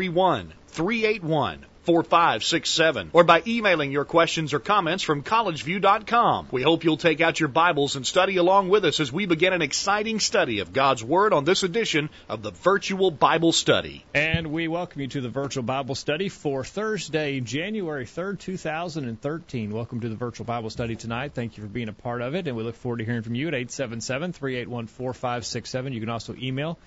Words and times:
331 0.00 0.54
381 0.68 1.66
4567 1.84 3.10
or 3.12 3.22
by 3.22 3.42
emailing 3.46 3.92
your 3.92 4.06
questions 4.06 4.54
or 4.54 4.58
comments 4.58 5.02
from 5.02 5.22
collegeview.com. 5.22 6.48
We 6.50 6.62
hope 6.62 6.84
you'll 6.84 6.96
take 6.96 7.20
out 7.20 7.38
your 7.38 7.50
Bibles 7.50 7.96
and 7.96 8.06
study 8.06 8.36
along 8.36 8.70
with 8.70 8.86
us 8.86 8.98
as 8.98 9.12
we 9.12 9.26
begin 9.26 9.52
an 9.52 9.60
exciting 9.60 10.18
study 10.18 10.60
of 10.60 10.72
God's 10.72 11.04
Word 11.04 11.34
on 11.34 11.44
this 11.44 11.64
edition 11.64 12.08
of 12.30 12.42
the 12.42 12.50
Virtual 12.50 13.10
Bible 13.10 13.52
Study. 13.52 14.02
And 14.14 14.46
we 14.52 14.68
welcome 14.68 15.02
you 15.02 15.08
to 15.08 15.20
the 15.20 15.28
Virtual 15.28 15.64
Bible 15.64 15.94
Study 15.94 16.30
for 16.30 16.64
Thursday, 16.64 17.40
January 17.40 18.06
3rd, 18.06 18.38
2013. 18.38 19.70
Welcome 19.70 20.00
to 20.00 20.08
the 20.08 20.16
Virtual 20.16 20.46
Bible 20.46 20.70
Study 20.70 20.96
tonight. 20.96 21.32
Thank 21.34 21.58
you 21.58 21.62
for 21.62 21.68
being 21.68 21.90
a 21.90 21.92
part 21.92 22.22
of 22.22 22.34
it, 22.34 22.46
and 22.48 22.56
we 22.56 22.62
look 22.62 22.76
forward 22.76 23.00
to 23.00 23.04
hearing 23.04 23.22
from 23.22 23.34
you 23.34 23.48
at 23.48 23.54
877 23.54 24.32
381 24.32 24.86
4567. 24.86 25.92
You 25.92 26.00
can 26.00 26.08
also 26.08 26.34
email 26.40 26.78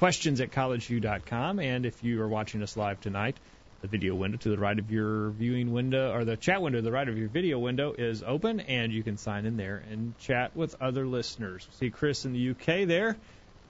questions 0.00 0.40
at 0.40 0.50
collegeview.com. 0.50 1.60
And 1.60 1.84
if 1.84 2.02
you 2.02 2.22
are 2.22 2.26
watching 2.26 2.62
us 2.62 2.74
live 2.74 3.02
tonight, 3.02 3.36
the 3.82 3.86
video 3.86 4.14
window 4.14 4.38
to 4.38 4.48
the 4.48 4.56
right 4.56 4.78
of 4.78 4.90
your 4.90 5.28
viewing 5.28 5.72
window, 5.72 6.14
or 6.14 6.24
the 6.24 6.38
chat 6.38 6.62
window 6.62 6.78
to 6.78 6.82
the 6.82 6.90
right 6.90 7.06
of 7.06 7.18
your 7.18 7.28
video 7.28 7.58
window, 7.58 7.92
is 7.92 8.22
open, 8.22 8.60
and 8.60 8.94
you 8.94 9.02
can 9.02 9.18
sign 9.18 9.44
in 9.44 9.58
there 9.58 9.84
and 9.90 10.18
chat 10.18 10.56
with 10.56 10.74
other 10.80 11.06
listeners. 11.06 11.68
See 11.72 11.90
Chris 11.90 12.24
in 12.24 12.32
the 12.32 12.48
UK 12.52 12.88
there, 12.88 13.18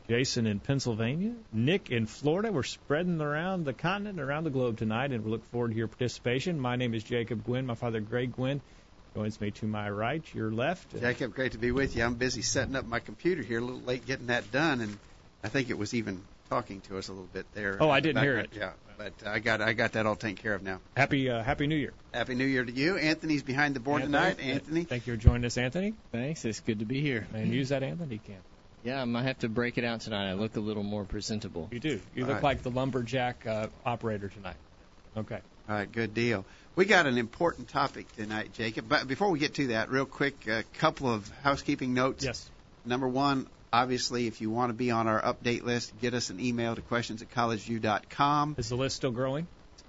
Jason 0.08 0.46
in 0.46 0.60
Pennsylvania, 0.60 1.34
Nick 1.52 1.90
in 1.90 2.06
Florida. 2.06 2.52
We're 2.52 2.62
spreading 2.62 3.20
around 3.20 3.64
the 3.64 3.72
continent, 3.72 4.20
around 4.20 4.44
the 4.44 4.50
globe 4.50 4.78
tonight, 4.78 5.10
and 5.10 5.24
we 5.24 5.32
look 5.32 5.44
forward 5.46 5.72
to 5.72 5.76
your 5.76 5.88
participation. 5.88 6.60
My 6.60 6.76
name 6.76 6.94
is 6.94 7.02
Jacob 7.02 7.42
Gwynn. 7.44 7.66
My 7.66 7.74
father, 7.74 7.98
Greg 7.98 8.36
Gwynn, 8.36 8.60
joins 9.16 9.40
me 9.40 9.50
to 9.50 9.66
my 9.66 9.90
right, 9.90 10.22
your 10.32 10.52
left. 10.52 10.96
Jacob, 11.00 11.34
great 11.34 11.52
to 11.52 11.58
be 11.58 11.72
with 11.72 11.96
you. 11.96 12.04
I'm 12.04 12.14
busy 12.14 12.42
setting 12.42 12.76
up 12.76 12.86
my 12.86 13.00
computer 13.00 13.42
here, 13.42 13.58
a 13.58 13.64
little 13.64 13.80
late 13.80 14.06
getting 14.06 14.28
that 14.28 14.52
done, 14.52 14.80
and 14.80 14.96
I 15.42 15.48
think 15.48 15.70
it 15.70 15.78
was 15.78 15.94
even 15.94 16.22
talking 16.48 16.80
to 16.82 16.98
us 16.98 17.08
a 17.08 17.12
little 17.12 17.28
bit 17.32 17.46
there. 17.54 17.78
Oh, 17.80 17.90
I 17.90 18.00
didn't 18.00 18.22
hear 18.22 18.38
it. 18.38 18.50
Yeah, 18.54 18.72
but 18.98 19.12
I 19.26 19.38
got 19.38 19.62
I 19.62 19.72
got 19.72 19.92
that 19.92 20.06
all 20.06 20.16
taken 20.16 20.36
care 20.36 20.54
of 20.54 20.62
now. 20.62 20.80
Happy 20.96 21.30
uh, 21.30 21.42
Happy 21.42 21.66
New 21.66 21.76
Year. 21.76 21.92
Happy 22.12 22.34
New 22.34 22.44
Year 22.44 22.64
to 22.64 22.72
you. 22.72 22.96
Anthony's 22.96 23.42
behind 23.42 23.74
the 23.76 23.80
board 23.80 24.02
Anthony, 24.02 24.18
tonight. 24.18 24.54
Anthony, 24.54 24.84
thank 24.84 25.06
you 25.06 25.14
for 25.14 25.20
joining 25.20 25.44
us, 25.44 25.56
Anthony. 25.56 25.94
Thanks. 26.12 26.44
It's 26.44 26.60
good 26.60 26.80
to 26.80 26.84
be 26.84 27.00
here. 27.00 27.26
And 27.32 27.52
use 27.52 27.70
that 27.70 27.82
Anthony 27.82 28.18
cam. 28.18 28.36
Yeah, 28.82 29.02
I 29.02 29.04
might 29.04 29.24
have 29.24 29.38
to 29.40 29.48
break 29.48 29.76
it 29.78 29.84
out 29.84 30.00
tonight. 30.00 30.30
I 30.30 30.32
look 30.34 30.56
a 30.56 30.60
little 30.60 30.82
more 30.82 31.04
presentable. 31.04 31.68
You 31.70 31.80
do. 31.80 32.00
You 32.14 32.24
All 32.24 32.28
look 32.28 32.36
right. 32.36 32.42
like 32.42 32.62
the 32.62 32.70
lumberjack 32.70 33.46
uh, 33.46 33.66
operator 33.84 34.28
tonight. 34.28 34.56
Okay. 35.16 35.40
all 35.68 35.74
right, 35.74 35.90
good 35.90 36.14
deal. 36.14 36.46
We 36.76 36.84
got 36.86 37.06
an 37.06 37.18
important 37.18 37.68
topic 37.68 38.10
tonight, 38.16 38.52
Jacob. 38.54 38.88
But 38.88 39.06
before 39.06 39.28
we 39.30 39.38
get 39.38 39.54
to 39.54 39.66
that, 39.68 39.90
real 39.90 40.06
quick, 40.06 40.46
a 40.46 40.62
couple 40.78 41.12
of 41.12 41.28
housekeeping 41.42 41.92
notes. 41.94 42.24
Yes. 42.24 42.48
Number 42.86 43.08
one, 43.08 43.48
obviously, 43.72 44.26
if 44.26 44.40
you 44.40 44.50
want 44.50 44.70
to 44.70 44.74
be 44.74 44.90
on 44.90 45.06
our 45.08 45.20
update 45.20 45.62
list, 45.62 45.92
get 46.00 46.14
us 46.14 46.30
an 46.30 46.40
email 46.40 46.74
to 46.74 46.80
questions 46.82 47.22
at 47.22 47.30
collegeview.com. 47.30 48.56
Is 48.58 48.68
the 48.68 48.76
list 48.76 48.96
still 48.96 49.10
growing? 49.10 49.46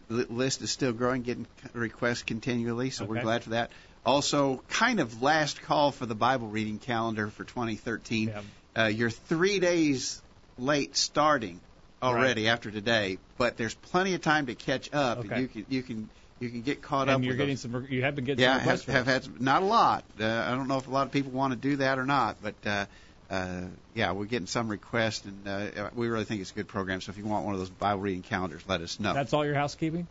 The 0.09 0.25
list 0.29 0.61
is 0.61 0.71
still 0.71 0.91
growing, 0.93 1.21
getting 1.21 1.47
requests 1.73 2.23
continually, 2.23 2.89
so 2.89 3.05
we're 3.05 3.21
glad 3.21 3.43
for 3.43 3.51
that. 3.51 3.71
Also, 4.05 4.61
kind 4.69 4.99
of 4.99 5.21
last 5.21 5.61
call 5.61 5.91
for 5.91 6.05
the 6.05 6.15
Bible 6.15 6.47
reading 6.47 6.79
calendar 6.79 7.29
for 7.29 7.43
2013. 7.43 8.27
Yeah. 8.27 8.41
Uh, 8.75 8.87
you're 8.87 9.09
three 9.09 9.59
days 9.59 10.21
late 10.57 10.97
starting 10.97 11.61
already 12.01 12.47
after 12.49 12.71
today, 12.71 13.19
but 13.37 13.57
there's 13.57 13.75
plenty 13.75 14.13
of 14.15 14.21
time 14.21 14.47
to 14.47 14.55
catch 14.55 14.89
up, 14.93 15.19
Okay. 15.19 15.29
and 15.31 15.41
you 15.43 15.47
can 15.47 15.65
you 15.69 15.83
can 15.83 16.09
you 16.39 16.49
can 16.49 16.61
get 16.61 16.81
caught 16.81 17.07
up. 17.07 17.15
And 17.15 17.23
you're 17.23 17.33
with 17.33 17.37
getting 17.37 17.55
those. 17.55 17.61
some. 17.61 17.87
You 17.89 18.01
have 18.01 18.15
been 18.15 18.25
getting 18.25 18.41
Yeah, 18.43 18.57
some 18.75 18.93
have, 18.93 19.05
have 19.05 19.23
had 19.23 19.41
not 19.41 19.61
a 19.61 19.65
lot. 19.65 20.03
Uh, 20.19 20.25
I 20.25 20.51
don't 20.51 20.67
know 20.67 20.77
if 20.77 20.87
a 20.87 20.91
lot 20.91 21.05
of 21.05 21.13
people 21.13 21.31
want 21.31 21.53
to 21.53 21.57
do 21.57 21.75
that 21.77 21.99
or 21.99 22.05
not, 22.05 22.37
but 22.41 22.55
uh, 22.65 22.85
uh, 23.31 23.61
yeah, 23.93 24.11
we're 24.11 24.25
getting 24.25 24.45
some 24.45 24.67
requests, 24.67 25.25
and 25.25 25.47
uh, 25.47 25.89
we 25.95 26.09
really 26.09 26.25
think 26.25 26.41
it's 26.41 26.51
a 26.51 26.53
good 26.53 26.67
program. 26.67 26.99
So 26.99 27.11
if 27.11 27.17
you 27.17 27.23
want 27.23 27.45
one 27.45 27.53
of 27.53 27.59
those 27.61 27.69
Bible 27.69 28.01
reading 28.01 28.23
calendars, 28.23 28.61
let 28.67 28.81
us 28.81 28.99
know. 28.99 29.13
That's 29.13 29.31
all 29.31 29.45
your 29.45 29.55
housekeeping? 29.55 30.05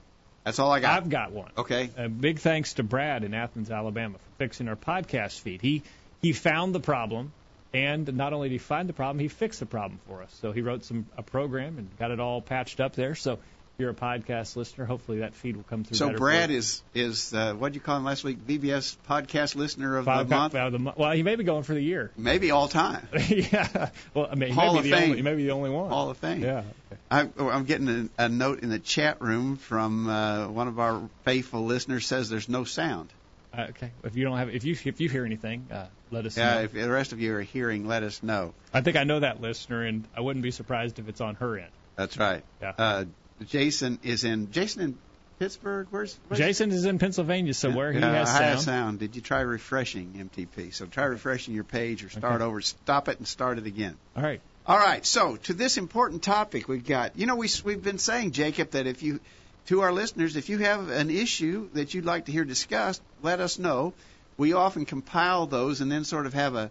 That's 0.44 0.58
all 0.58 0.72
I 0.72 0.80
got. 0.80 0.96
I've 0.96 1.10
got 1.10 1.32
one. 1.32 1.50
Okay. 1.58 1.90
A 1.98 2.08
big 2.08 2.38
thanks 2.38 2.74
to 2.74 2.82
Brad 2.82 3.22
in 3.22 3.34
Athens, 3.34 3.70
Alabama, 3.70 4.16
for 4.16 4.38
fixing 4.38 4.68
our 4.68 4.76
podcast 4.76 5.38
feed. 5.40 5.60
He 5.60 5.82
he 6.22 6.32
found 6.32 6.74
the 6.74 6.80
problem, 6.80 7.32
and 7.74 8.10
not 8.14 8.32
only 8.32 8.48
did 8.48 8.54
he 8.54 8.58
find 8.58 8.88
the 8.88 8.94
problem, 8.94 9.18
he 9.18 9.28
fixed 9.28 9.60
the 9.60 9.66
problem 9.66 10.00
for 10.08 10.22
us. 10.22 10.34
So 10.40 10.52
he 10.52 10.62
wrote 10.62 10.84
some 10.84 11.04
a 11.18 11.22
program 11.22 11.76
and 11.76 11.88
got 11.98 12.10
it 12.10 12.20
all 12.20 12.40
patched 12.40 12.80
up 12.80 12.94
there. 12.94 13.14
So 13.14 13.38
you're 13.80 13.90
a 13.90 13.94
podcast 13.94 14.56
listener, 14.56 14.84
hopefully 14.84 15.20
that 15.20 15.34
feed 15.34 15.56
will 15.56 15.64
come 15.64 15.84
through. 15.84 15.96
So 15.96 16.10
Brad 16.10 16.50
is 16.50 16.82
is 16.94 17.32
uh, 17.34 17.52
what 17.52 17.60
would 17.60 17.74
you 17.74 17.80
call 17.80 17.96
him 17.96 18.04
last 18.04 18.24
week? 18.24 18.38
VBS 18.46 18.96
podcast 19.08 19.56
listener 19.56 19.96
of 19.96 20.04
Five 20.04 20.28
the 20.28 20.34
month, 20.34 20.54
out 20.54 20.72
of 20.72 20.72
the 20.72 20.92
well, 20.96 21.12
he 21.12 21.22
may 21.22 21.36
be 21.36 21.44
going 21.44 21.62
for 21.62 21.74
the 21.74 21.80
year. 21.80 22.10
maybe 22.16 22.50
all 22.50 22.68
time, 22.68 23.08
yeah. 23.28 23.90
Well, 24.14 24.28
I 24.30 24.34
mean, 24.34 24.50
he 24.50 24.56
may 24.56 24.82
be 24.82 24.90
the 24.90 24.96
only. 24.96 25.16
He 25.16 25.22
may 25.22 25.34
be 25.34 25.44
the 25.44 25.52
only 25.52 25.70
one. 25.70 25.90
Hall 25.90 26.10
of 26.10 26.18
Fame. 26.18 26.42
Yeah. 26.42 26.62
I, 27.10 27.28
I'm 27.38 27.64
getting 27.64 28.10
a, 28.18 28.24
a 28.24 28.28
note 28.28 28.60
in 28.60 28.68
the 28.68 28.78
chat 28.78 29.20
room 29.20 29.56
from 29.56 30.08
uh, 30.08 30.48
one 30.48 30.68
of 30.68 30.78
our 30.78 31.08
faithful 31.24 31.64
listeners 31.64 32.06
says 32.06 32.28
there's 32.28 32.48
no 32.48 32.64
sound. 32.64 33.12
Uh, 33.52 33.66
okay. 33.70 33.90
If 34.04 34.16
you 34.16 34.24
don't 34.24 34.38
have, 34.38 34.48
if 34.50 34.64
you 34.64 34.76
if 34.84 35.00
you 35.00 35.08
hear 35.08 35.24
anything, 35.24 35.66
uh, 35.72 35.86
let 36.10 36.26
us 36.26 36.36
know. 36.36 36.44
Yeah, 36.44 36.54
know. 36.54 36.60
if 36.62 36.72
the 36.72 36.90
rest 36.90 37.12
of 37.12 37.20
you 37.20 37.34
are 37.34 37.42
hearing, 37.42 37.86
let 37.86 38.02
us 38.02 38.22
know. 38.22 38.54
I 38.72 38.80
think 38.80 38.96
I 38.96 39.04
know 39.04 39.20
that 39.20 39.40
listener, 39.40 39.82
and 39.82 40.06
I 40.16 40.20
wouldn't 40.20 40.42
be 40.42 40.52
surprised 40.52 40.98
if 40.98 41.08
it's 41.08 41.20
on 41.20 41.34
her 41.36 41.58
end. 41.58 41.70
That's 41.96 42.16
right. 42.16 42.44
Yeah. 42.62 42.72
Uh, 42.78 43.04
Jason 43.46 43.98
is 44.02 44.24
in 44.24 44.50
Jason 44.52 44.82
in 44.82 44.98
Pittsburgh. 45.38 45.86
Where's, 45.90 46.18
where's 46.28 46.38
Jason 46.38 46.70
is 46.70 46.84
in 46.84 46.98
Pennsylvania, 46.98 47.54
so 47.54 47.70
where 47.70 47.92
he 47.92 47.98
yeah, 47.98 48.12
has 48.12 48.28
sound. 48.30 48.60
sound. 48.60 48.98
Did 48.98 49.16
you 49.16 49.22
try 49.22 49.40
refreshing 49.40 50.30
MTP? 50.30 50.74
So 50.74 50.86
try 50.86 51.04
refreshing 51.04 51.54
your 51.54 51.64
page 51.64 52.04
or 52.04 52.10
start 52.10 52.34
Okay. 52.36 52.44
over. 52.44 52.60
Stop 52.60 53.08
it 53.08 53.18
and 53.18 53.26
start 53.26 53.58
it 53.58 53.66
again. 53.66 53.96
All 54.16 54.22
right. 54.22 54.40
All 54.66 54.78
right, 54.78 55.04
so 55.04 55.36
to 55.36 55.54
this 55.54 55.78
important 55.78 56.22
topic 56.22 56.68
we've 56.68 56.86
got, 56.86 57.18
you 57.18 57.26
know, 57.26 57.34
we, 57.34 57.48
we've 57.64 57.82
been 57.82 57.98
saying, 57.98 58.32
Jacob, 58.32 58.72
that 58.72 58.86
if 58.86 59.02
you, 59.02 59.18
to 59.66 59.80
our 59.80 59.90
listeners, 59.90 60.36
if 60.36 60.48
you 60.50 60.58
have 60.58 60.90
an 60.90 61.10
issue 61.10 61.70
that 61.72 61.94
you'd 61.94 62.04
like 62.04 62.26
to 62.26 62.32
hear 62.32 62.44
discussed, 62.44 63.00
let 63.22 63.40
us 63.40 63.58
know. 63.58 63.94
We 64.36 64.52
often 64.52 64.84
compile 64.84 65.46
those 65.46 65.80
and 65.80 65.90
then 65.90 66.04
sort 66.04 66.26
of 66.26 66.34
have 66.34 66.54
a 66.54 66.70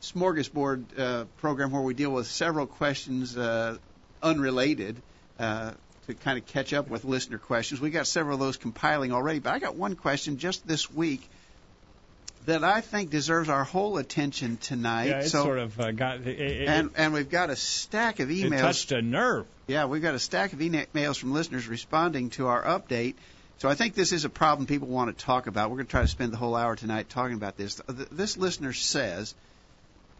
smorgasbord 0.00 0.98
uh, 0.98 1.24
program 1.38 1.72
where 1.72 1.82
we 1.82 1.92
deal 1.94 2.10
with 2.10 2.28
several 2.28 2.66
questions 2.66 3.36
uh, 3.36 3.76
unrelated 4.22 4.96
uh, 5.38 5.72
to 6.08 6.14
kind 6.14 6.38
of 6.38 6.46
catch 6.46 6.72
up 6.72 6.88
with 6.88 7.04
listener 7.04 7.38
questions. 7.38 7.80
We 7.80 7.90
got 7.90 8.06
several 8.06 8.34
of 8.34 8.40
those 8.40 8.56
compiling 8.56 9.12
already, 9.12 9.38
but 9.38 9.54
I 9.54 9.58
got 9.58 9.76
one 9.76 9.94
question 9.94 10.38
just 10.38 10.66
this 10.66 10.90
week 10.90 11.28
that 12.46 12.64
I 12.64 12.80
think 12.80 13.10
deserves 13.10 13.48
our 13.48 13.64
whole 13.64 13.98
attention 13.98 14.56
tonight. 14.56 15.08
Yeah, 15.08 15.20
it 15.20 15.28
so, 15.28 15.44
sort 15.44 15.58
of 15.58 15.78
uh, 15.78 15.92
got 15.92 16.20
it, 16.26 16.40
it, 16.40 16.68
and 16.68 16.90
and 16.96 17.12
we've 17.12 17.30
got 17.30 17.50
a 17.50 17.56
stack 17.56 18.20
of 18.20 18.30
it 18.30 18.34
emails. 18.34 18.60
touched 18.60 18.92
a 18.92 19.02
nerve. 19.02 19.46
Yeah, 19.66 19.84
we've 19.84 20.02
got 20.02 20.14
a 20.14 20.18
stack 20.18 20.54
of 20.54 20.58
emails 20.58 21.18
from 21.18 21.32
listeners 21.32 21.68
responding 21.68 22.30
to 22.30 22.46
our 22.46 22.62
update. 22.62 23.14
So 23.58 23.68
I 23.68 23.74
think 23.74 23.94
this 23.94 24.12
is 24.12 24.24
a 24.24 24.30
problem 24.30 24.66
people 24.66 24.88
want 24.88 25.16
to 25.16 25.24
talk 25.24 25.46
about. 25.46 25.70
We're 25.70 25.76
going 25.76 25.86
to 25.86 25.90
try 25.90 26.02
to 26.02 26.08
spend 26.08 26.32
the 26.32 26.36
whole 26.36 26.54
hour 26.54 26.74
tonight 26.74 27.08
talking 27.08 27.34
about 27.34 27.56
this. 27.56 27.80
This 27.88 28.36
listener 28.36 28.72
says, 28.72 29.34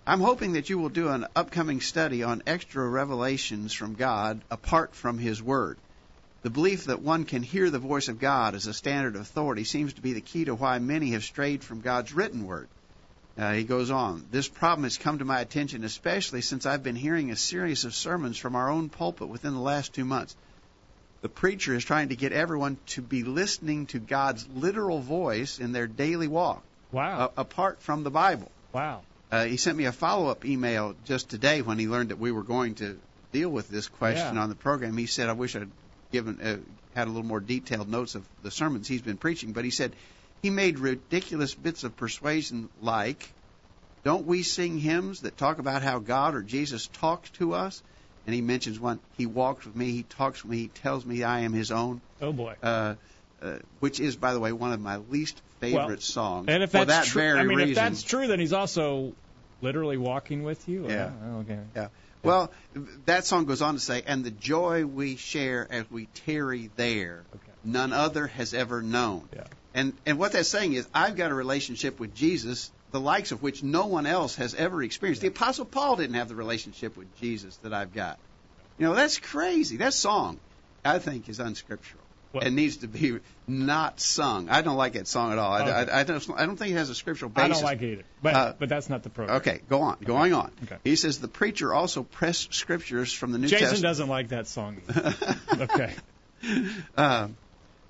"I'm 0.08 0.20
hoping 0.20 0.52
that 0.54 0.70
you 0.70 0.78
will 0.78 0.88
do 0.88 1.08
an 1.08 1.26
upcoming 1.36 1.82
study 1.82 2.22
on 2.22 2.42
extra 2.46 2.88
revelations 2.88 3.74
from 3.74 3.94
God 3.94 4.40
apart 4.50 4.94
from 4.94 5.18
His 5.18 5.42
Word. 5.42 5.76
The 6.42 6.48
belief 6.48 6.86
that 6.86 7.02
one 7.02 7.24
can 7.24 7.42
hear 7.42 7.68
the 7.68 7.78
voice 7.78 8.08
of 8.08 8.18
God 8.18 8.54
as 8.54 8.66
a 8.66 8.72
standard 8.72 9.16
of 9.16 9.20
authority 9.20 9.64
seems 9.64 9.92
to 9.92 10.00
be 10.00 10.14
the 10.14 10.22
key 10.22 10.46
to 10.46 10.54
why 10.54 10.78
many 10.78 11.10
have 11.10 11.24
strayed 11.24 11.62
from 11.62 11.82
God's 11.82 12.14
written 12.14 12.46
Word." 12.46 12.68
Uh, 13.36 13.52
he 13.52 13.64
goes 13.64 13.90
on, 13.90 14.26
This 14.30 14.48
problem 14.48 14.84
has 14.84 14.96
come 14.96 15.18
to 15.18 15.26
my 15.26 15.40
attention 15.40 15.84
especially 15.84 16.40
since 16.40 16.64
I've 16.64 16.82
been 16.82 16.96
hearing 16.96 17.30
a 17.30 17.36
series 17.36 17.84
of 17.84 17.94
sermons 17.94 18.38
from 18.38 18.56
our 18.56 18.70
own 18.70 18.88
pulpit 18.88 19.28
within 19.28 19.52
the 19.52 19.60
last 19.60 19.92
two 19.92 20.06
months. 20.06 20.34
The 21.20 21.28
preacher 21.28 21.74
is 21.74 21.84
trying 21.84 22.08
to 22.08 22.16
get 22.16 22.32
everyone 22.32 22.78
to 22.96 23.02
be 23.02 23.24
listening 23.24 23.88
to 23.88 23.98
God's 23.98 24.48
literal 24.48 25.00
voice 25.00 25.58
in 25.58 25.72
their 25.72 25.86
daily 25.86 26.28
walk, 26.28 26.64
Wow. 26.92 27.18
uh, 27.26 27.28
apart 27.36 27.82
from 27.82 28.04
the 28.04 28.10
Bible. 28.10 28.50
wow. 28.72 29.02
Uh, 29.30 29.44
he 29.44 29.56
sent 29.56 29.76
me 29.76 29.84
a 29.84 29.92
follow 29.92 30.28
up 30.28 30.44
email 30.44 30.94
just 31.04 31.28
today 31.28 31.60
when 31.62 31.78
he 31.78 31.86
learned 31.86 32.10
that 32.10 32.18
we 32.18 32.32
were 32.32 32.42
going 32.42 32.74
to 32.76 32.98
deal 33.32 33.50
with 33.50 33.68
this 33.68 33.86
question 33.88 34.36
Yeah. 34.36 34.42
on 34.42 34.48
the 34.48 34.54
program. 34.54 34.96
He 34.96 35.06
said, 35.06 35.28
I 35.28 35.32
wish 35.32 35.54
I'd 35.54 35.70
given 36.12 36.40
uh, 36.40 36.56
had 36.94 37.06
a 37.06 37.10
little 37.10 37.26
more 37.26 37.40
detailed 37.40 37.88
notes 37.88 38.14
of 38.14 38.26
the 38.42 38.50
sermons 38.50 38.88
he's 38.88 39.02
been 39.02 39.18
preaching, 39.18 39.52
but 39.52 39.64
he 39.64 39.70
said 39.70 39.92
he 40.42 40.48
made 40.50 40.78
ridiculous 40.78 41.54
bits 41.54 41.84
of 41.84 41.94
persuasion 41.96 42.70
like, 42.80 43.28
Don't 44.04 44.26
we 44.26 44.42
sing 44.42 44.78
hymns 44.78 45.20
that 45.20 45.36
talk 45.36 45.58
about 45.58 45.82
how 45.82 45.98
God 45.98 46.34
or 46.34 46.42
Jesus 46.42 46.86
talked 46.86 47.34
to 47.34 47.52
us? 47.54 47.82
and 48.26 48.34
he 48.34 48.42
mentions 48.42 48.78
one. 48.78 49.00
He 49.16 49.24
walks 49.24 49.64
with 49.64 49.74
me, 49.74 49.90
he 49.90 50.02
talks 50.02 50.42
with 50.44 50.50
me, 50.50 50.58
he 50.58 50.68
tells 50.68 51.06
me 51.06 51.22
I 51.22 51.40
am 51.40 51.54
his 51.54 51.70
own. 51.70 52.02
Oh 52.20 52.30
boy. 52.30 52.56
Uh, 52.62 52.96
uh, 53.40 53.56
which 53.80 54.00
is, 54.00 54.16
by 54.16 54.34
the 54.34 54.40
way, 54.40 54.52
one 54.52 54.70
of 54.70 54.80
my 54.82 54.96
least 54.96 55.40
favorite 55.60 55.86
Well, 55.86 55.96
songs. 55.98 56.46
And 56.48 56.62
if 56.62 56.70
for 56.70 56.84
that's 56.84 57.06
that 57.06 57.12
true, 57.12 57.22
very 57.22 57.38
I 57.40 57.44
mean, 57.44 57.56
reason. 57.58 57.70
if 57.70 57.76
that's 57.76 58.02
true, 58.02 58.26
then 58.26 58.40
he's 58.40 58.52
also 58.52 59.12
literally 59.60 59.96
walking 59.96 60.42
with 60.42 60.68
you. 60.68 60.88
Yeah. 60.88 61.10
Oh, 61.26 61.38
okay. 61.40 61.58
Yeah. 61.74 61.88
Well, 62.22 62.50
that 63.06 63.24
song 63.24 63.44
goes 63.44 63.62
on 63.62 63.74
to 63.74 63.80
say, 63.80 64.02
"And 64.06 64.24
the 64.24 64.30
joy 64.32 64.84
we 64.84 65.16
share 65.16 65.66
as 65.70 65.88
we 65.90 66.06
tarry 66.26 66.70
there, 66.76 67.24
Okay. 67.34 67.52
none 67.64 67.92
other 67.92 68.26
has 68.26 68.54
ever 68.54 68.82
known." 68.82 69.28
Yeah. 69.34 69.44
And 69.74 69.92
and 70.04 70.18
what 70.18 70.32
that's 70.32 70.48
saying 70.48 70.72
is, 70.72 70.88
I've 70.92 71.16
got 71.16 71.30
a 71.30 71.34
relationship 71.34 72.00
with 72.00 72.14
Jesus, 72.14 72.72
the 72.90 73.00
likes 73.00 73.30
of 73.30 73.42
which 73.42 73.62
no 73.62 73.86
one 73.86 74.06
else 74.06 74.34
has 74.36 74.54
ever 74.54 74.82
experienced. 74.82 75.22
The 75.22 75.28
Apostle 75.28 75.64
Paul 75.64 75.96
didn't 75.96 76.14
have 76.16 76.28
the 76.28 76.34
relationship 76.34 76.96
with 76.96 77.14
Jesus 77.20 77.56
that 77.58 77.72
I've 77.72 77.94
got. 77.94 78.18
You 78.78 78.86
know, 78.86 78.94
that's 78.94 79.18
crazy. 79.18 79.76
That 79.76 79.94
song, 79.94 80.38
I 80.84 80.98
think, 80.98 81.28
is 81.28 81.38
unscriptural. 81.38 82.02
Well- 82.38 82.46
it 82.46 82.52
needs 82.52 82.78
to 82.78 82.88
be 82.88 83.18
not 83.46 84.00
sung. 84.00 84.48
I 84.50 84.62
don't 84.62 84.76
like 84.76 84.94
that 84.94 85.06
song 85.06 85.32
at 85.32 85.38
all. 85.38 85.52
I, 85.52 85.62
Okay. 85.62 85.92
I, 85.92 86.00
I 86.00 86.04
don't. 86.04 86.30
I 86.36 86.46
don't 86.46 86.56
think 86.56 86.72
it 86.72 86.76
has 86.76 86.90
a 86.90 86.94
scriptural 86.94 87.30
basis. 87.30 87.50
I 87.50 87.54
don't 87.54 87.62
like 87.62 87.82
it 87.82 87.92
either. 87.92 88.04
But 88.22 88.34
Uh, 88.34 88.54
but 88.58 88.68
that's 88.68 88.88
not 88.88 89.02
the 89.02 89.10
program. 89.10 89.36
Okay, 89.38 89.60
go 89.68 89.82
on. 89.82 89.98
Going 90.04 90.32
on. 90.34 90.50
Okay. 90.64 90.76
He 90.84 90.96
says 90.96 91.18
the 91.20 91.28
preacher 91.28 91.72
also 91.72 92.02
pressed 92.02 92.52
scriptures 92.54 93.12
from 93.12 93.32
the 93.32 93.38
New 93.38 93.48
Jason 93.48 93.58
Testament. 93.68 93.74
Jason 93.76 93.82
doesn't 93.88 94.08
like 94.08 94.28
that 94.28 94.46
song. 94.46 94.82
okay. 95.60 95.94
Uh, 96.96 97.28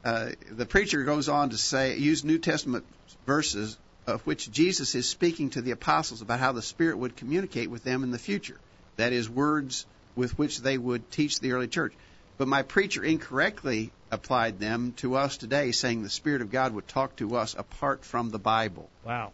uh, 0.05 0.31
the 0.51 0.67
preacher 0.67 1.05
goes 1.05 1.29
on 1.29 1.51
to 1.51 1.57
say, 1.57 1.97
use 1.97 2.25
New 2.25 2.39
Testament 2.39 2.85
verses 3.27 3.77
of 4.07 4.23
which 4.27 4.51
Jesus 4.51 4.95
is 4.95 5.07
speaking 5.07 5.51
to 5.51 5.61
the 5.61 5.73
apostles 5.73 6.23
about 6.23 6.39
how 6.41 6.53
the 6.53 6.63
Spirit 6.63 6.97
would 6.99 7.17
communicate 7.17 7.71
with 7.71 7.85
them 7.85 8.03
in 8.03 8.11
the 8.11 8.19
future. 8.19 8.59
That 8.97 9.13
is, 9.13 9.29
words 9.29 9.85
with 10.17 10.39
which 10.39 10.61
they 10.61 10.79
would 10.79 11.11
teach 11.11 11.41
the 11.41 11.53
early 11.53 11.69
church. 11.69 11.93
But 12.39 12.49
my 12.49 12.63
preacher 12.63 13.05
incorrectly 13.05 13.93
applied 14.11 14.59
them 14.59 14.93
to 14.99 15.17
us 15.17 15.37
today, 15.37 15.73
saying 15.73 16.03
the 16.03 16.11
Spirit 16.11 16.43
of 16.43 16.51
God 16.51 16.75
would 16.75 16.89
talk 16.89 17.17
to 17.17 17.37
us 17.37 17.55
apart 17.57 18.05
from 18.05 18.31
the 18.31 18.39
Bible. 18.39 18.89
Wow. 19.05 19.33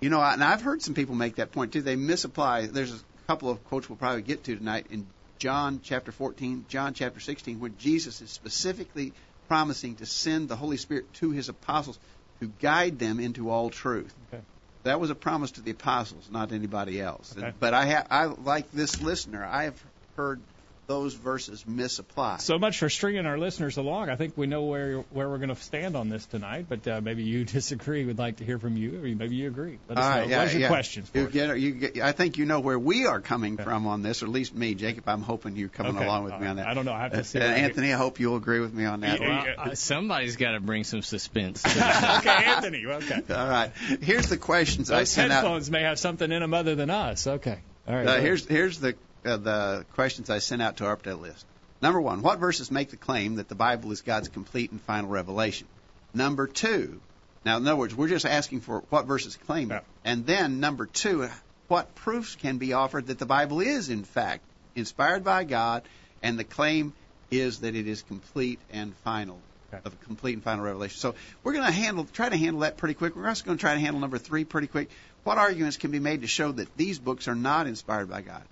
You 0.00 0.10
know, 0.10 0.22
and 0.22 0.42
I've 0.42 0.62
heard 0.62 0.82
some 0.82 0.94
people 0.94 1.14
make 1.14 1.36
that 1.36 1.52
point 1.52 1.72
too. 1.72 1.82
They 1.82 1.96
misapply. 1.96 2.66
There's 2.66 2.92
a 2.92 3.00
couple 3.26 3.50
of 3.50 3.62
quotes 3.64 3.88
we'll 3.88 3.96
probably 3.96 4.22
get 4.22 4.44
to 4.44 4.56
tonight 4.56 4.86
in 4.90 5.06
John 5.38 5.80
chapter 5.82 6.12
14, 6.12 6.66
John 6.68 6.94
chapter 6.94 7.20
16, 7.20 7.60
where 7.60 7.70
Jesus 7.70 8.20
is 8.20 8.30
specifically 8.30 9.12
promising 9.48 9.96
to 9.96 10.06
send 10.06 10.48
the 10.48 10.56
Holy 10.56 10.76
Spirit 10.76 11.12
to 11.14 11.30
his 11.30 11.48
apostles 11.48 11.98
to 12.40 12.50
guide 12.60 12.98
them 12.98 13.20
into 13.20 13.50
all 13.50 13.70
truth. 13.70 14.14
Okay. 14.32 14.42
That 14.84 15.00
was 15.00 15.10
a 15.10 15.14
promise 15.14 15.52
to 15.52 15.62
the 15.62 15.70
apostles, 15.70 16.28
not 16.30 16.52
anybody 16.52 17.00
else. 17.00 17.34
Okay. 17.36 17.52
But 17.58 17.74
I, 17.74 17.86
ha- 17.86 18.06
I 18.10 18.24
like 18.26 18.70
this 18.72 19.00
listener. 19.00 19.44
I 19.44 19.64
have 19.64 19.82
heard 20.16 20.40
those 20.86 21.14
verses 21.14 21.64
misapply. 21.66 22.36
So 22.38 22.58
much 22.58 22.78
for 22.78 22.90
stringing 22.90 23.26
our 23.26 23.38
listeners 23.38 23.76
along. 23.76 24.10
I 24.10 24.16
think 24.16 24.36
we 24.36 24.46
know 24.46 24.64
where 24.64 24.98
where 25.10 25.28
we're 25.28 25.38
going 25.38 25.48
to 25.48 25.56
stand 25.56 25.96
on 25.96 26.08
this 26.08 26.26
tonight. 26.26 26.66
But 26.68 26.86
uh, 26.86 27.00
maybe 27.02 27.22
you 27.22 27.44
disagree. 27.58 28.04
We'd 28.04 28.18
like 28.18 28.36
to 28.38 28.44
hear 28.44 28.58
from 28.58 28.76
you. 28.76 28.98
Or 28.98 29.02
maybe 29.02 29.36
you 29.36 29.48
agree. 29.48 29.78
Let 29.88 29.98
us 29.98 30.04
All 30.04 30.10
know. 30.10 30.20
right, 30.20 30.28
yeah, 30.28 30.38
What's 30.40 30.52
your 30.52 30.62
yeah. 30.62 30.68
questions? 30.68 31.08
For 31.08 31.18
You 31.18 31.26
us? 31.26 31.32
get, 31.32 31.58
you 31.60 31.70
get, 31.72 31.98
I 32.00 32.12
think 32.12 32.36
you 32.38 32.44
know 32.44 32.60
where 32.60 32.78
we 32.78 33.06
are 33.06 33.20
coming 33.20 33.56
from 33.56 33.86
on 33.86 34.02
this, 34.02 34.22
or 34.22 34.26
at 34.26 34.32
least 34.32 34.54
me, 34.54 34.74
Jacob. 34.74 35.08
I'm 35.08 35.22
hoping 35.22 35.56
you're 35.56 35.68
coming 35.68 35.96
Okay. 35.96 36.04
along 36.04 36.24
with 36.24 36.32
All 36.34 36.38
me 36.40 36.46
on 36.46 36.56
that. 36.56 36.66
I 36.66 36.74
don't 36.74 36.84
know. 36.84 36.92
I 36.92 37.00
have 37.02 37.12
to 37.12 37.20
Uh, 37.20 37.22
see. 37.22 37.38
uh, 37.38 37.42
what 37.42 37.50
I 37.50 37.56
hear. 37.56 37.64
Anthony, 37.64 37.92
I 37.92 37.96
hope 37.96 38.20
you'll 38.20 38.36
agree 38.36 38.60
with 38.60 38.74
me 38.74 38.84
on 38.84 39.00
that. 39.00 39.20
Yeah, 39.20 39.28
one. 39.36 39.46
yeah. 39.46 39.62
Uh, 39.70 39.74
somebody's 39.74 40.36
got 40.36 40.52
to 40.52 40.60
bring 40.60 40.84
some 40.84 41.02
suspense. 41.02 41.62
To 41.62 41.68
okay, 42.18 42.30
Anthony. 42.30 42.84
Okay. 42.86 43.22
All 43.30 43.48
right. 43.48 43.70
Here's 44.02 44.28
the 44.28 44.36
questions 44.36 44.90
I 44.90 44.98
Those 45.00 45.10
sent 45.10 45.32
out. 45.32 45.42
headphones 45.44 45.70
may 45.70 45.82
have 45.82 45.98
something 45.98 46.30
in 46.30 46.40
them 46.40 46.52
other 46.54 46.74
than 46.74 46.90
us. 46.90 47.26
Okay. 47.26 47.58
All 47.88 47.94
right. 47.94 48.06
Uh, 48.06 48.20
here's 48.20 48.46
here's 48.46 48.78
the 48.80 48.94
uh, 49.24 49.36
the 49.36 49.86
questions 49.94 50.30
I 50.30 50.38
sent 50.38 50.62
out 50.62 50.78
to 50.78 50.86
our 50.86 50.96
update 50.96 51.20
list. 51.20 51.46
Number 51.82 52.00
one, 52.00 52.22
what 52.22 52.38
verses 52.38 52.70
make 52.70 52.90
the 52.90 52.96
claim 52.96 53.36
that 53.36 53.48
the 53.48 53.54
Bible 53.54 53.92
is 53.92 54.00
God's 54.00 54.28
complete 54.28 54.70
and 54.70 54.80
final 54.80 55.10
revelation? 55.10 55.66
Number 56.14 56.46
two, 56.46 57.00
now 57.44 57.56
in 57.58 57.66
other 57.66 57.76
words, 57.76 57.94
we're 57.94 58.08
just 58.08 58.24
asking 58.24 58.60
for 58.60 58.80
what 58.90 59.06
verses 59.06 59.36
claim 59.46 59.70
it. 59.70 59.74
Yeah. 59.74 59.80
And 60.04 60.24
then 60.24 60.60
number 60.60 60.86
two, 60.86 61.28
what 61.68 61.94
proofs 61.94 62.36
can 62.36 62.58
be 62.58 62.72
offered 62.72 63.08
that 63.08 63.18
the 63.18 63.26
Bible 63.26 63.60
is 63.60 63.90
in 63.90 64.04
fact 64.04 64.42
inspired 64.74 65.24
by 65.24 65.44
God, 65.44 65.82
and 66.22 66.38
the 66.38 66.44
claim 66.44 66.92
is 67.30 67.60
that 67.60 67.74
it 67.74 67.86
is 67.86 68.02
complete 68.02 68.60
and 68.72 68.94
final, 69.04 69.38
of 69.84 70.00
complete 70.02 70.34
and 70.34 70.42
final 70.42 70.64
revelation. 70.64 70.98
So 70.98 71.14
we're 71.42 71.52
going 71.52 71.66
to 71.66 71.72
handle 71.72 72.06
try 72.12 72.28
to 72.28 72.36
handle 72.36 72.60
that 72.60 72.76
pretty 72.76 72.94
quick. 72.94 73.16
We're 73.16 73.28
also 73.28 73.44
going 73.44 73.58
to 73.58 73.60
try 73.60 73.74
to 73.74 73.80
handle 73.80 74.00
number 74.00 74.18
three 74.18 74.44
pretty 74.44 74.68
quick. 74.68 74.90
What 75.24 75.38
arguments 75.38 75.76
can 75.76 75.90
be 75.90 75.98
made 75.98 76.22
to 76.22 76.28
show 76.28 76.52
that 76.52 76.76
these 76.76 76.98
books 76.98 77.28
are 77.28 77.34
not 77.34 77.66
inspired 77.66 78.08
by 78.08 78.20
God? 78.20 78.42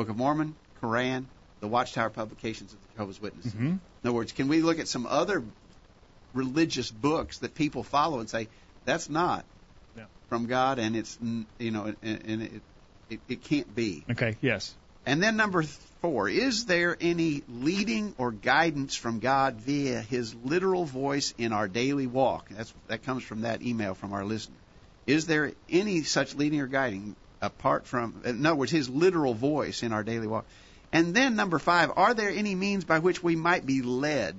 Book 0.00 0.08
of 0.08 0.16
Mormon, 0.16 0.54
Koran, 0.80 1.26
the 1.60 1.68
Watchtower 1.68 2.08
publications 2.08 2.72
of 2.72 2.80
the 2.80 2.88
Jehovah's 2.94 3.20
Witnesses. 3.20 3.52
Mhm. 3.52 3.60
In 3.72 3.80
other 4.02 4.12
words, 4.14 4.32
can 4.32 4.48
we 4.48 4.62
look 4.62 4.78
at 4.78 4.88
some 4.88 5.04
other 5.06 5.44
religious 6.32 6.90
books 6.90 7.38
that 7.40 7.54
people 7.54 7.82
follow 7.82 8.20
and 8.20 8.30
say 8.30 8.48
that's 8.86 9.10
not 9.10 9.44
Yeah. 9.94 10.04
from 10.30 10.46
God, 10.46 10.78
and 10.78 10.96
it's 10.96 11.18
you 11.58 11.70
know, 11.70 11.94
and, 12.02 12.22
and 12.24 12.42
it, 12.42 12.62
it 13.10 13.20
it 13.28 13.44
can't 13.44 13.74
be. 13.74 14.02
Okay. 14.10 14.36
Yes. 14.40 14.74
And 15.04 15.22
then 15.22 15.36
number 15.36 15.62
four, 16.00 16.30
is 16.30 16.64
there 16.64 16.96
any 16.98 17.42
leading 17.46 18.14
or 18.16 18.30
guidance 18.32 18.94
from 18.94 19.18
God 19.18 19.56
via 19.60 20.00
His 20.00 20.34
literal 20.34 20.86
voice 20.86 21.34
in 21.36 21.52
our 21.52 21.68
daily 21.68 22.06
walk? 22.06 22.48
That's 22.48 22.72
that 22.86 23.02
comes 23.02 23.22
from 23.22 23.42
that 23.42 23.60
email 23.60 23.92
from 23.94 24.14
our 24.14 24.24
listener. 24.24 24.56
Is 25.06 25.26
there 25.26 25.52
any 25.68 26.04
such 26.04 26.34
leading 26.36 26.60
or 26.62 26.68
guiding 26.68 27.16
apart 27.40 27.86
from, 27.86 28.22
in 28.24 28.44
other 28.44 28.56
words, 28.56 28.72
His 28.72 28.88
literal 28.88 29.34
voice 29.34 29.82
in 29.82 29.92
our 29.92 30.02
daily 30.02 30.26
walk? 30.26 30.46
And 30.92 31.14
then 31.14 31.36
number 31.36 31.58
five, 31.58 31.92
are 31.96 32.14
there 32.14 32.30
any 32.30 32.54
means 32.54 32.84
by 32.84 32.98
which 32.98 33.22
we 33.22 33.36
might 33.36 33.64
be 33.64 33.82
led 33.82 34.36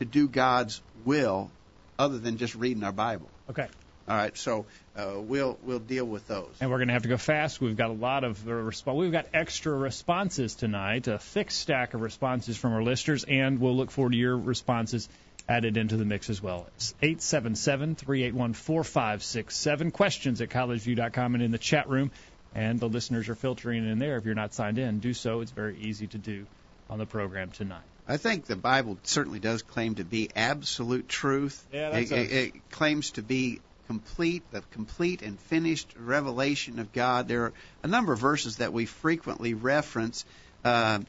to 0.00 0.04
do 0.04 0.28
God's 0.28 0.82
will 1.04 1.50
other 1.98 2.18
than 2.18 2.38
just 2.38 2.54
reading 2.54 2.82
our 2.82 2.92
Bible? 2.92 3.28
Okay. 3.50 3.68
All 4.06 4.16
right, 4.16 4.36
so 4.36 4.66
uh, 4.96 5.14
we'll 5.16 5.58
we'll 5.62 5.78
deal 5.78 6.04
with 6.04 6.28
those. 6.28 6.50
And 6.60 6.70
we're 6.70 6.76
going 6.76 6.88
to 6.88 6.94
have 6.94 7.04
to 7.04 7.08
go 7.08 7.16
fast. 7.16 7.62
We've 7.62 7.76
got 7.76 7.88
a 7.88 7.94
lot 7.94 8.22
of 8.22 8.46
uh, 8.46 8.50
resp- 8.50 8.94
We've 8.94 9.10
got 9.10 9.28
extra 9.32 9.72
responses 9.72 10.56
tonight, 10.56 11.08
a 11.08 11.18
thick 11.18 11.50
stack 11.50 11.94
of 11.94 12.02
responses 12.02 12.58
from 12.58 12.74
our 12.74 12.82
listeners, 12.82 13.24
and 13.24 13.60
we'll 13.60 13.76
look 13.76 13.90
forward 13.90 14.12
to 14.12 14.18
your 14.18 14.36
responses 14.36 15.08
added 15.48 15.78
into 15.78 15.96
the 15.96 16.04
mix 16.04 16.28
as 16.30 16.42
well. 16.42 16.66
It's 16.76 16.94
877-381-4567. 17.02 19.92
Questions 19.92 20.40
at 20.40 20.48
collegeview.com 20.48 21.34
and 21.34 21.42
in 21.42 21.50
the 21.50 21.58
chat 21.58 21.88
room. 21.88 22.12
And 22.54 22.78
the 22.78 22.88
listeners 22.88 23.28
are 23.28 23.34
filtering 23.34 23.88
in 23.88 23.98
there. 23.98 24.16
If 24.16 24.24
you're 24.24 24.34
not 24.34 24.54
signed 24.54 24.78
in, 24.78 25.00
do 25.00 25.12
so. 25.12 25.40
It's 25.40 25.50
very 25.50 25.76
easy 25.78 26.06
to 26.08 26.18
do 26.18 26.46
on 26.88 26.98
the 26.98 27.06
program 27.06 27.50
tonight. 27.50 27.82
I 28.06 28.18
think 28.18 28.46
the 28.46 28.56
Bible 28.56 28.98
certainly 29.02 29.38
does 29.38 29.62
claim 29.62 29.94
to 29.96 30.04
be 30.04 30.28
absolute 30.36 31.08
truth. 31.08 31.66
Yeah, 31.72 31.90
that's 31.90 32.10
it, 32.10 32.16
a- 32.16 32.44
it, 32.44 32.70
claims 32.70 33.12
to 33.12 33.22
be 33.22 33.60
complete, 33.86 34.42
the 34.50 34.62
complete 34.72 35.22
and 35.22 35.38
finished 35.38 35.88
revelation 35.98 36.78
of 36.78 36.92
God. 36.92 37.28
There 37.28 37.44
are 37.44 37.52
a 37.82 37.88
number 37.88 38.12
of 38.12 38.18
verses 38.18 38.58
that 38.58 38.72
we 38.72 38.86
frequently 38.86 39.54
reference. 39.54 40.24
Uh, 40.64 41.00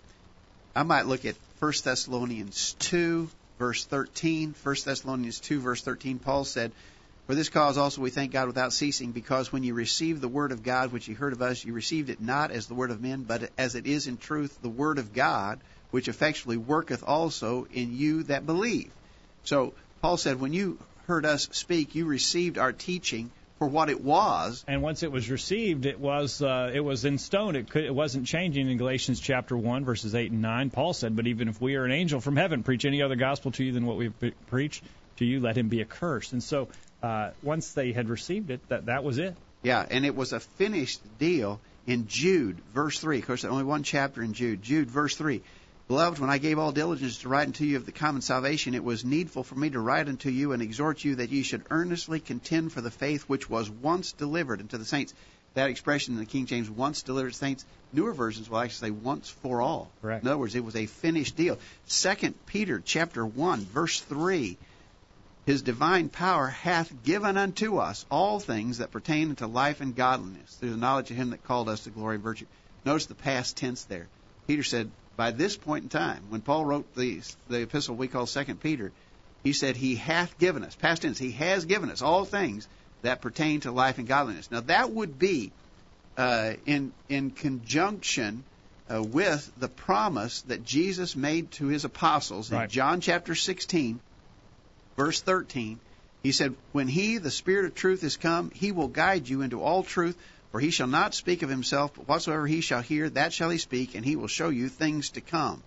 I 0.75 0.83
might 0.83 1.05
look 1.05 1.25
at 1.25 1.35
1 1.59 1.73
Thessalonians 1.83 2.75
2, 2.79 3.29
verse 3.59 3.85
13. 3.85 4.55
1 4.61 4.75
Thessalonians 4.83 5.39
2, 5.39 5.59
verse 5.59 5.81
13, 5.81 6.19
Paul 6.19 6.43
said, 6.45 6.71
For 7.27 7.33
this 7.33 7.49
cause 7.49 7.77
also 7.77 8.01
we 8.01 8.11
thank 8.11 8.31
God 8.31 8.47
without 8.47 8.71
ceasing, 8.71 9.11
because 9.11 9.51
when 9.51 9.63
you 9.63 9.73
received 9.73 10.21
the 10.21 10.27
word 10.27 10.51
of 10.51 10.61
God 10.61 10.91
which 10.91 11.07
you 11.07 11.15
heard 11.15 11.33
of 11.33 11.41
us, 11.41 11.65
you 11.65 11.73
received 11.73 12.09
it 12.09 12.21
not 12.21 12.51
as 12.51 12.67
the 12.67 12.75
word 12.75 12.91
of 12.91 13.01
men, 13.01 13.23
but 13.23 13.49
as 13.57 13.73
it 13.73 13.87
is 13.87 14.05
in 14.07 14.17
truth 14.17 14.59
the 14.61 14.69
word 14.69 14.99
of 14.99 15.11
God, 15.11 15.59
which 15.89 16.07
effectually 16.07 16.57
worketh 16.57 17.03
also 17.03 17.65
in 17.73 17.95
you 17.95 18.23
that 18.23 18.45
believe. 18.45 18.91
So 19.43 19.73
Paul 20.01 20.17
said, 20.17 20.39
when 20.39 20.53
you 20.53 20.77
heard 21.07 21.25
us 21.25 21.49
speak, 21.51 21.95
you 21.95 22.05
received 22.05 22.59
our 22.59 22.71
teaching 22.71 23.31
for 23.57 23.67
what 23.67 23.89
it 23.89 24.03
was. 24.03 24.63
And 24.67 24.81
once 24.81 25.01
it 25.01 25.11
was 25.11 25.29
received, 25.29 25.85
it 25.85 25.99
was 25.99 26.41
uh, 26.41 26.71
it 26.73 26.81
was 26.81 27.05
in 27.05 27.17
stone. 27.17 27.55
It 27.55 27.69
could, 27.69 27.85
it 27.85 27.95
wasn't 27.95 28.27
changing 28.27 28.69
in 28.69 28.77
Galatians 28.77 29.19
chapter 29.19 29.55
one 29.57 29.85
verses 29.85 30.13
eight 30.13 30.31
and 30.31 30.41
nine. 30.41 30.69
Paul 30.69 30.93
said, 30.93 31.15
"But 31.15 31.25
even 31.25 31.47
if 31.47 31.61
we 31.61 31.75
are 31.75 31.85
an 31.85 31.91
angel 31.91 32.19
from 32.19 32.35
heaven 32.35 32.63
preach 32.63 32.83
any 32.85 33.01
other 33.01 33.15
gospel 33.15 33.51
to 33.53 33.63
you 33.63 33.71
than 33.71 33.85
what 33.85 33.97
we've 33.97 34.19
pre- 34.19 34.33
preached 34.47 34.83
to 35.17 35.25
you, 35.25 35.39
let 35.39 35.57
him 35.57 35.69
be 35.69 35.81
accursed." 35.81 36.33
And 36.33 36.43
so, 36.43 36.69
uh, 37.03 37.31
once 37.43 37.73
they 37.73 37.91
had 37.91 38.09
received 38.09 38.49
it, 38.49 38.67
that 38.69 38.87
that 38.87 39.03
was 39.03 39.17
it. 39.17 39.35
Yeah, 39.63 39.85
and 39.89 40.05
it 40.05 40.15
was 40.15 40.33
a 40.33 40.39
finished 40.39 41.01
deal 41.17 41.59
in 41.87 42.07
Jude, 42.07 42.59
verse 42.73 42.99
3. 42.99 43.19
Of 43.19 43.27
course, 43.27 43.41
there's 43.41 43.51
only 43.51 43.63
one 43.63 43.83
chapter 43.83 44.21
in 44.21 44.33
Jude. 44.33 44.61
Jude, 44.61 44.89
verse 44.89 45.15
3. 45.15 45.41
Beloved, 45.87 46.17
when 46.17 46.31
I 46.31 46.39
gave 46.39 46.57
all 46.57 46.71
diligence 46.71 47.19
to 47.19 47.29
write 47.29 47.47
unto 47.47 47.63
you 47.63 47.77
of 47.77 47.85
the 47.85 47.91
common 47.91 48.21
salvation, 48.21 48.73
it 48.73 48.83
was 48.83 49.05
needful 49.05 49.43
for 49.43 49.53
me 49.53 49.69
to 49.69 49.79
write 49.79 50.07
unto 50.07 50.29
you 50.29 50.51
and 50.51 50.63
exhort 50.63 51.03
you 51.03 51.15
that 51.15 51.31
ye 51.31 51.43
should 51.43 51.63
earnestly 51.69 52.19
contend 52.19 52.71
for 52.71 52.81
the 52.81 52.89
faith 52.89 53.23
which 53.23 53.47
was 53.49 53.69
once 53.69 54.11
delivered 54.13 54.61
unto 54.61 54.79
the 54.79 54.85
saints. 54.85 55.13
That 55.53 55.69
expression 55.69 56.15
in 56.15 56.19
the 56.19 56.25
King 56.25 56.47
James, 56.47 56.69
once 56.69 57.03
delivered 57.03 57.33
to 57.33 57.37
saints, 57.37 57.65
newer 57.93 58.13
versions 58.13 58.49
will 58.49 58.57
actually 58.57 58.89
say 58.89 58.91
once 58.91 59.29
for 59.29 59.61
all. 59.61 59.91
Correct. 60.01 60.23
In 60.23 60.27
other 60.27 60.39
words, 60.39 60.55
it 60.55 60.65
was 60.65 60.75
a 60.75 60.87
finished 60.87 61.35
deal. 61.35 61.59
Second 61.85 62.33
Peter 62.47 62.81
chapter 62.83 63.23
1, 63.23 63.59
verse 63.61 64.01
3 64.01 64.57
his 65.45 65.61
divine 65.61 66.09
power 66.09 66.47
hath 66.47 67.03
given 67.03 67.37
unto 67.37 67.77
us 67.77 68.05
all 68.09 68.39
things 68.39 68.79
that 68.79 68.91
pertain 68.91 69.29
unto 69.29 69.45
life 69.45 69.79
and 69.81 69.95
godliness 69.95 70.55
through 70.55 70.71
the 70.71 70.77
knowledge 70.77 71.11
of 71.11 71.17
him 71.17 71.29
that 71.31 71.43
called 71.43 71.69
us 71.69 71.81
to 71.81 71.89
glory 71.91 72.15
and 72.15 72.23
virtue. 72.23 72.45
Notice 72.83 73.05
the 73.05 73.15
past 73.15 73.57
tense 73.57 73.83
there. 73.85 74.07
Peter 74.47 74.63
said, 74.63 74.89
by 75.15 75.31
this 75.31 75.55
point 75.55 75.83
in 75.83 75.89
time, 75.89 76.23
when 76.29 76.41
Paul 76.41 76.65
wrote 76.65 76.93
the 76.95 77.21
the 77.47 77.61
epistle 77.61 77.95
we 77.95 78.07
call 78.07 78.25
Second 78.25 78.59
Peter, 78.59 78.91
he 79.43 79.53
said 79.53 79.75
he 79.77 79.95
hath 79.95 80.37
given 80.39 80.63
us, 80.63 80.75
past 80.75 81.03
tense, 81.03 81.17
he 81.19 81.31
has 81.31 81.65
given 81.65 81.89
us 81.89 82.01
all 82.01 82.25
things 82.25 82.67
that 83.03 83.21
pertain 83.21 83.59
to 83.61 83.71
life 83.71 83.97
and 83.99 84.07
godliness. 84.07 84.49
Now 84.51 84.61
that 84.61 84.91
would 84.91 85.17
be 85.19 85.51
uh, 86.17 86.53
in 86.65 86.91
in 87.07 87.31
conjunction 87.31 88.43
uh, 88.93 89.01
with 89.03 89.51
the 89.57 89.67
promise 89.67 90.41
that 90.43 90.63
Jesus 90.65 91.15
made 91.15 91.51
to 91.51 91.67
his 91.67 91.85
apostles 91.85 92.51
Right. 92.51 92.63
in 92.63 92.69
John 92.69 93.01
chapter 93.01 93.35
16, 93.35 93.99
verse 94.95 95.21
13. 95.21 95.79
He 96.23 96.31
said, 96.31 96.55
When 96.71 96.87
he, 96.87 97.17
the 97.17 97.31
Spirit 97.31 97.65
of 97.65 97.75
truth, 97.75 98.03
is 98.03 98.17
come, 98.17 98.51
he 98.51 98.71
will 98.71 98.87
guide 98.87 99.27
you 99.29 99.41
into 99.41 99.61
all 99.61 99.83
truth, 99.83 100.17
for 100.51 100.59
he 100.59 100.71
shall 100.71 100.87
not 100.87 101.13
speak 101.13 101.43
of 101.43 101.49
himself, 101.49 101.93
but 101.95 102.07
whatsoever 102.07 102.47
he 102.47 102.61
shall 102.61 102.81
hear, 102.81 103.09
that 103.11 103.33
shall 103.33 103.49
he 103.49 103.57
speak, 103.57 103.95
and 103.95 104.05
he 104.05 104.15
will 104.15 104.27
show 104.27 104.49
you 104.49 104.69
things 104.69 105.11
to 105.11 105.21
come. 105.21 105.63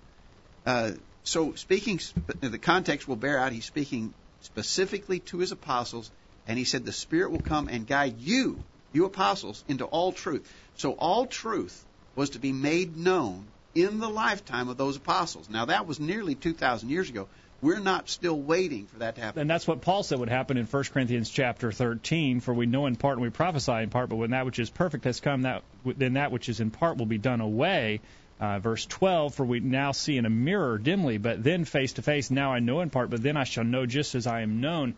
Uh, 0.67 0.93
so, 1.23 1.55
speaking, 1.55 2.01
the 2.41 2.59
context 2.59 3.07
will 3.07 3.17
bear 3.17 3.39
out, 3.39 3.53
he's 3.53 3.67
speaking 3.67 4.15
specifically 4.41 5.21
to 5.21 5.39
his 5.39 5.53
apostles, 5.53 6.11
and 6.47 6.59
he 6.59 6.65
said, 6.65 6.85
The 6.85 6.93
Spirit 6.93 7.31
will 7.31 7.39
come 7.39 7.69
and 7.69 7.87
guide 7.87 8.19
you, 8.19 8.65
you 8.93 9.05
apostles, 9.05 9.63
into 9.69 9.85
all 9.85 10.13
truth. 10.13 10.51
So, 10.77 10.93
all 10.93 11.27
truth 11.27 11.85
was 12.17 12.31
to 12.31 12.39
be 12.39 12.53
made 12.53 12.97
known 12.97 13.53
in 13.75 13.99
the 14.01 14.09
lifetime 14.09 14.69
of 14.69 14.77
those 14.77 14.97
apostles. 14.97 15.49
Now, 15.49 15.67
that 15.67 15.87
was 15.87 16.01
nearly 16.01 16.35
2,000 16.35 16.89
years 16.89 17.09
ago. 17.09 17.29
We're 17.61 17.81
not 17.81 18.09
still 18.09 18.41
waiting 18.41 18.87
for 18.87 19.00
that 19.00 19.17
to 19.17 19.21
happen. 19.21 19.41
And 19.41 19.50
that's 19.50 19.67
what 19.67 19.81
Paul 19.81 20.05
said 20.05 20.21
would 20.21 20.29
happen 20.29 20.57
in 20.57 20.67
1 20.67 20.85
Corinthians 20.85 21.29
chapter 21.29 21.73
13. 21.73 22.41
For 22.41 22.55
we 22.55 22.67
know 22.67 22.87
in 22.87 22.95
part 22.95 23.15
and 23.15 23.23
we 23.23 23.31
prophesy 23.31 23.73
in 23.73 23.91
part, 23.91 24.09
but 24.11 24.17
when 24.17 24.31
that 24.31 24.47
which 24.47 24.61
is 24.61 24.71
perfect 24.71 25.05
has 25.05 25.19
come, 25.19 25.43
that 25.43 25.65
then 25.85 26.15
that 26.15 26.31
which 26.31 26.49
is 26.49 26.61
in 26.61 26.71
part 26.71 26.99
will 26.99 27.07
be 27.07 27.19
done 27.19 27.41
away. 27.41 28.00
Uh, 28.41 28.61
verse 28.61 28.87
12, 28.87 29.35
for 29.35 29.45
we 29.45 29.59
now 29.59 29.91
see 29.91 30.17
in 30.17 30.25
a 30.25 30.31
mirror 30.31 30.79
dimly, 30.79 31.19
but 31.19 31.43
then 31.43 31.65
face 31.65 31.95
to 31.95 32.03
face. 32.03 32.31
Now 32.31 32.53
I 32.53 32.61
know 32.61 32.81
in 32.81 32.91
part, 32.91 33.11
but 33.11 33.21
then 33.21 33.37
I 33.37 33.43
shall 33.43 33.65
know 33.65 33.85
just 33.85 34.15
as 34.15 34.29
I 34.29 34.43
am 34.43 34.61
known. 34.61 34.95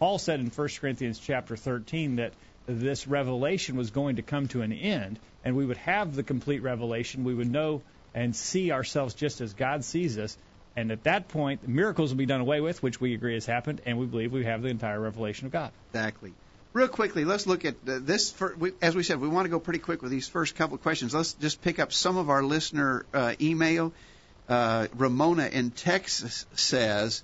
Paul 0.00 0.18
said 0.18 0.40
in 0.40 0.46
1 0.46 0.68
Corinthians 0.80 1.20
chapter 1.20 1.56
13 1.56 2.16
that 2.16 2.32
this 2.66 3.06
revelation 3.06 3.76
was 3.76 3.92
going 3.92 4.16
to 4.16 4.22
come 4.22 4.48
to 4.48 4.62
an 4.62 4.72
end, 4.72 5.20
and 5.44 5.54
we 5.54 5.64
would 5.64 5.76
have 5.76 6.16
the 6.16 6.24
complete 6.24 6.62
revelation. 6.62 7.22
We 7.22 7.34
would 7.34 7.50
know 7.50 7.82
and 8.12 8.34
see 8.34 8.72
ourselves 8.72 9.14
just 9.14 9.40
as 9.40 9.54
God 9.54 9.84
sees 9.84 10.18
us. 10.18 10.36
And 10.80 10.90
at 10.90 11.04
that 11.04 11.28
point, 11.28 11.68
miracles 11.68 12.10
will 12.10 12.16
be 12.16 12.24
done 12.24 12.40
away 12.40 12.62
with, 12.62 12.82
which 12.82 13.00
we 13.00 13.12
agree 13.12 13.34
has 13.34 13.44
happened, 13.44 13.82
and 13.84 13.98
we 13.98 14.06
believe 14.06 14.32
we 14.32 14.44
have 14.44 14.62
the 14.62 14.68
entire 14.68 14.98
revelation 14.98 15.44
of 15.44 15.52
God. 15.52 15.72
Exactly. 15.90 16.32
Real 16.72 16.88
quickly, 16.88 17.26
let's 17.26 17.46
look 17.46 17.66
at 17.66 17.74
uh, 17.86 17.98
this. 18.00 18.30
For, 18.30 18.54
we, 18.56 18.72
as 18.80 18.94
we 18.94 19.02
said, 19.02 19.20
we 19.20 19.28
want 19.28 19.44
to 19.44 19.50
go 19.50 19.60
pretty 19.60 19.80
quick 19.80 20.00
with 20.00 20.10
these 20.10 20.26
first 20.26 20.54
couple 20.54 20.76
of 20.76 20.82
questions. 20.82 21.12
Let's 21.14 21.34
just 21.34 21.60
pick 21.60 21.78
up 21.78 21.92
some 21.92 22.16
of 22.16 22.30
our 22.30 22.42
listener 22.42 23.04
uh, 23.12 23.34
email. 23.40 23.92
Uh, 24.48 24.86
Ramona 24.96 25.48
in 25.48 25.70
Texas 25.70 26.46
says 26.54 27.22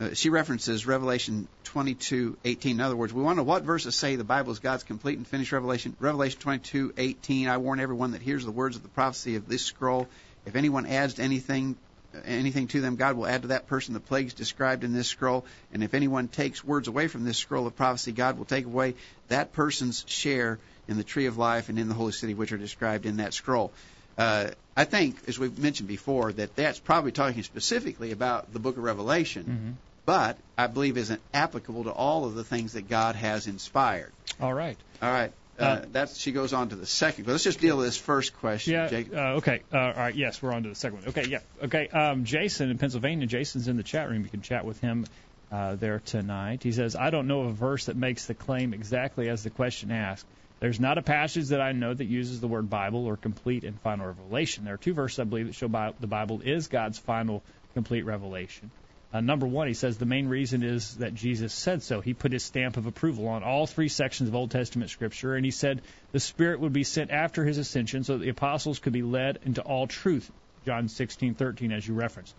uh, 0.00 0.14
she 0.14 0.30
references 0.30 0.86
Revelation 0.86 1.48
22:18. 1.64 2.70
In 2.70 2.80
other 2.80 2.96
words, 2.96 3.12
we 3.12 3.22
want 3.22 3.38
to 3.38 3.42
what 3.42 3.64
verses 3.64 3.96
say 3.96 4.14
the 4.14 4.24
Bible 4.24 4.52
is 4.52 4.60
God's 4.60 4.84
complete 4.84 5.18
and 5.18 5.26
finished 5.26 5.50
revelation. 5.50 5.96
Revelation 5.98 6.38
22:18. 6.40 7.48
I 7.48 7.56
warn 7.56 7.80
everyone 7.80 8.12
that 8.12 8.22
hears 8.22 8.44
the 8.44 8.52
words 8.52 8.76
of 8.76 8.84
the 8.84 8.90
prophecy 8.90 9.34
of 9.34 9.48
this 9.48 9.64
scroll. 9.64 10.06
If 10.46 10.54
anyone 10.54 10.86
adds 10.86 11.14
to 11.14 11.22
anything 11.22 11.76
anything 12.24 12.68
to 12.68 12.80
them, 12.80 12.96
God 12.96 13.16
will 13.16 13.26
add 13.26 13.42
to 13.42 13.48
that 13.48 13.66
person 13.66 13.94
the 13.94 14.00
plagues 14.00 14.34
described 14.34 14.84
in 14.84 14.92
this 14.92 15.08
scroll. 15.08 15.44
And 15.72 15.82
if 15.82 15.94
anyone 15.94 16.28
takes 16.28 16.64
words 16.64 16.88
away 16.88 17.08
from 17.08 17.24
this 17.24 17.38
scroll 17.38 17.66
of 17.66 17.76
prophecy, 17.76 18.12
God 18.12 18.38
will 18.38 18.44
take 18.44 18.66
away 18.66 18.94
that 19.28 19.52
person's 19.52 20.04
share 20.06 20.58
in 20.88 20.96
the 20.96 21.04
tree 21.04 21.26
of 21.26 21.38
life 21.38 21.68
and 21.68 21.78
in 21.78 21.88
the 21.88 21.94
holy 21.94 22.12
city, 22.12 22.34
which 22.34 22.52
are 22.52 22.58
described 22.58 23.06
in 23.06 23.16
that 23.18 23.34
scroll. 23.34 23.72
Uh, 24.18 24.50
I 24.76 24.84
think, 24.84 25.16
as 25.26 25.38
we've 25.38 25.58
mentioned 25.58 25.88
before, 25.88 26.32
that 26.32 26.56
that's 26.56 26.78
probably 26.78 27.12
talking 27.12 27.42
specifically 27.42 28.12
about 28.12 28.52
the 28.52 28.58
book 28.58 28.76
of 28.76 28.82
Revelation, 28.82 29.78
but 30.04 30.36
I 30.58 30.66
believe 30.66 30.96
isn't 30.96 31.20
applicable 31.32 31.84
to 31.84 31.92
all 31.92 32.24
of 32.24 32.34
the 32.34 32.44
things 32.44 32.72
that 32.74 32.88
God 32.88 33.16
has 33.16 33.46
inspired. 33.46 34.12
All 34.40 34.52
right. 34.52 34.76
All 35.00 35.10
right. 35.10 35.32
Uh, 35.58 35.62
Uh, 35.64 35.84
that's 35.90 36.18
she 36.18 36.32
goes 36.32 36.52
on 36.52 36.70
to 36.70 36.76
the 36.76 36.86
second. 36.86 37.24
But 37.26 37.32
let's 37.32 37.44
just 37.44 37.60
deal 37.60 37.76
with 37.76 37.86
this 37.86 37.96
first 37.96 38.34
question, 38.34 38.74
Yeah. 38.74 38.88
Jake. 38.88 39.12
Uh, 39.12 39.34
okay. 39.36 39.62
Uh, 39.72 39.78
all 39.78 39.92
right. 39.92 40.14
Yes, 40.14 40.40
we're 40.42 40.52
on 40.52 40.62
to 40.62 40.68
the 40.68 40.74
second 40.74 41.00
one. 41.00 41.08
Okay. 41.08 41.26
Yeah. 41.28 41.40
Okay. 41.62 41.88
Um, 41.88 42.24
Jason 42.24 42.70
in 42.70 42.78
Pennsylvania. 42.78 43.26
Jason's 43.26 43.68
in 43.68 43.76
the 43.76 43.82
chat 43.82 44.08
room. 44.08 44.22
You 44.24 44.30
can 44.30 44.42
chat 44.42 44.64
with 44.64 44.80
him 44.80 45.04
uh, 45.50 45.74
there 45.76 46.00
tonight. 46.00 46.62
He 46.62 46.72
says, 46.72 46.96
"I 46.96 47.10
don't 47.10 47.26
know 47.26 47.42
of 47.42 47.46
a 47.48 47.52
verse 47.52 47.86
that 47.86 47.96
makes 47.96 48.26
the 48.26 48.34
claim 48.34 48.72
exactly 48.72 49.28
as 49.28 49.42
the 49.44 49.50
question 49.50 49.90
asked. 49.90 50.26
There's 50.60 50.78
not 50.80 50.96
a 50.96 51.02
passage 51.02 51.48
that 51.48 51.60
I 51.60 51.72
know 51.72 51.92
that 51.92 52.04
uses 52.04 52.40
the 52.40 52.46
word 52.48 52.70
Bible 52.70 53.04
or 53.06 53.16
complete 53.16 53.64
and 53.64 53.78
final 53.80 54.06
revelation. 54.06 54.64
There 54.64 54.74
are 54.74 54.78
two 54.78 54.94
verses 54.94 55.18
I 55.18 55.24
believe 55.24 55.46
that 55.48 55.54
show 55.56 55.68
Bi- 55.68 55.92
the 55.98 56.06
Bible 56.06 56.40
is 56.40 56.68
God's 56.68 56.98
final 56.98 57.42
complete 57.74 58.04
revelation. 58.04 58.70
Uh, 59.12 59.20
number 59.20 59.46
one, 59.46 59.68
he 59.68 59.74
says 59.74 59.98
the 59.98 60.06
main 60.06 60.26
reason 60.26 60.62
is 60.62 60.96
that 60.96 61.14
Jesus 61.14 61.52
said 61.52 61.82
so. 61.82 62.00
He 62.00 62.14
put 62.14 62.32
his 62.32 62.42
stamp 62.42 62.78
of 62.78 62.86
approval 62.86 63.28
on 63.28 63.42
all 63.42 63.66
three 63.66 63.88
sections 63.88 64.30
of 64.30 64.34
Old 64.34 64.50
Testament 64.50 64.90
Scripture, 64.90 65.34
and 65.34 65.44
he 65.44 65.50
said 65.50 65.82
the 66.12 66.20
Spirit 66.20 66.60
would 66.60 66.72
be 66.72 66.84
sent 66.84 67.10
after 67.10 67.44
his 67.44 67.58
ascension 67.58 68.04
so 68.04 68.14
that 68.16 68.24
the 68.24 68.30
apostles 68.30 68.78
could 68.78 68.94
be 68.94 69.02
led 69.02 69.38
into 69.44 69.60
all 69.60 69.86
truth. 69.86 70.30
John 70.64 70.88
16:13, 70.88 71.72
as 71.72 71.86
you 71.86 71.92
referenced. 71.92 72.34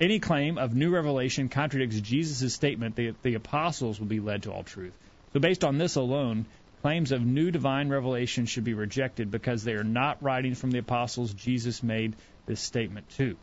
Any 0.00 0.20
claim 0.20 0.58
of 0.58 0.74
new 0.74 0.90
revelation 0.90 1.48
contradicts 1.48 2.00
Jesus' 2.00 2.54
statement 2.54 2.96
that 2.96 3.22
the 3.22 3.34
apostles 3.34 3.98
will 3.98 4.06
be 4.06 4.20
led 4.20 4.44
to 4.44 4.52
all 4.52 4.62
truth. 4.62 4.94
So, 5.32 5.40
based 5.40 5.64
on 5.64 5.78
this 5.78 5.96
alone, 5.96 6.46
claims 6.82 7.10
of 7.10 7.24
new 7.24 7.50
divine 7.50 7.88
revelation 7.88 8.46
should 8.46 8.64
be 8.64 8.74
rejected 8.74 9.30
because 9.30 9.64
they 9.64 9.74
are 9.74 9.84
not 9.84 10.22
writing 10.22 10.54
from 10.54 10.70
the 10.70 10.78
apostles 10.78 11.32
Jesus 11.34 11.82
made 11.82 12.14
this 12.46 12.60
statement 12.60 13.08
to. 13.16 13.36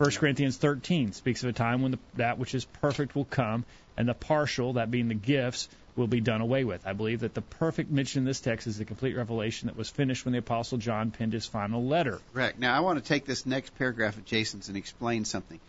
1 0.00 0.12
Corinthians 0.12 0.56
13 0.56 1.12
speaks 1.12 1.42
of 1.42 1.50
a 1.50 1.52
time 1.52 1.82
when 1.82 1.90
the, 1.90 1.98
that 2.14 2.38
which 2.38 2.54
is 2.54 2.64
perfect 2.64 3.14
will 3.14 3.26
come, 3.26 3.66
and 3.98 4.08
the 4.08 4.14
partial, 4.14 4.72
that 4.72 4.90
being 4.90 5.08
the 5.08 5.14
gifts, 5.14 5.68
will 5.94 6.06
be 6.06 6.22
done 6.22 6.40
away 6.40 6.64
with. 6.64 6.86
I 6.86 6.94
believe 6.94 7.20
that 7.20 7.34
the 7.34 7.42
perfect 7.42 7.90
mention 7.90 8.20
in 8.20 8.24
this 8.24 8.40
text 8.40 8.66
is 8.66 8.78
the 8.78 8.86
complete 8.86 9.14
revelation 9.14 9.66
that 9.66 9.76
was 9.76 9.90
finished 9.90 10.24
when 10.24 10.32
the 10.32 10.38
Apostle 10.38 10.78
John 10.78 11.10
penned 11.10 11.34
his 11.34 11.44
final 11.44 11.84
letter. 11.84 12.18
Correct. 12.32 12.58
Now, 12.58 12.74
I 12.74 12.80
want 12.80 12.98
to 12.98 13.06
take 13.06 13.26
this 13.26 13.44
next 13.44 13.76
paragraph 13.76 14.16
of 14.16 14.24
Jason's 14.24 14.68
and 14.68 14.76
explain 14.78 15.26
something. 15.26 15.60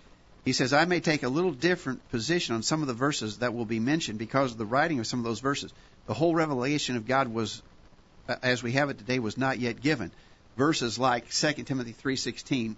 He 0.45 0.53
says, 0.53 0.71
I 0.71 0.85
may 0.85 1.01
take 1.01 1.23
a 1.23 1.27
little 1.27 1.51
different 1.51 2.09
position 2.09 2.55
on 2.55 2.63
some 2.63 2.81
of 2.81 2.88
the 2.88 2.93
verses 2.93 3.39
that 3.39 3.53
will 3.53 3.65
be 3.65 3.81
mentioned 3.81 4.17
because 4.17 4.53
of 4.53 4.57
the 4.57 4.65
writing 4.65 5.01
of 5.01 5.07
some 5.07 5.19
of 5.19 5.25
those 5.25 5.41
verses. 5.41 5.73
The 6.07 6.13
whole 6.13 6.35
revelation 6.35 6.95
of 6.95 7.05
God 7.05 7.27
was, 7.27 7.61
as 8.41 8.63
we 8.63 8.71
have 8.71 8.89
it 8.89 8.97
today, 8.97 9.19
was 9.19 9.38
not 9.38 9.59
yet 9.59 9.81
given. 9.81 10.09
Verses 10.55 10.97
like 10.97 11.29
2 11.29 11.51
Timothy 11.63 11.93
3.16, 12.01 12.77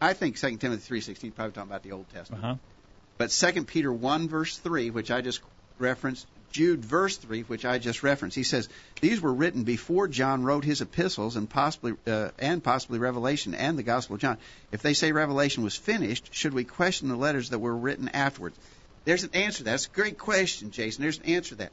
I 0.00 0.12
think 0.12 0.38
2 0.38 0.56
Timothy 0.58 1.00
3.16 1.00 1.34
probably 1.34 1.52
talking 1.52 1.70
about 1.70 1.82
the 1.82 1.92
Old 1.92 2.08
Testament. 2.12 2.44
Uh-huh. 2.44 2.54
But 3.18 3.30
2 3.30 3.64
Peter 3.64 3.92
1, 3.92 4.28
verse 4.28 4.58
3, 4.58 4.90
which 4.90 5.10
I 5.10 5.22
just 5.22 5.40
referenced, 5.78 6.26
Jude, 6.52 6.84
verse 6.84 7.16
3, 7.16 7.42
which 7.42 7.64
I 7.64 7.78
just 7.78 8.02
referenced, 8.02 8.36
he 8.36 8.42
says, 8.42 8.68
These 9.00 9.20
were 9.20 9.32
written 9.32 9.64
before 9.64 10.08
John 10.08 10.42
wrote 10.42 10.64
his 10.64 10.80
epistles 10.80 11.36
and 11.36 11.48
possibly, 11.48 11.94
uh, 12.06 12.30
and 12.38 12.62
possibly 12.62 12.98
Revelation 12.98 13.54
and 13.54 13.78
the 13.78 13.82
Gospel 13.82 14.14
of 14.14 14.20
John. 14.20 14.38
If 14.72 14.82
they 14.82 14.94
say 14.94 15.12
Revelation 15.12 15.64
was 15.64 15.76
finished, 15.76 16.28
should 16.32 16.54
we 16.54 16.64
question 16.64 17.08
the 17.08 17.16
letters 17.16 17.50
that 17.50 17.58
were 17.58 17.76
written 17.76 18.08
afterwards? 18.10 18.58
There's 19.04 19.24
an 19.24 19.30
answer 19.34 19.58
to 19.58 19.64
that. 19.64 19.70
That's 19.72 19.86
a 19.86 19.90
great 19.90 20.18
question, 20.18 20.70
Jason. 20.70 21.02
There's 21.02 21.18
an 21.18 21.26
answer 21.26 21.50
to 21.50 21.54
that. 21.56 21.72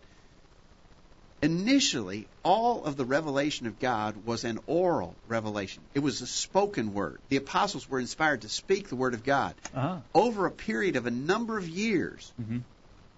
Initially, 1.44 2.30
all 2.42 2.86
of 2.86 2.96
the 2.96 3.04
revelation 3.04 3.68
of 3.68 3.78
God 3.78 4.16
was 4.16 4.46
an 4.46 4.60
oral 4.66 5.18
revelation. 5.28 5.84
It 5.94 6.00
was 6.00 6.22
a 6.22 6.28
spoken 6.28 6.94
word. 6.94 7.20
The 7.28 7.36
apostles 7.36 7.88
were 7.90 8.00
inspired 8.00 8.44
to 8.44 8.50
speak 8.50 8.88
the 8.88 8.96
word 8.96 9.14
of 9.14 9.24
God 9.24 9.56
Uh-huh. 9.74 10.00
over 10.16 10.46
a 10.46 10.52
period 10.52 10.96
of 10.96 11.06
a 11.06 11.12
number 11.12 11.58
of 11.58 11.68
years, 11.68 12.32
Mhm. 12.40 12.64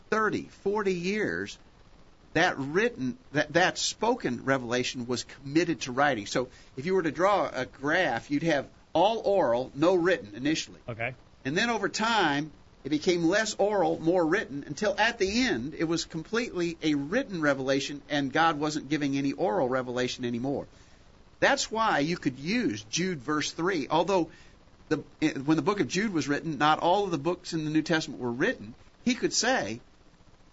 30, 0.10 0.48
40 0.64 0.94
years, 0.96 1.60
that 2.34 2.58
written, 2.58 3.20
that, 3.32 3.54
that 3.54 3.78
spoken 3.78 4.44
revelation 4.44 5.06
was 5.06 5.24
committed 5.24 5.82
to 5.82 5.92
writing. 5.92 6.26
So 6.26 6.50
if 6.76 6.88
you 6.88 6.96
were 6.96 7.04
to 7.04 7.12
draw 7.12 7.48
a 7.54 7.68
graph, 7.68 8.32
you'd 8.32 8.42
have 8.44 8.68
all 8.94 9.20
oral, 9.20 9.72
no 9.76 9.94
written 9.94 10.34
initially. 10.34 10.82
Okay. 10.90 11.14
And 11.46 11.56
then 11.56 11.70
over 11.70 11.90
time, 11.90 12.52
it 12.86 12.90
became 12.90 13.26
less 13.26 13.56
oral, 13.58 14.00
more 14.00 14.24
written, 14.24 14.64
until 14.68 14.96
at 15.00 15.18
the 15.18 15.42
end, 15.42 15.74
it 15.76 15.86
was 15.86 16.06
completely 16.06 16.78
a 16.84 16.94
written 16.94 17.42
revelation, 17.42 18.00
and 18.10 18.32
God 18.32 18.60
wasn't 18.60 18.90
giving 18.90 19.18
any 19.18 19.34
oral 19.34 19.68
revelation 19.68 20.24
anymore. 20.24 20.68
That's 21.40 21.72
why 21.72 22.00
you 22.00 22.16
could 22.16 22.38
use 22.38 22.86
Jude 22.92 23.22
verse 23.22 23.52
3. 23.52 23.88
Although 23.90 24.30
the, 24.90 24.98
when 25.46 25.58
the 25.58 25.64
book 25.64 25.80
of 25.80 25.88
Jude 25.88 26.14
was 26.14 26.28
written, 26.28 26.60
not 26.60 26.78
all 26.78 27.06
of 27.06 27.12
the 27.12 27.18
books 27.18 27.54
in 27.54 27.66
the 27.66 27.72
New 27.72 27.82
Testament 27.82 28.22
were 28.22 28.32
written, 28.32 28.76
he 29.04 29.16
could 29.16 29.34
say, 29.34 29.80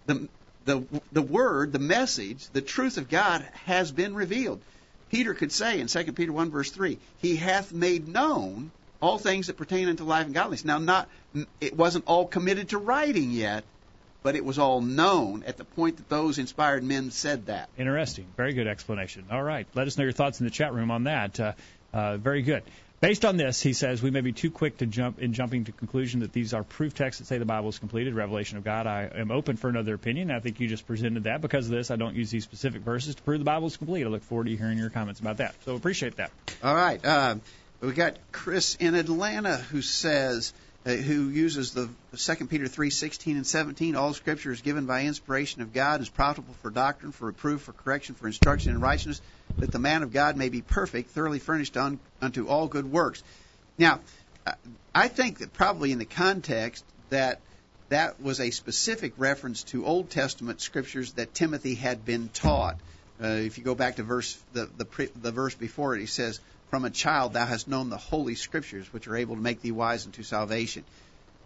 the, 0.07 0.27
the, 0.65 0.83
the 1.11 1.21
word, 1.21 1.71
the 1.71 1.77
message, 1.77 2.47
the 2.47 2.61
truth 2.61 2.97
of 2.97 3.09
God 3.09 3.47
has 3.65 3.91
been 3.91 4.15
revealed. 4.15 4.59
Peter 5.11 5.35
could 5.35 5.51
say 5.51 5.79
in 5.79 5.85
2 5.85 6.13
Peter 6.13 6.31
1 6.31 6.49
verse 6.49 6.71
3, 6.71 6.97
He 7.21 7.35
hath 7.35 7.71
made 7.71 8.07
known 8.07 8.71
all 9.03 9.17
things 9.17 9.47
that 9.47 9.57
pertain 9.57 9.89
unto 9.89 10.05
life 10.05 10.25
and 10.25 10.33
godliness. 10.33 10.63
Now, 10.63 10.77
not 10.77 11.09
it 11.59 11.75
wasn't 11.75 12.05
all 12.07 12.25
committed 12.25 12.69
to 12.69 12.77
writing 12.77 13.31
yet, 13.31 13.65
but 14.23 14.37
it 14.37 14.45
was 14.45 14.57
all 14.57 14.79
known 14.79 15.43
at 15.45 15.57
the 15.57 15.65
point 15.65 15.97
that 15.97 16.07
those 16.07 16.39
inspired 16.39 16.83
men 16.83 17.11
said 17.11 17.47
that. 17.47 17.69
Interesting. 17.77 18.25
Very 18.37 18.53
good 18.53 18.67
explanation. 18.67 19.25
All 19.29 19.43
right. 19.43 19.67
Let 19.75 19.87
us 19.87 19.97
know 19.97 20.05
your 20.05 20.13
thoughts 20.13 20.39
in 20.39 20.45
the 20.45 20.51
chat 20.51 20.73
room 20.73 20.89
on 20.89 21.03
that. 21.03 21.37
Uh, 21.37 21.51
uh, 21.93 22.17
very 22.17 22.43
good. 22.43 22.63
Based 23.01 23.25
on 23.25 23.35
this, 23.35 23.61
he 23.61 23.73
says 23.73 24.01
we 24.01 24.11
may 24.11 24.21
be 24.21 24.31
too 24.31 24.49
quick 24.49 24.77
to 24.77 24.85
jump 24.85 25.19
in 25.19 25.33
jumping 25.33 25.65
to 25.65 25.73
conclusion 25.73 26.21
that 26.21 26.31
these 26.31 26.53
are 26.53 26.63
proof 26.63 26.93
texts 26.93 27.19
that 27.19 27.25
say 27.25 27.37
the 27.37 27.43
Bible 27.43 27.67
is 27.67 27.77
completed, 27.77 28.15
revelation 28.15 28.57
of 28.57 28.63
God. 28.63 28.87
I 28.87 29.11
am 29.13 29.29
open 29.29 29.57
for 29.57 29.67
another 29.67 29.93
opinion. 29.93 30.31
I 30.31 30.39
think 30.39 30.61
you 30.61 30.69
just 30.69 30.87
presented 30.87 31.25
that. 31.25 31.41
Because 31.41 31.65
of 31.65 31.71
this, 31.71 31.91
I 31.91 31.97
don't 31.97 32.15
use 32.15 32.31
these 32.31 32.45
specific 32.45 32.81
verses 32.83 33.15
to 33.15 33.21
prove 33.21 33.39
the 33.39 33.45
Bible 33.45 33.67
is 33.67 33.75
complete. 33.75 34.05
I 34.05 34.07
look 34.07 34.23
forward 34.23 34.45
to 34.45 34.55
hearing 34.55 34.77
your 34.77 34.89
comments 34.89 35.19
about 35.19 35.37
that. 35.37 35.55
So 35.65 35.75
appreciate 35.75 36.15
that. 36.15 36.31
All 36.63 36.73
right. 36.73 37.03
Uh, 37.03 37.35
we 37.83 37.91
got 37.91 38.17
Chris 38.31 38.75
in 38.75 38.95
Atlanta 38.95 39.57
who 39.57 39.81
says, 39.81 40.53
uh, 40.85 40.91
who 40.91 41.27
uses 41.29 41.73
the 41.73 41.89
2 42.15 42.47
Peter 42.47 42.65
3:16 42.65 43.35
and 43.35 43.45
17. 43.45 43.95
All 43.95 44.13
Scripture 44.13 44.53
is 44.53 44.61
given 44.61 44.85
by 44.85 45.03
inspiration 45.03 45.61
of 45.61 45.73
God, 45.73 46.01
is 46.01 46.07
profitable 46.07 46.55
for 46.61 46.71
doctrine, 46.71 47.11
for 47.11 47.25
reproof, 47.25 47.61
for 47.63 47.73
correction, 47.73 48.15
for 48.15 48.27
instruction 48.27 48.71
in 48.71 48.79
righteousness, 48.79 49.21
that 49.57 49.71
the 49.71 49.79
man 49.79 50.01
of 50.03 50.13
God 50.13 50.37
may 50.37 50.47
be 50.47 50.61
perfect, 50.61 51.09
thoroughly 51.09 51.39
furnished 51.39 51.75
un, 51.75 51.99
unto 52.21 52.47
all 52.47 52.67
good 52.67 52.89
works. 52.89 53.21
Now, 53.77 53.99
I 54.95 55.09
think 55.09 55.39
that 55.39 55.51
probably 55.51 55.91
in 55.91 55.99
the 55.99 56.05
context 56.05 56.85
that 57.09 57.41
that 57.89 58.21
was 58.21 58.39
a 58.39 58.51
specific 58.51 59.13
reference 59.17 59.63
to 59.63 59.85
Old 59.85 60.09
Testament 60.09 60.61
scriptures 60.61 61.13
that 61.13 61.33
Timothy 61.33 61.75
had 61.75 62.05
been 62.05 62.29
taught. 62.29 62.77
Uh, 63.21 63.27
if 63.27 63.57
you 63.57 63.63
go 63.63 63.75
back 63.75 63.97
to 63.97 64.03
verse 64.03 64.37
the, 64.53 64.69
the 64.77 65.09
the 65.21 65.31
verse 65.31 65.53
before 65.53 65.95
it, 65.95 65.99
he 65.99 66.05
says, 66.05 66.39
"From 66.73 66.85
a 66.85 66.89
child 66.89 67.33
thou 67.33 67.45
hast 67.45 67.67
known 67.67 67.91
the 67.91 67.97
holy 67.97 68.33
scriptures, 68.33 68.91
which 68.91 69.07
are 69.07 69.15
able 69.15 69.35
to 69.35 69.41
make 69.41 69.61
thee 69.61 69.71
wise 69.71 70.07
unto 70.07 70.23
salvation." 70.23 70.83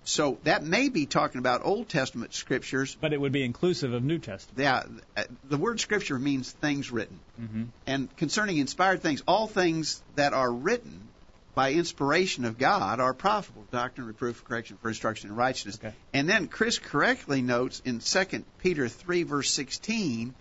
So 0.06 0.38
that 0.46 0.64
may 0.64 0.88
be 0.88 1.06
talking 1.06 1.40
about 1.40 1.66
Old 1.66 1.90
Testament 1.90 2.34
scriptures, 2.34 2.96
but 3.02 3.12
it 3.12 3.20
would 3.20 3.34
be 3.34 3.44
inclusive 3.44 3.92
of 3.92 4.06
New 4.06 4.20
Testament. 4.20 4.58
Yeah, 4.58 5.26
the 5.44 5.58
word 5.58 5.82
scripture 5.82 6.18
means 6.18 6.50
things 6.50 6.92
written, 6.92 7.20
mm-hmm. 7.42 7.64
and 7.86 8.16
concerning 8.16 8.58
inspired 8.60 9.02
things, 9.02 9.22
all 9.28 9.48
things 9.48 10.02
that 10.16 10.32
are 10.32 10.50
written 10.50 11.10
by 11.56 11.74
inspiration 11.74 12.46
of 12.46 12.58
God 12.58 13.02
are 13.02 13.14
profitable 13.14 13.66
doctrine, 13.70 14.08
reproof, 14.08 14.46
correction, 14.46 14.78
for 14.82 14.88
instruction 14.88 15.30
in 15.30 15.36
righteousness. 15.36 15.78
Okay. 15.78 15.94
And 16.14 16.30
then 16.30 16.48
Chris 16.48 16.80
correctly 16.80 17.42
notes 17.42 17.82
in 17.84 18.00
2 18.00 18.46
Peter 18.60 18.88
3 18.88 19.24
verse 19.24 19.52
16 19.52 20.34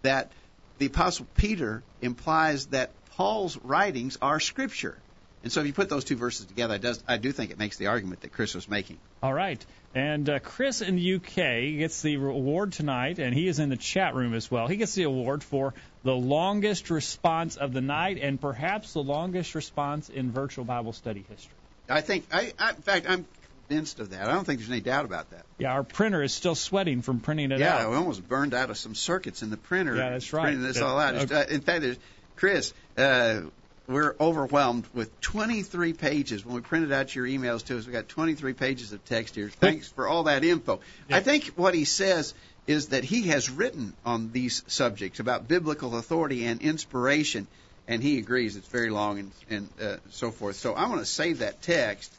that 0.00 0.32
the 0.78 0.86
apostle 0.86 1.26
Peter 1.36 1.82
implies 2.00 2.64
that 2.68 2.92
Paul's 3.16 3.56
writings 3.58 4.18
are 4.20 4.40
scripture. 4.40 4.96
And 5.42 5.52
so 5.52 5.60
if 5.60 5.66
you 5.66 5.72
put 5.72 5.88
those 5.88 6.04
two 6.04 6.16
verses 6.16 6.46
together, 6.46 6.74
I, 6.74 6.78
does, 6.78 7.02
I 7.06 7.18
do 7.18 7.30
think 7.32 7.50
it 7.50 7.58
makes 7.58 7.76
the 7.76 7.86
argument 7.86 8.22
that 8.22 8.32
Chris 8.32 8.54
was 8.54 8.68
making. 8.68 8.98
All 9.22 9.32
right. 9.32 9.64
And 9.94 10.28
uh, 10.28 10.38
Chris 10.40 10.82
in 10.82 10.96
the 10.96 11.14
UK 11.14 11.78
gets 11.78 12.02
the 12.02 12.16
award 12.16 12.72
tonight, 12.72 13.18
and 13.18 13.32
he 13.32 13.48
is 13.48 13.58
in 13.58 13.68
the 13.70 13.76
chat 13.76 14.14
room 14.14 14.34
as 14.34 14.50
well. 14.50 14.66
He 14.66 14.76
gets 14.76 14.94
the 14.94 15.04
award 15.04 15.42
for 15.42 15.72
the 16.02 16.14
longest 16.14 16.90
response 16.90 17.56
of 17.56 17.72
the 17.72 17.80
night 17.80 18.18
and 18.20 18.40
perhaps 18.40 18.92
the 18.92 19.02
longest 19.02 19.54
response 19.54 20.08
in 20.08 20.32
virtual 20.32 20.64
Bible 20.64 20.92
study 20.92 21.24
history. 21.28 21.54
I 21.88 22.00
think, 22.00 22.26
I, 22.32 22.52
I, 22.58 22.70
in 22.70 22.76
fact, 22.76 23.06
I'm 23.08 23.24
convinced 23.68 24.00
of 24.00 24.10
that. 24.10 24.28
I 24.28 24.32
don't 24.32 24.44
think 24.44 24.58
there's 24.58 24.70
any 24.70 24.80
doubt 24.80 25.04
about 25.04 25.30
that. 25.30 25.46
Yeah, 25.58 25.72
our 25.72 25.84
printer 25.84 26.22
is 26.22 26.34
still 26.34 26.56
sweating 26.56 27.02
from 27.02 27.20
printing 27.20 27.52
it 27.52 27.60
yeah, 27.60 27.74
out. 27.74 27.80
Yeah, 27.82 27.90
we 27.90 27.96
almost 27.96 28.28
burned 28.28 28.52
out 28.52 28.70
of 28.70 28.76
some 28.76 28.94
circuits 28.94 29.42
in 29.42 29.50
the 29.50 29.56
printer. 29.56 29.94
Yeah, 29.94 30.10
that's 30.10 30.32
right. 30.32 30.42
Printing 30.42 30.62
this 30.62 30.80
all 30.80 30.98
out. 30.98 31.14
Okay. 31.14 31.34
Uh, 31.34 31.44
in 31.44 31.60
fact, 31.60 31.82
there's, 31.82 31.98
Chris, 32.36 32.74
uh, 32.96 33.42
we're 33.88 34.16
overwhelmed 34.18 34.86
with 34.94 35.20
23 35.20 35.92
pages. 35.92 36.44
When 36.44 36.54
we 36.54 36.60
printed 36.60 36.92
out 36.92 37.14
your 37.14 37.26
emails 37.26 37.64
to 37.66 37.78
us, 37.78 37.86
we 37.86 37.92
got 37.92 38.08
23 38.08 38.52
pages 38.52 38.92
of 38.92 39.04
text 39.04 39.34
here. 39.34 39.48
Thanks 39.48 39.88
for 39.88 40.08
all 40.08 40.24
that 40.24 40.44
info. 40.44 40.80
Yeah. 41.08 41.16
I 41.16 41.20
think 41.20 41.52
what 41.56 41.74
he 41.74 41.84
says 41.84 42.34
is 42.66 42.88
that 42.88 43.04
he 43.04 43.28
has 43.28 43.48
written 43.48 43.94
on 44.04 44.32
these 44.32 44.64
subjects 44.66 45.20
about 45.20 45.46
biblical 45.46 45.96
authority 45.96 46.44
and 46.46 46.60
inspiration, 46.60 47.46
and 47.86 48.02
he 48.02 48.18
agrees 48.18 48.56
it's 48.56 48.66
very 48.68 48.90
long 48.90 49.18
and, 49.20 49.32
and 49.50 49.68
uh, 49.80 49.96
so 50.10 50.32
forth. 50.32 50.56
So 50.56 50.74
I'm 50.74 50.88
going 50.88 51.00
to 51.00 51.06
save 51.06 51.38
that 51.38 51.62
text. 51.62 52.12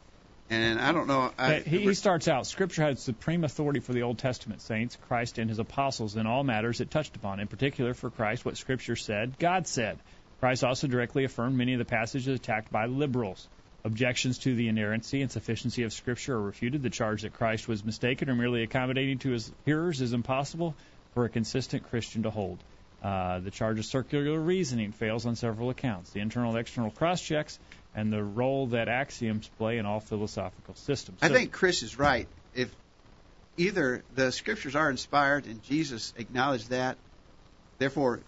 And 0.50 0.80
I 0.80 0.94
don't 0.94 1.08
know. 1.08 1.34
I, 1.38 1.56
he, 1.56 1.80
he 1.80 1.94
starts 1.94 2.30
out 2.30 2.48
Scripture 2.48 2.84
has 2.84 3.02
supreme 3.02 3.44
authority 3.44 3.82
for 3.82 3.92
the 3.92 4.04
Old 4.04 4.18
Testament 4.18 4.62
saints, 4.62 4.98
Christ 5.10 5.40
and 5.40 5.50
his 5.50 5.60
apostles 5.60 6.16
in 6.16 6.26
all 6.26 6.46
matters 6.46 6.80
it 6.80 6.90
touched 6.90 7.18
upon. 7.18 7.42
In 7.42 7.48
particular, 7.48 7.94
for 7.94 8.10
Christ, 8.10 8.46
what 8.46 8.56
Scripture 8.56 8.96
said, 8.96 9.38
God 9.40 9.68
said. 9.68 10.00
Christ 10.40 10.64
also 10.64 10.88
directly 10.88 11.24
affirmed 11.24 11.58
many 11.58 11.74
of 11.74 11.80
the 11.80 11.86
passages 11.86 12.28
attacked 12.28 12.72
by 12.72 12.86
liberals. 12.86 13.48
Objections 13.84 14.40
to 14.40 14.56
the 14.56 14.68
inerrancy 14.68 15.22
and 15.22 15.32
sufficiency 15.32 15.84
of 15.84 15.94
Scripture 15.94 16.36
are 16.36 16.42
refuted. 16.42 16.84
The 16.84 16.90
charge 16.90 17.22
that 17.22 17.34
Christ 17.34 17.68
was 17.68 17.86
mistaken 17.86 18.30
or 18.30 18.36
merely 18.36 18.64
accommodating 18.64 19.20
to 19.20 19.32
his 19.32 19.52
hearers 19.66 20.02
is 20.02 20.14
impossible 20.14 20.76
for 21.14 21.26
a 21.26 21.30
consistent 21.30 21.90
Christian 21.90 22.24
to 22.24 22.30
hold. 22.30 22.60
Uh, 23.02 23.40
the 23.40 23.52
charge 23.52 23.80
of 23.80 23.86
circular 23.86 24.40
reasoning 24.40 24.92
fails 24.92 25.26
on 25.26 25.36
several 25.36 25.70
accounts. 25.70 26.10
The 26.12 26.20
internal 26.20 26.52
and 26.52 26.60
external 26.60 26.92
cross 26.92 27.22
checks 27.22 27.60
and 27.96 28.12
the 28.12 28.24
role 28.24 28.68
that 28.68 28.90
axioms 28.90 29.50
play 29.58 29.78
in 29.78 29.86
all 29.86 30.00
philosophical 30.00 30.76
systems. 30.76 31.20
So, 31.22 31.28
I 31.28 31.30
think 31.30 31.52
Chris 31.52 31.84
is 31.84 31.98
right. 31.98 32.28
If 32.56 32.70
either 33.56 34.04
the 34.16 34.32
scriptures 34.32 34.76
are 34.76 34.90
inspired 34.90 35.46
and 35.46 35.64
Jesus 35.64 36.14
acknowledged 36.18 36.70
that, 36.70 36.98
therefore 37.78 38.20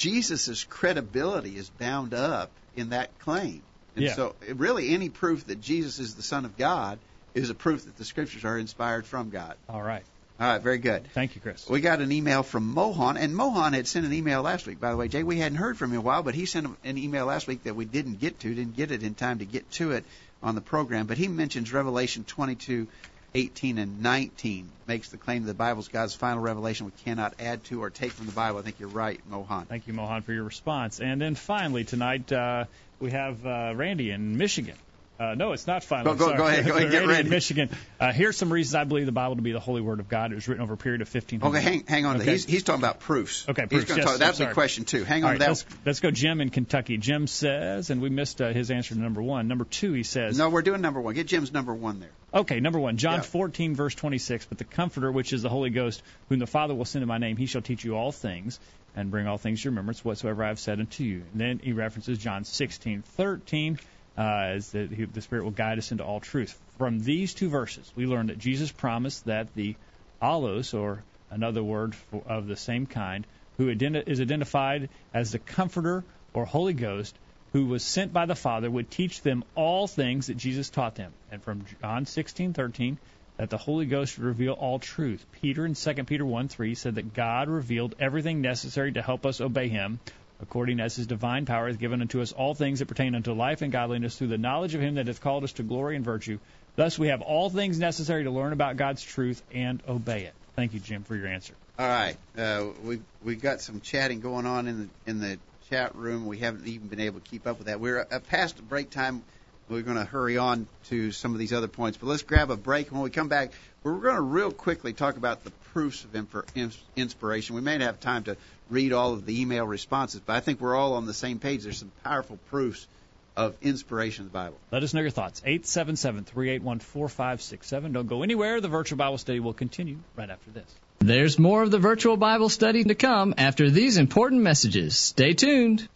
Jesus' 0.00 0.64
credibility 0.64 1.56
is 1.56 1.68
bound 1.68 2.14
up 2.14 2.50
in 2.74 2.88
that 2.90 3.16
claim. 3.18 3.60
And 3.94 4.06
yeah. 4.06 4.14
so, 4.14 4.34
really, 4.54 4.94
any 4.94 5.10
proof 5.10 5.46
that 5.48 5.60
Jesus 5.60 5.98
is 5.98 6.14
the 6.14 6.22
Son 6.22 6.46
of 6.46 6.56
God 6.56 6.98
is 7.34 7.50
a 7.50 7.54
proof 7.54 7.84
that 7.84 7.98
the 7.98 8.04
Scriptures 8.06 8.44
are 8.46 8.56
inspired 8.56 9.04
from 9.04 9.28
God. 9.28 9.56
All 9.68 9.82
right. 9.82 10.02
All 10.40 10.46
right, 10.46 10.62
very 10.62 10.78
good. 10.78 11.06
Thank 11.12 11.34
you, 11.34 11.42
Chris. 11.42 11.68
We 11.68 11.82
got 11.82 12.00
an 12.00 12.12
email 12.12 12.42
from 12.42 12.72
Mohan, 12.72 13.18
and 13.18 13.36
Mohan 13.36 13.74
had 13.74 13.86
sent 13.86 14.06
an 14.06 14.14
email 14.14 14.40
last 14.40 14.66
week. 14.66 14.80
By 14.80 14.90
the 14.90 14.96
way, 14.96 15.06
Jay, 15.06 15.22
we 15.22 15.38
hadn't 15.38 15.58
heard 15.58 15.76
from 15.76 15.90
him 15.90 15.96
in 15.96 15.98
a 15.98 16.02
while, 16.02 16.22
but 16.22 16.34
he 16.34 16.46
sent 16.46 16.66
an 16.82 16.96
email 16.96 17.26
last 17.26 17.46
week 17.46 17.64
that 17.64 17.76
we 17.76 17.84
didn't 17.84 18.20
get 18.20 18.40
to, 18.40 18.54
didn't 18.54 18.76
get 18.76 18.90
it 18.90 19.02
in 19.02 19.14
time 19.14 19.40
to 19.40 19.44
get 19.44 19.70
to 19.72 19.92
it 19.92 20.04
on 20.42 20.54
the 20.54 20.62
program. 20.62 21.04
But 21.04 21.18
he 21.18 21.28
mentions 21.28 21.74
Revelation 21.74 22.24
22 22.24 22.86
18 23.34 23.78
and 23.78 24.02
19 24.02 24.68
makes 24.86 25.10
the 25.10 25.16
claim 25.16 25.42
that 25.42 25.48
the 25.48 25.54
Bible 25.54 25.80
is 25.80 25.88
God's 25.88 26.14
final 26.14 26.40
revelation. 26.40 26.86
We 26.86 26.92
cannot 27.04 27.34
add 27.38 27.64
to 27.64 27.82
or 27.82 27.90
take 27.90 28.12
from 28.12 28.26
the 28.26 28.32
Bible. 28.32 28.58
I 28.58 28.62
think 28.62 28.80
you're 28.80 28.88
right, 28.88 29.20
Mohan. 29.28 29.66
Thank 29.66 29.86
you, 29.86 29.92
Mohan, 29.92 30.22
for 30.22 30.32
your 30.32 30.44
response. 30.44 31.00
And 31.00 31.20
then 31.20 31.34
finally 31.34 31.84
tonight 31.84 32.32
uh, 32.32 32.64
we 32.98 33.12
have 33.12 33.44
uh, 33.46 33.72
Randy 33.76 34.10
in 34.10 34.36
Michigan. 34.36 34.76
Uh, 35.20 35.34
no, 35.34 35.52
it's 35.52 35.66
not 35.66 35.84
final. 35.84 36.14
Go, 36.14 36.30
go, 36.30 36.34
go 36.34 36.46
ahead. 36.46 36.64
Go 36.64 36.74
ahead. 36.74 36.90
Get 36.90 37.06
ready. 37.06 37.28
Michigan. 37.28 37.68
Uh, 38.00 38.10
here's 38.10 38.38
some 38.38 38.50
reasons 38.50 38.74
I 38.74 38.84
believe 38.84 39.04
the 39.04 39.12
Bible 39.12 39.36
to 39.36 39.42
be 39.42 39.52
the 39.52 39.60
holy 39.60 39.82
word 39.82 40.00
of 40.00 40.08
God. 40.08 40.32
It 40.32 40.36
was 40.36 40.48
written 40.48 40.62
over 40.62 40.72
a 40.72 40.78
period 40.78 41.02
of 41.02 41.10
15. 41.10 41.42
Okay, 41.42 41.60
hang, 41.60 41.84
hang 41.86 42.06
on. 42.06 42.16
Okay. 42.16 42.30
He's, 42.30 42.46
he's 42.46 42.62
talking 42.62 42.80
about 42.80 43.00
proofs. 43.00 43.46
Okay, 43.46 43.66
proofs. 43.66 43.86
He's 43.86 43.98
yes, 43.98 44.06
talk, 44.06 44.18
that's 44.18 44.38
the 44.38 44.46
question 44.46 44.86
too. 44.86 45.04
Hang 45.04 45.24
on 45.24 45.32
right. 45.32 45.40
Let's, 45.40 45.66
let's, 45.84 46.00
go, 46.00 46.10
Jim 46.10 46.40
in 46.40 46.48
Kentucky. 46.48 46.96
Jim 46.96 47.26
says, 47.26 47.90
and 47.90 48.00
we 48.00 48.08
missed 48.08 48.40
uh, 48.40 48.54
his 48.54 48.70
answer 48.70 48.94
to 48.94 49.00
number 49.00 49.20
one. 49.20 49.46
Number 49.46 49.66
two, 49.66 49.92
he 49.92 50.04
says. 50.04 50.38
No, 50.38 50.48
we're 50.48 50.62
doing 50.62 50.80
number 50.80 51.02
one. 51.02 51.14
Get 51.14 51.26
Jim's 51.26 51.52
number 51.52 51.74
one 51.74 52.00
there. 52.00 52.12
Okay, 52.32 52.60
number 52.60 52.78
one, 52.78 52.96
John 52.96 53.16
yeah. 53.16 53.22
14, 53.22 53.74
verse 53.74 53.94
26. 53.94 54.46
But 54.46 54.56
the 54.56 54.64
Comforter, 54.64 55.12
which 55.12 55.34
is 55.34 55.42
the 55.42 55.50
Holy 55.50 55.68
Ghost, 55.68 56.02
whom 56.30 56.38
the 56.38 56.46
Father 56.46 56.74
will 56.74 56.86
send 56.86 57.02
in 57.02 57.08
my 57.08 57.18
name, 57.18 57.36
he 57.36 57.44
shall 57.44 57.60
teach 57.60 57.84
you 57.84 57.94
all 57.94 58.10
things 58.10 58.58
and 58.96 59.10
bring 59.10 59.26
all 59.26 59.36
things 59.36 59.60
to 59.60 59.64
your 59.64 59.72
remembrance 59.72 60.02
whatsoever 60.02 60.44
I 60.44 60.48
have 60.48 60.58
said 60.58 60.80
unto 60.80 61.04
you. 61.04 61.22
And 61.32 61.40
then 61.40 61.60
he 61.62 61.72
references 61.72 62.18
John 62.18 62.44
16, 62.44 63.02
13 63.02 63.78
uh, 64.16 64.52
is 64.56 64.70
that 64.72 64.90
he, 64.90 65.04
the 65.04 65.20
Spirit 65.20 65.44
will 65.44 65.50
guide 65.50 65.78
us 65.78 65.92
into 65.92 66.04
all 66.04 66.20
truth. 66.20 66.58
From 66.78 67.00
these 67.00 67.34
two 67.34 67.48
verses, 67.48 67.90
we 67.96 68.06
learn 68.06 68.26
that 68.26 68.38
Jesus 68.38 68.70
promised 68.70 69.26
that 69.26 69.54
the 69.54 69.76
allos, 70.20 70.74
or 70.74 71.02
another 71.30 71.62
word 71.62 71.94
for, 71.94 72.22
of 72.26 72.46
the 72.46 72.56
same 72.56 72.86
kind, 72.86 73.26
who 73.56 73.74
identi- 73.74 74.06
is 74.06 74.20
identified 74.20 74.88
as 75.14 75.32
the 75.32 75.38
Comforter 75.38 76.04
or 76.34 76.44
Holy 76.44 76.72
Ghost, 76.72 77.16
who 77.52 77.66
was 77.66 77.82
sent 77.82 78.12
by 78.12 78.26
the 78.26 78.34
Father, 78.34 78.70
would 78.70 78.90
teach 78.90 79.22
them 79.22 79.44
all 79.54 79.86
things 79.86 80.28
that 80.28 80.36
Jesus 80.36 80.70
taught 80.70 80.94
them. 80.94 81.12
And 81.30 81.42
from 81.42 81.64
John 81.80 82.04
16:13, 82.04 82.98
that 83.36 83.50
the 83.50 83.56
Holy 83.56 83.86
Ghost 83.86 84.18
would 84.18 84.26
reveal 84.26 84.52
all 84.52 84.78
truth. 84.78 85.24
Peter 85.40 85.64
in 85.64 85.74
2 85.74 86.04
Peter 86.04 86.24
1:3 86.24 86.76
said 86.76 86.96
that 86.96 87.14
God 87.14 87.48
revealed 87.48 87.94
everything 87.98 88.42
necessary 88.42 88.92
to 88.92 89.02
help 89.02 89.24
us 89.24 89.40
obey 89.40 89.68
Him 89.68 89.98
according 90.42 90.80
as 90.80 90.96
his 90.96 91.06
divine 91.06 91.46
power 91.46 91.68
hath 91.68 91.78
given 91.78 92.00
unto 92.00 92.20
us 92.20 92.32
all 92.32 92.54
things 92.54 92.78
that 92.78 92.86
pertain 92.86 93.14
unto 93.14 93.32
life 93.32 93.62
and 93.62 93.72
godliness 93.72 94.16
through 94.16 94.28
the 94.28 94.38
knowledge 94.38 94.74
of 94.74 94.80
him 94.80 94.94
that 94.96 95.06
hath 95.06 95.20
called 95.20 95.44
us 95.44 95.52
to 95.52 95.62
glory 95.62 95.96
and 95.96 96.04
virtue. 96.04 96.38
Thus 96.76 96.98
we 96.98 97.08
have 97.08 97.20
all 97.20 97.50
things 97.50 97.78
necessary 97.78 98.24
to 98.24 98.30
learn 98.30 98.52
about 98.52 98.76
God's 98.76 99.02
truth 99.02 99.42
and 99.52 99.82
obey 99.88 100.24
it. 100.24 100.34
Thank 100.56 100.74
you, 100.74 100.80
Jim, 100.80 101.04
for 101.04 101.16
your 101.16 101.26
answer. 101.26 101.54
All 101.78 101.88
right, 101.88 102.16
uh, 102.36 102.66
we 102.84 103.00
we 103.22 103.36
got 103.36 103.60
some 103.60 103.80
chatting 103.80 104.20
going 104.20 104.44
on 104.44 104.68
in 104.68 104.80
the 104.80 105.10
in 105.10 105.20
the 105.20 105.38
chat 105.70 105.94
room. 105.94 106.26
We 106.26 106.38
haven't 106.38 106.66
even 106.66 106.88
been 106.88 107.00
able 107.00 107.20
to 107.20 107.30
keep 107.30 107.46
up 107.46 107.58
with 107.58 107.68
that. 107.68 107.80
We're 107.80 108.06
uh, 108.10 108.18
past 108.18 108.62
break 108.68 108.90
time. 108.90 109.22
We're 109.70 109.82
going 109.82 109.98
to 109.98 110.04
hurry 110.04 110.36
on 110.36 110.66
to 110.88 111.12
some 111.12 111.32
of 111.32 111.38
these 111.38 111.52
other 111.52 111.68
points, 111.68 111.96
but 111.96 112.08
let's 112.08 112.22
grab 112.22 112.50
a 112.50 112.56
break. 112.56 112.90
When 112.90 113.02
we 113.02 113.10
come 113.10 113.28
back, 113.28 113.52
we're 113.84 113.94
going 114.00 114.16
to 114.16 114.20
real 114.20 114.50
quickly 114.50 114.92
talk 114.92 115.16
about 115.16 115.44
the 115.44 115.52
proofs 115.72 116.04
of 116.04 116.76
inspiration. 116.96 117.54
We 117.54 117.62
may 117.62 117.78
not 117.78 117.84
have 117.84 118.00
time 118.00 118.24
to 118.24 118.36
read 118.68 118.92
all 118.92 119.12
of 119.12 119.26
the 119.26 119.40
email 119.40 119.64
responses, 119.64 120.22
but 120.26 120.34
I 120.34 120.40
think 120.40 120.60
we're 120.60 120.74
all 120.74 120.94
on 120.94 121.06
the 121.06 121.14
same 121.14 121.38
page. 121.38 121.62
There's 121.62 121.78
some 121.78 121.92
powerful 122.02 122.36
proofs 122.50 122.88
of 123.36 123.54
inspiration 123.62 124.26
of 124.26 124.32
the 124.32 124.36
Bible. 124.36 124.56
Let 124.72 124.82
us 124.82 124.92
know 124.92 125.02
your 125.02 125.10
thoughts. 125.10 125.40
877 125.44 126.24
381 126.24 126.80
4567. 126.80 127.92
Don't 127.92 128.08
go 128.08 128.24
anywhere. 128.24 128.60
The 128.60 128.66
virtual 128.66 128.98
Bible 128.98 129.18
study 129.18 129.38
will 129.38 129.54
continue 129.54 129.98
right 130.16 130.28
after 130.28 130.50
this. 130.50 130.66
There's 130.98 131.38
more 131.38 131.62
of 131.62 131.70
the 131.70 131.78
virtual 131.78 132.16
Bible 132.16 132.48
study 132.48 132.82
to 132.84 132.96
come 132.96 133.34
after 133.38 133.70
these 133.70 133.98
important 133.98 134.42
messages. 134.42 134.98
Stay 134.98 135.32
tuned. 135.32 135.88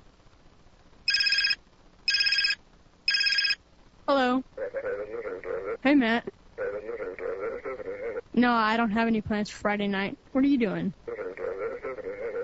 I 8.74 8.76
don't 8.76 8.90
have 8.90 9.06
any 9.06 9.20
plans 9.20 9.50
for 9.50 9.58
Friday 9.58 9.86
night. 9.86 10.18
What 10.32 10.42
are 10.42 10.48
you 10.48 10.58
doing? 10.58 10.92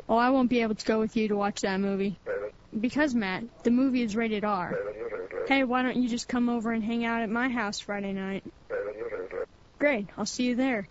Oh, 0.09 0.16
I 0.16 0.31
won't 0.31 0.49
be 0.49 0.62
able 0.62 0.77
to 0.77 0.87
go 0.87 1.01
with 1.01 1.16
you 1.16 1.29
to 1.29 1.37
watch 1.37 1.62
that 1.62 1.81
movie. 1.81 2.16
Because, 2.79 3.14
Matt, 3.14 3.64
the 3.64 3.70
movie 3.70 4.03
is 4.03 4.14
rated 4.14 4.44
R. 4.44 4.79
Hey, 5.49 5.64
why 5.64 5.83
don't 5.83 5.96
you 5.96 6.09
just 6.09 6.29
come 6.29 6.49
over 6.49 6.70
and 6.70 6.85
hang 6.85 7.05
out 7.05 7.23
at 7.23 7.31
my 7.31 7.49
house 7.49 7.81
Friday 7.81 8.12
night? 8.12 8.44
Great, 9.81 10.09
I'll 10.16 10.27
see 10.27 10.44
you 10.44 10.55
there. 10.55 10.87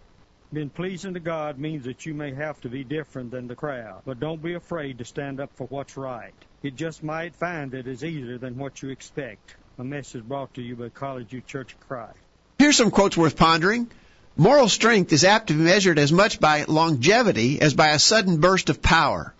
Being 0.51 0.69
pleasing 0.69 1.13
to 1.13 1.19
God 1.19 1.59
means 1.59 1.85
that 1.85 2.05
you 2.05 2.13
may 2.13 2.33
have 2.33 2.59
to 2.61 2.69
be 2.69 2.83
different 2.83 3.31
than 3.31 3.47
the 3.47 3.55
crowd, 3.55 4.01
but 4.03 4.19
don't 4.19 4.41
be 4.41 4.55
afraid 4.55 4.97
to 4.97 5.05
stand 5.05 5.39
up 5.39 5.51
for 5.55 5.67
what's 5.67 5.95
right. 5.95 6.33
It 6.63 6.75
just 6.75 7.03
might 7.03 7.35
find 7.35 7.71
that 7.71 7.79
it 7.79 7.87
is 7.87 8.03
easier 8.03 8.37
than 8.37 8.57
what 8.57 8.81
you 8.81 8.89
expect. 8.89 9.55
A 9.77 9.83
message 9.83 10.23
brought 10.23 10.53
to 10.55 10.61
you 10.61 10.75
by 10.75 10.89
College 10.89 11.27
View 11.27 11.41
Church 11.41 11.73
of 11.73 11.79
Christ. 11.87 12.17
Here's 12.59 12.75
some 12.75 12.91
quotes 12.91 13.15
worth 13.15 13.37
pondering. 13.37 13.89
Moral 14.35 14.67
strength 14.67 15.13
is 15.13 15.23
apt 15.23 15.47
to 15.47 15.53
be 15.53 15.63
measured 15.63 15.97
as 15.97 16.11
much 16.11 16.41
by 16.41 16.65
longevity 16.67 17.61
as 17.61 17.73
by 17.73 17.89
a 17.89 17.99
sudden 17.99 18.41
burst 18.41 18.69
of 18.69 18.81
power. 18.81 19.33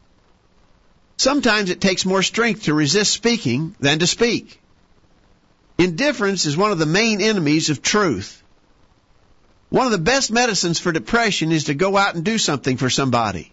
Sometimes 1.18 1.70
it 1.70 1.82
takes 1.82 2.06
more 2.06 2.24
strength 2.24 2.64
to 2.64 2.74
resist 2.74 3.12
speaking 3.12 3.76
than 3.82 4.00
to 4.00 4.08
speak. 4.08 4.62
Indifference 5.78 6.46
is 6.46 6.56
one 6.56 6.72
of 6.72 6.80
the 6.80 6.86
main 6.86 7.22
enemies 7.22 7.70
of 7.70 7.82
truth. 7.82 8.42
One 9.70 9.86
of 9.86 9.92
the 9.92 9.98
best 9.98 10.32
medicines 10.32 10.80
for 10.80 10.94
depression 10.94 11.52
is 11.52 11.66
to 11.66 11.74
go 11.74 11.98
out 11.98 12.16
and 12.16 12.24
do 12.24 12.38
something 12.38 12.78
for 12.78 12.90
somebody. 12.90 13.52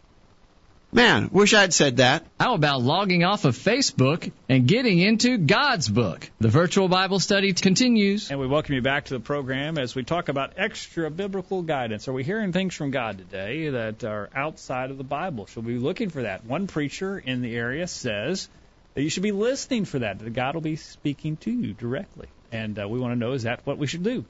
Man, 0.97 1.29
wish 1.31 1.53
I'd 1.53 1.75
said 1.75 1.99
that. 1.99 2.25
How 2.41 2.55
about 2.55 2.81
logging 2.81 3.23
off 3.23 3.45
of 3.45 3.55
Facebook 3.55 4.33
and 4.49 4.67
getting 4.67 4.99
into 4.99 5.37
God's 5.37 5.91
book? 5.91 6.31
The 6.41 6.49
virtual 6.49 6.89
Bible 6.89 7.21
study 7.21 7.53
continues. 7.53 8.31
And 8.31 8.41
we 8.41 8.47
welcome 8.47 8.75
you 8.77 8.81
back 8.81 9.05
to 9.05 9.13
the 9.13 9.21
program 9.21 9.77
as 9.77 9.95
we 9.95 10.05
talk 10.05 10.31
about 10.31 10.55
extra 10.57 11.11
biblical 11.11 11.61
guidance. 11.61 12.09
Are 12.09 12.15
we 12.15 12.25
hearing 12.25 12.55
things 12.55 12.75
from 12.75 12.93
God 12.93 13.19
today 13.19 13.69
that 13.69 14.05
are 14.05 14.31
outside 14.35 14.91
of 14.91 14.97
the 14.97 15.05
Bible? 15.05 15.45
Should 15.45 15.67
we 15.67 15.75
be 15.75 15.81
looking 15.81 16.09
for 16.09 16.23
that? 16.23 16.47
One 16.47 16.67
preacher 16.67 17.19
in 17.19 17.43
the 17.43 17.55
area 17.55 17.87
says 17.89 18.49
that 18.95 19.03
you 19.03 19.11
should 19.11 19.23
be 19.23 19.33
listening 19.33 19.85
for 19.85 19.99
that, 19.99 20.21
that 20.21 20.33
God 20.33 20.55
will 20.55 20.63
be 20.63 20.77
speaking 20.77 21.37
to 21.43 21.51
you 21.51 21.75
directly. 21.75 22.29
And 22.51 22.79
uh, 22.79 22.89
we 22.89 22.99
want 22.99 23.13
to 23.13 23.19
know 23.19 23.33
is 23.33 23.43
that 23.43 23.61
what 23.67 23.77
we 23.77 23.87
should 23.87 24.03
do? 24.03 24.25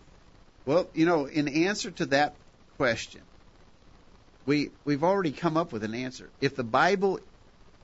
Well, 0.64 0.88
you 0.94 1.07
know, 1.07 1.26
in 1.26 1.46
answer 1.46 1.92
to 1.92 2.07
that 2.07 2.35
question, 2.76 3.20
we 4.46 4.70
we've 4.85 5.04
already 5.04 5.32
come 5.32 5.56
up 5.56 5.72
with 5.72 5.85
an 5.85 5.94
answer. 5.94 6.30
If 6.40 6.56
the 6.56 6.64
Bible 6.64 7.20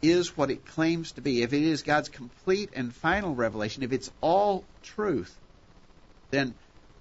is 0.01 0.37
what 0.37 0.51
it 0.51 0.65
claims 0.67 1.13
to 1.13 1.21
be, 1.21 1.43
if 1.43 1.53
it 1.53 1.63
is 1.63 1.83
God's 1.83 2.09
complete 2.09 2.71
and 2.75 2.95
final 2.95 3.35
revelation, 3.35 3.83
if 3.83 3.93
it's 3.93 4.11
all 4.21 4.67
truth, 4.83 5.37
then 6.31 6.55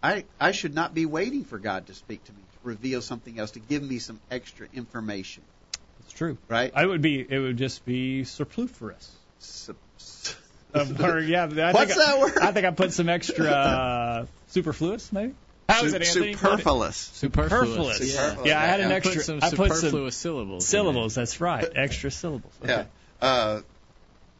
I 0.04 0.26
I 0.40 0.52
should 0.52 0.74
not 0.74 0.94
be 0.94 1.06
waiting 1.06 1.46
for 1.46 1.60
God 1.60 1.88
to 1.88 1.94
speak 1.94 2.26
to 2.26 2.34
me, 2.34 2.42
to 2.42 2.58
reveal 2.64 3.02
something 3.02 3.40
else, 3.40 3.52
to 3.52 3.60
give 3.60 3.84
me 3.84 4.00
some 4.00 4.20
extra 4.30 4.68
information. 4.74 5.44
It's 6.00 6.12
true. 6.12 6.38
Right? 6.50 6.72
I 6.76 6.86
would 6.86 7.02
be. 7.02 7.20
It 7.20 7.40
would 7.40 7.58
just 7.58 7.86
be 7.86 8.24
superfluous. 8.24 9.16
Sup- 9.38 9.78
Um, 10.74 10.96
or, 11.04 11.20
yeah, 11.20 11.44
I 11.44 11.74
What's 11.74 11.94
think 11.94 12.00
I, 12.00 12.06
that 12.06 12.20
word? 12.20 12.38
I 12.42 12.52
think 12.54 12.66
I 12.66 12.72
put 12.72 12.94
some 12.94 13.10
extra 13.10 13.46
uh, 13.50 14.26
superfluous, 14.48 15.12
maybe. 15.12 15.34
How 15.70 15.84
is 15.86 15.94
it, 15.94 16.02
Anthony? 16.02 16.34
Superfluous. 16.34 16.98
Superfluous. 16.98 17.98
Superfluous. 17.98 18.46
Yeah, 18.46 18.60
I 18.62 18.66
had 18.66 18.80
an 18.82 18.92
I 18.92 18.96
extra. 18.96 19.16
put 19.16 19.26
some 19.26 19.40
I 19.42 19.50
put 19.50 19.70
some 19.70 19.76
superfluous 19.78 20.16
syllables. 20.16 20.66
syllables. 20.66 21.16
That's 21.16 21.40
right. 21.40 21.66
Extra 21.76 22.12
syllables. 22.12 22.54
Yeah. 22.66 22.86
Uh, 23.22 23.62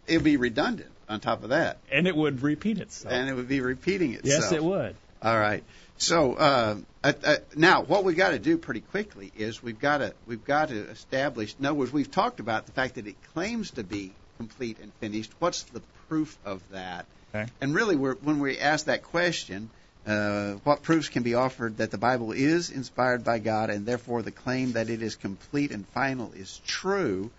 it'd 0.08 0.24
be 0.24 0.38
redundant 0.38 0.90
on 1.08 1.20
top 1.20 1.44
of 1.44 1.50
that, 1.50 1.78
And 1.92 2.08
it 2.08 2.16
would 2.16 2.42
repeat 2.42 2.80
itself. 2.80 3.14
and 3.14 3.30
it 3.30 3.34
would 3.34 3.48
be 3.48 3.60
repeating 3.62 4.14
itself. 4.14 4.44
yes, 4.44 4.52
it 4.52 4.64
would. 4.64 4.96
All 5.22 5.38
right. 5.38 5.64
So 5.98 6.34
uh, 6.34 6.76
uh, 7.04 7.14
uh, 7.24 7.36
now, 7.56 7.84
what 7.84 8.04
we've 8.04 8.18
got 8.18 8.32
to 8.32 8.40
do 8.40 8.58
pretty 8.58 8.80
quickly 8.82 9.32
is 9.38 9.62
we've 9.62 9.80
got 9.80 10.00
to 10.00 10.14
we've 10.26 10.44
got 10.44 10.70
to 10.70 10.90
establish. 10.90 11.56
In 11.60 11.66
other 11.66 11.76
words, 11.76 11.94
we've 11.94 12.10
talked 12.12 12.40
about 12.40 12.66
the 12.66 12.72
fact 12.72 12.96
that 12.96 13.08
it 13.08 13.16
claims 13.34 13.72
to 13.72 13.84
be 13.84 14.12
complete 14.38 14.80
and 14.82 14.92
finished. 14.96 15.32
What's 15.40 15.64
the 15.64 15.82
proof 16.10 16.38
of 16.44 16.62
that? 16.72 17.06
Okay. 17.36 17.50
And 17.62 17.74
really, 17.76 17.96
we're, 17.96 18.16
when 18.16 18.40
we 18.40 18.58
ask 18.60 18.88
that 18.88 19.04
question, 19.04 19.70
uh, 20.06 20.54
what 20.64 20.82
proofs 20.82 21.10
can 21.10 21.24
be 21.24 21.36
offered 21.36 21.78
that 21.78 21.92
the 21.92 21.98
Bible 21.98 22.32
is 22.32 22.70
inspired 22.70 23.24
by 23.24 23.40
God, 23.40 23.70
and 23.70 23.86
therefore 23.86 24.22
the 24.22 24.32
claim 24.32 24.74
that 24.74 24.90
it 24.90 25.02
is 25.02 25.16
complete 25.16 25.72
and 25.72 25.88
final 25.90 26.32
is 26.34 26.60
true? 26.66 27.30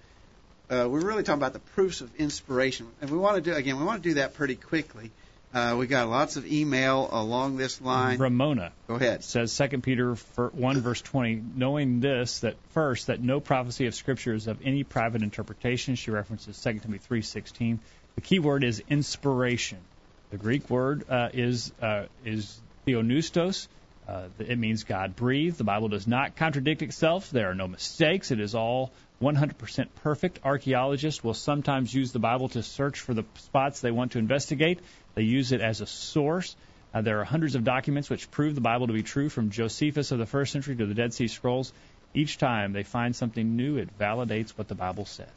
Uh, 0.70 0.88
we're 0.88 1.00
really 1.00 1.22
talking 1.22 1.40
about 1.40 1.52
the 1.52 1.58
proofs 1.58 2.00
of 2.00 2.14
inspiration, 2.16 2.86
and 3.00 3.10
we 3.10 3.18
want 3.18 3.36
to 3.36 3.42
do 3.42 3.54
again. 3.54 3.78
We 3.78 3.84
want 3.84 4.02
to 4.02 4.08
do 4.08 4.14
that 4.14 4.34
pretty 4.34 4.54
quickly. 4.54 5.10
Uh, 5.52 5.76
we 5.78 5.86
got 5.86 6.08
lots 6.08 6.36
of 6.36 6.50
email 6.50 7.08
along 7.12 7.58
this 7.58 7.78
line. 7.82 8.18
Ramona 8.18 8.72
Go 8.88 8.94
ahead. 8.94 9.22
says 9.22 9.54
2 9.54 9.80
Peter 9.80 10.14
1 10.14 10.80
verse 10.80 11.02
20, 11.02 11.42
knowing 11.56 12.00
this, 12.00 12.40
that 12.40 12.56
first, 12.70 13.08
that 13.08 13.20
no 13.20 13.38
prophecy 13.38 13.86
of 13.86 13.94
Scripture 13.94 14.32
is 14.32 14.46
of 14.46 14.58
any 14.64 14.82
private 14.82 15.22
interpretation. 15.22 15.94
She 15.94 16.10
references 16.10 16.58
2 16.62 16.78
Timothy 16.78 17.16
3.16. 17.16 17.78
The 18.14 18.20
key 18.22 18.38
word 18.38 18.64
is 18.64 18.82
inspiration. 18.88 19.78
The 20.32 20.38
Greek 20.38 20.70
word 20.70 21.04
uh, 21.10 21.28
is 21.34 21.72
uh, 21.82 22.06
is 22.24 22.58
theopneustos. 22.86 23.68
Uh, 24.08 24.28
it 24.38 24.58
means 24.58 24.84
God 24.84 25.14
breathed. 25.14 25.58
The 25.58 25.64
Bible 25.64 25.88
does 25.88 26.06
not 26.06 26.36
contradict 26.36 26.80
itself. 26.80 27.30
There 27.30 27.50
are 27.50 27.54
no 27.54 27.68
mistakes. 27.68 28.30
It 28.30 28.40
is 28.40 28.54
all 28.54 28.92
100% 29.20 29.88
perfect. 30.02 30.40
Archaeologists 30.42 31.22
will 31.22 31.34
sometimes 31.34 31.94
use 31.94 32.12
the 32.12 32.18
Bible 32.18 32.48
to 32.48 32.62
search 32.62 33.00
for 33.00 33.12
the 33.12 33.24
spots 33.34 33.80
they 33.80 33.90
want 33.90 34.12
to 34.12 34.18
investigate. 34.18 34.80
They 35.14 35.22
use 35.22 35.52
it 35.52 35.60
as 35.60 35.82
a 35.82 35.86
source. 35.86 36.56
Uh, 36.94 37.02
there 37.02 37.20
are 37.20 37.24
hundreds 37.24 37.54
of 37.54 37.64
documents 37.64 38.08
which 38.08 38.30
prove 38.30 38.54
the 38.54 38.62
Bible 38.62 38.86
to 38.86 38.94
be 38.94 39.02
true, 39.02 39.28
from 39.28 39.50
Josephus 39.50 40.12
of 40.12 40.18
the 40.18 40.26
first 40.26 40.52
century 40.52 40.76
to 40.76 40.86
the 40.86 40.94
Dead 40.94 41.12
Sea 41.12 41.28
Scrolls. 41.28 41.74
Each 42.14 42.38
time 42.38 42.72
they 42.72 42.84
find 42.84 43.14
something 43.14 43.54
new, 43.54 43.76
it 43.76 43.98
validates 43.98 44.50
what 44.50 44.68
the 44.68 44.74
Bible 44.74 45.04
says. 45.04 45.28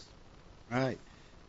Right. 0.71 0.97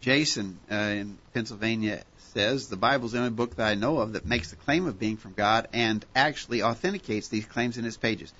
Jason 0.00 0.58
uh, 0.70 0.74
in 0.74 1.18
Pennsylvania 1.34 2.02
says 2.34 2.68
the 2.68 2.76
Bible 2.76 3.06
is 3.06 3.12
the 3.12 3.18
only 3.18 3.30
book 3.30 3.56
that 3.56 3.66
I 3.66 3.74
know 3.74 3.98
of 3.98 4.12
that 4.12 4.26
makes 4.26 4.50
the 4.50 4.56
claim 4.56 4.86
of 4.86 4.98
being 4.98 5.16
from 5.16 5.32
God 5.32 5.68
and 5.72 6.04
actually 6.14 6.62
authenticates 6.62 7.28
these 7.28 7.46
claims 7.46 7.78
in 7.78 7.84
its 7.84 7.96
pages. 7.96 8.32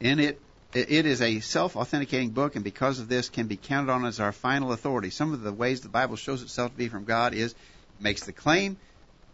In 0.00 0.20
it, 0.20 0.40
it 0.74 1.06
is 1.06 1.22
a 1.22 1.40
self-authenticating 1.40 2.30
book, 2.30 2.54
and 2.54 2.62
because 2.62 3.00
of 3.00 3.08
this, 3.08 3.30
can 3.30 3.46
be 3.46 3.56
counted 3.56 3.90
on 3.90 4.04
as 4.04 4.20
our 4.20 4.32
final 4.32 4.72
authority. 4.72 5.08
Some 5.10 5.32
of 5.32 5.40
the 5.40 5.52
ways 5.52 5.80
the 5.80 5.88
Bible 5.88 6.16
shows 6.16 6.42
itself 6.42 6.72
to 6.72 6.78
be 6.78 6.88
from 6.88 7.04
God 7.04 7.32
is 7.32 7.52
it 7.52 7.56
makes 8.00 8.24
the 8.24 8.32
claim, 8.32 8.76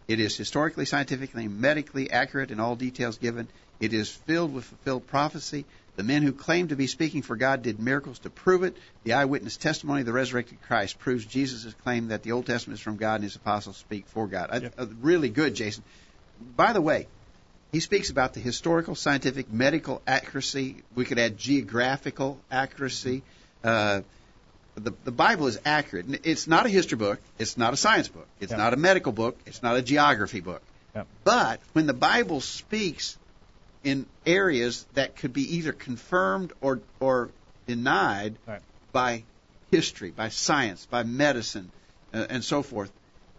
it 0.07 0.21
is 0.21 0.37
historically, 0.37 0.85
scientifically, 0.85 1.49
medically 1.49 2.11
accurate 2.11 2.51
in 2.51 2.61
all 2.61 2.77
details 2.77 3.19
given. 3.19 3.49
It 3.81 3.93
is 3.93 4.11
filled 4.11 4.55
with 4.55 4.65
fulfilled 4.65 5.07
prophecy. 5.07 5.65
The 5.97 6.03
men 6.03 6.23
who 6.23 6.33
claimed 6.33 6.71
to 6.71 6.77
be 6.77 6.87
speaking 6.89 7.23
for 7.23 7.37
God 7.37 7.63
did 7.63 7.79
miracles 7.79 8.19
to 8.21 8.31
prove 8.31 8.65
it. 8.65 8.77
The 9.05 9.13
eyewitness 9.13 9.57
testimony 9.57 10.01
of 10.01 10.07
the 10.07 10.13
resurrected 10.13 10.59
Christ 10.63 10.99
proves 10.99 11.25
Jesus' 11.25 11.73
claim 11.85 12.09
that 12.09 12.23
the 12.25 12.33
Old 12.33 12.47
Testament 12.47 12.79
is 12.79 12.83
from 12.83 12.97
God 12.97 13.17
and 13.17 13.25
his 13.25 13.37
apostles 13.37 13.77
speak 13.77 14.07
for 14.09 14.27
God. 14.27 14.49
I- 14.51 14.57
Yep. 14.59 14.75
really 15.01 15.29
good, 15.29 15.55
Jason. 15.55 15.85
By 16.57 16.73
the 16.73 16.81
way, 16.81 17.07
he 17.71 17.79
speaks 17.81 18.11
about 18.11 18.35
the 18.35 18.41
historical, 18.41 18.95
scientific, 18.97 19.53
medical 19.53 20.03
accuracy. 20.07 20.83
We 20.97 21.05
could 21.05 21.19
add 21.19 21.39
geographical 21.39 22.41
accuracy. 22.51 23.23
Uh, 23.63 24.01
the, 24.75 24.93
the 25.05 25.13
Bible 25.13 25.47
is 25.47 25.61
accurate. 25.65 26.07
It's 26.25 26.49
not 26.49 26.67
a 26.67 26.69
history 26.69 26.99
book. 26.99 27.21
It's 27.39 27.57
not 27.57 27.73
a 27.73 27.77
science 27.77 28.09
book. 28.09 28.27
It's 28.41 28.51
Yeah. 28.51 28.59
not 28.59 28.75
a 28.75 28.77
medical 28.77 29.13
book. 29.13 29.39
It's 29.47 29.63
not 29.63 29.77
a 29.77 29.83
geography 29.83 30.41
book. 30.41 30.63
Yeah. 30.95 31.05
But 31.23 31.61
when 31.73 31.87
the 31.87 31.95
Bible 31.95 32.41
speaks 32.41 33.17
in 33.85 34.07
areas 34.27 34.87
that 34.95 35.17
could 35.17 35.33
be 35.33 35.57
either 35.57 35.73
confirmed 35.73 36.53
or 36.61 36.81
or 37.01 37.31
denied 37.67 38.37
Right. 38.47 38.61
by 38.93 39.25
history, 39.71 40.11
by 40.11 40.29
science, 40.29 40.87
by 40.87 41.03
medicine, 41.03 41.71
uh, 42.13 42.27
and 42.29 42.43
so 42.45 42.63
forth, 42.63 42.91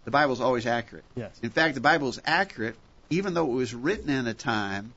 the 0.04 0.10
Bible 0.10 0.32
is 0.34 0.40
always 0.40 0.66
accurate. 0.66 1.04
Yes. 1.14 1.38
In 1.42 1.50
fact, 1.50 1.74
the 1.74 1.80
Bible 1.80 2.08
is 2.08 2.20
accurate 2.24 2.76
even 3.10 3.34
though 3.34 3.46
it 3.46 3.54
was 3.54 3.72
written 3.74 4.10
in 4.10 4.26
a 4.26 4.34
time 4.34 4.92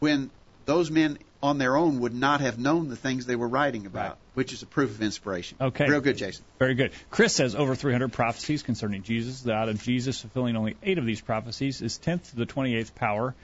when 0.00 0.30
those 0.66 0.90
men 0.90 1.18
on 1.42 1.58
their 1.58 1.76
own 1.76 2.00
would 2.00 2.14
not 2.14 2.40
have 2.40 2.58
known 2.58 2.88
the 2.88 2.96
things 2.96 3.24
they 3.24 3.36
were 3.36 3.48
writing 3.48 3.86
about, 3.86 4.08
Right. 4.10 4.16
which 4.34 4.52
is 4.52 4.62
a 4.62 4.66
proof 4.66 4.90
of 4.90 5.00
inspiration. 5.00 5.56
Okay. 5.60 5.88
Real 5.88 6.00
good, 6.00 6.16
Jason. 6.18 6.44
Very 6.58 6.74
good. 6.74 6.90
Chris 7.10 7.34
says 7.34 7.54
over 7.54 7.74
300 7.74 8.12
prophecies 8.12 8.62
concerning 8.62 9.02
Jesus. 9.02 9.42
That 9.42 9.54
out 9.54 9.68
of 9.68 9.82
Jesus 9.82 10.20
fulfilling 10.20 10.56
only 10.56 10.76
eight 10.82 10.98
of 10.98 11.06
these 11.06 11.20
prophecies 11.20 11.80
is 11.82 11.98
10th 11.98 12.30
to 12.30 12.36
the 12.36 12.46
28th 12.46 12.94
power, 12.94 13.34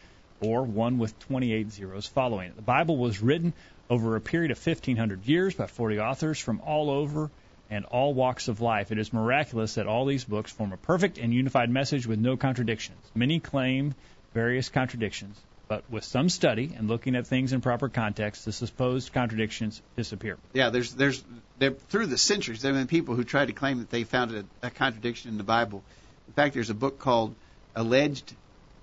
or 0.41 0.63
one 0.63 0.99
with 0.99 1.19
28 1.21 1.71
zeros 1.71 2.07
following 2.07 2.49
it. 2.49 2.57
The 2.57 2.63
Bible 2.63 2.97
was 2.97 3.21
written 3.21 3.53
over 3.89 4.17
a 4.17 4.21
period 4.21 4.51
of 4.51 4.65
1,500 4.65 5.27
years 5.27 5.55
by 5.55 5.67
40 5.67 6.01
authors 6.01 6.39
from 6.39 6.61
all 6.61 6.91
over 6.91 7.31
and 7.71 7.85
all 7.85 8.15
walks 8.15 8.49
of 8.49 8.61
life. 8.61 8.93
It 8.93 8.99
is 8.99 9.13
miraculous 9.13 9.75
that 9.75 9.87
all 9.87 10.05
these 10.05 10.25
books 10.25 10.53
form 10.53 10.73
a 10.73 10.77
perfect 10.77 11.19
and 11.19 11.33
unified 11.33 11.71
message 11.71 12.07
with 12.07 12.19
no 12.19 12.37
contradictions. 12.37 12.99
Many 13.15 13.41
claim 13.41 13.95
various 14.35 14.69
contradictions, 14.69 15.41
but 15.69 15.83
with 15.91 16.05
some 16.05 16.29
study 16.29 16.75
and 16.77 16.89
looking 16.89 17.17
at 17.17 17.27
things 17.27 17.53
in 17.53 17.61
proper 17.61 17.89
context, 17.89 18.45
the 18.45 18.53
supposed 18.53 19.13
contradictions 19.13 19.83
disappear. 19.97 20.39
Yeah, 20.53 20.71
there's 20.71 20.95
there's 20.95 21.25
there, 21.59 21.73
through 21.73 22.07
the 22.07 22.19
centuries 22.19 22.63
there 22.63 22.73
have 22.73 22.81
been 22.81 22.87
people 22.87 23.15
who 23.15 23.25
tried 23.25 23.47
to 23.47 23.53
claim 23.53 23.79
that 23.79 23.91
they 23.91 24.05
found 24.05 24.33
a, 24.33 24.45
a 24.63 24.71
contradiction 24.71 25.31
in 25.31 25.39
the 25.39 25.45
Bible. 25.45 25.83
In 26.29 26.35
fact, 26.35 26.55
there's 26.55 26.71
a 26.71 26.75
book 26.75 26.99
called 26.99 27.35
Alleged 27.75 28.35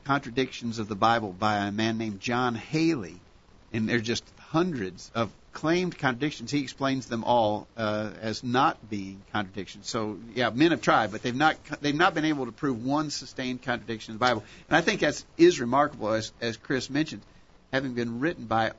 Contradictions 0.05 0.79
of 0.79 0.87
the 0.87 0.95
Bible 0.95 1.31
by 1.31 1.57
a 1.57 1.71
man 1.71 1.97
named 1.97 2.19
John 2.19 2.55
Haley, 2.55 3.19
and 3.71 3.87
there's 3.87 4.01
just 4.01 4.23
hundreds 4.37 5.11
of 5.15 5.31
claimed 5.53 5.97
contradictions. 5.97 6.51
He 6.51 6.61
explains 6.61 7.05
them 7.07 7.23
all 7.23 7.67
uh, 7.77 8.09
as 8.21 8.43
not 8.43 8.89
being 8.89 9.21
contradictions. 9.31 9.89
So 9.89 10.17
yeah, 10.35 10.49
men 10.49 10.71
have 10.71 10.81
tried, 10.81 11.11
but 11.11 11.21
they've 11.21 11.35
not 11.35 11.57
they've 11.81 11.95
not 11.95 12.13
been 12.13 12.25
able 12.25 12.45
to 12.47 12.51
prove 12.51 12.83
one 12.83 13.09
sustained 13.09 13.61
contradiction 13.61 14.11
in 14.13 14.15
the 14.17 14.19
Bible. 14.19 14.43
And 14.67 14.75
I 14.75 14.81
think 14.81 15.01
that 15.01 15.23
is 15.37 15.59
remarkable, 15.59 16.09
as 16.09 16.33
as 16.41 16.57
Chris 16.57 16.89
mentioned, 16.89 17.21
having 17.71 17.93
been 17.93 18.19
written 18.19 18.45
by 18.45 18.71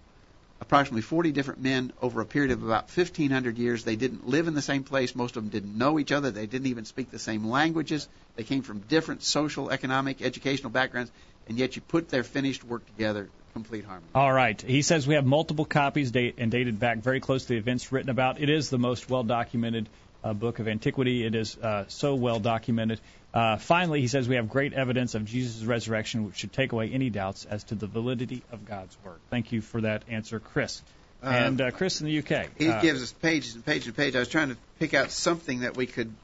approximately 0.61 1.03
40 1.03 1.33
different 1.33 1.61
men 1.61 1.93
over 2.01 2.21
a 2.21 2.27
period 2.27 2.51
of 2.51 2.63
about 2.63 2.85
1,500 2.85 3.59
years. 3.59 3.85
They 3.85 3.97
didn't 3.97 4.29
live 4.29 4.49
in 4.49 4.55
the 4.55 4.63
same 4.63 4.85
place. 4.85 5.15
Most 5.15 5.37
of 5.37 5.43
them 5.43 5.51
didn't 5.51 5.77
know 5.77 5.99
each 5.99 6.13
other. 6.13 6.31
They 6.31 6.47
didn't 6.47 6.69
even 6.69 6.85
speak 6.85 7.11
the 7.11 7.19
same 7.19 7.47
languages. 7.47 8.09
They 8.37 8.45
came 8.45 8.63
from 8.63 8.81
different 8.81 9.23
social, 9.23 9.71
economic, 9.71 10.23
educational 10.23 10.71
backgrounds, 10.71 11.11
and 11.49 11.59
yet 11.59 11.77
you 11.77 11.83
put 11.83 12.09
their 12.09 12.25
finished 12.25 12.65
work 12.65 12.87
together, 12.87 13.29
complete 13.53 13.85
harmony. 13.85 14.07
All 14.15 14.33
right. 14.33 14.61
He 14.61 14.83
says 14.83 15.07
we 15.07 15.15
have 15.15 15.27
multiple 15.27 15.65
copies 15.65 16.11
date 16.11 16.37
and 16.39 16.51
dated 16.51 16.81
back 16.81 16.99
very 16.99 17.21
close 17.21 17.43
to 17.43 17.49
the 17.49 17.57
events 17.59 17.93
written 17.93 18.11
about. 18.11 18.41
It 18.41 18.49
is 18.49 18.71
the 18.71 18.79
most 18.79 19.11
well 19.11 19.23
documented 19.23 19.89
book 20.33 20.61
of 20.61 20.69
antiquity. 20.69 21.27
It 21.27 21.35
is 21.35 21.59
uh, 21.59 21.85
so 21.89 22.15
well 22.15 22.41
documented. 22.41 23.01
Uh, 23.35 23.57
finally, 23.57 24.01
he 24.01 24.07
says 24.07 24.29
we 24.29 24.37
have 24.37 24.49
great 24.49 24.73
evidence 24.73 25.15
of 25.17 25.25
Jesus' 25.25 25.65
resurrection, 25.65 26.25
which 26.25 26.37
should 26.37 26.53
take 26.53 26.73
away 26.73 26.91
any 26.91 27.11
doubts 27.11 27.45
as 27.45 27.65
to 27.65 27.75
the 27.75 27.89
validity 27.89 28.43
of 28.53 28.65
God's 28.65 28.97
word. 29.05 29.19
Thank 29.29 29.51
you 29.51 29.61
for 29.61 29.81
that 29.81 30.05
answer, 30.09 30.39
Chris. 30.39 30.83
Uh, 31.23 31.29
and 31.29 31.61
uh, 31.61 31.71
Chris 31.73 32.01
in 32.01 32.07
the 32.07 32.19
UK. 32.19 32.49
He 32.57 32.67
gives 32.81 33.03
us 33.03 33.11
pages 33.13 33.55
and 33.57 33.65
pages 33.65 33.87
and 33.87 33.97
pages. 33.97 34.15
I 34.15 34.19
was 34.21 34.29
trying 34.29 34.51
to 34.51 34.57
pick 34.79 34.95
out 34.95 35.11
something 35.11 35.61
that 35.61 35.77
we 35.77 35.87
could 35.87 36.15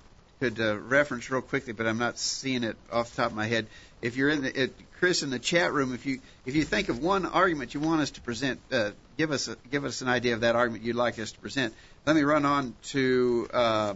could 0.40 0.58
uh, 0.58 0.78
reference 0.78 1.30
real 1.30 1.42
quickly, 1.42 1.74
but 1.74 1.86
I'm 1.86 1.98
not 1.98 2.18
seeing 2.18 2.64
it 2.64 2.76
off 2.90 3.10
the 3.10 3.22
top 3.22 3.30
of 3.30 3.36
my 3.36 3.46
head. 3.46 3.66
If 4.00 4.16
you're 4.16 4.30
in 4.30 4.42
the 4.42 4.62
it, 4.62 4.74
Chris 4.98 5.22
in 5.22 5.30
the 5.30 5.38
chat 5.38 5.72
room, 5.72 5.94
if 5.94 6.06
you 6.06 6.20
if 6.46 6.54
you 6.54 6.64
think 6.64 6.88
of 6.88 7.02
one 7.02 7.26
argument 7.26 7.74
you 7.74 7.80
want 7.80 8.00
us 8.00 8.12
to 8.12 8.20
present, 8.20 8.60
uh, 8.72 8.90
give 9.18 9.32
us 9.32 9.48
a, 9.48 9.56
give 9.70 9.84
us 9.84 10.00
an 10.00 10.08
idea 10.08 10.34
of 10.34 10.40
that 10.40 10.56
argument 10.56 10.84
you'd 10.84 10.96
like 10.96 11.18
us 11.18 11.32
to 11.32 11.38
present. 11.40 11.74
Let 12.06 12.16
me 12.16 12.22
run 12.22 12.44
on 12.44 12.74
to 12.90 13.48
uh, 13.52 13.94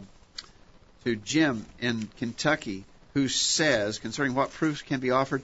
to 1.05 1.17
Jim 1.17 1.65
in 1.81 2.09
Kentucky 2.19 2.85
who 3.15 3.29
says, 3.29 3.99
concerning 3.99 4.35
what 4.35 4.53
proofs 4.53 4.83
can 4.83 5.01
be 5.01 5.11
offered, 5.13 5.43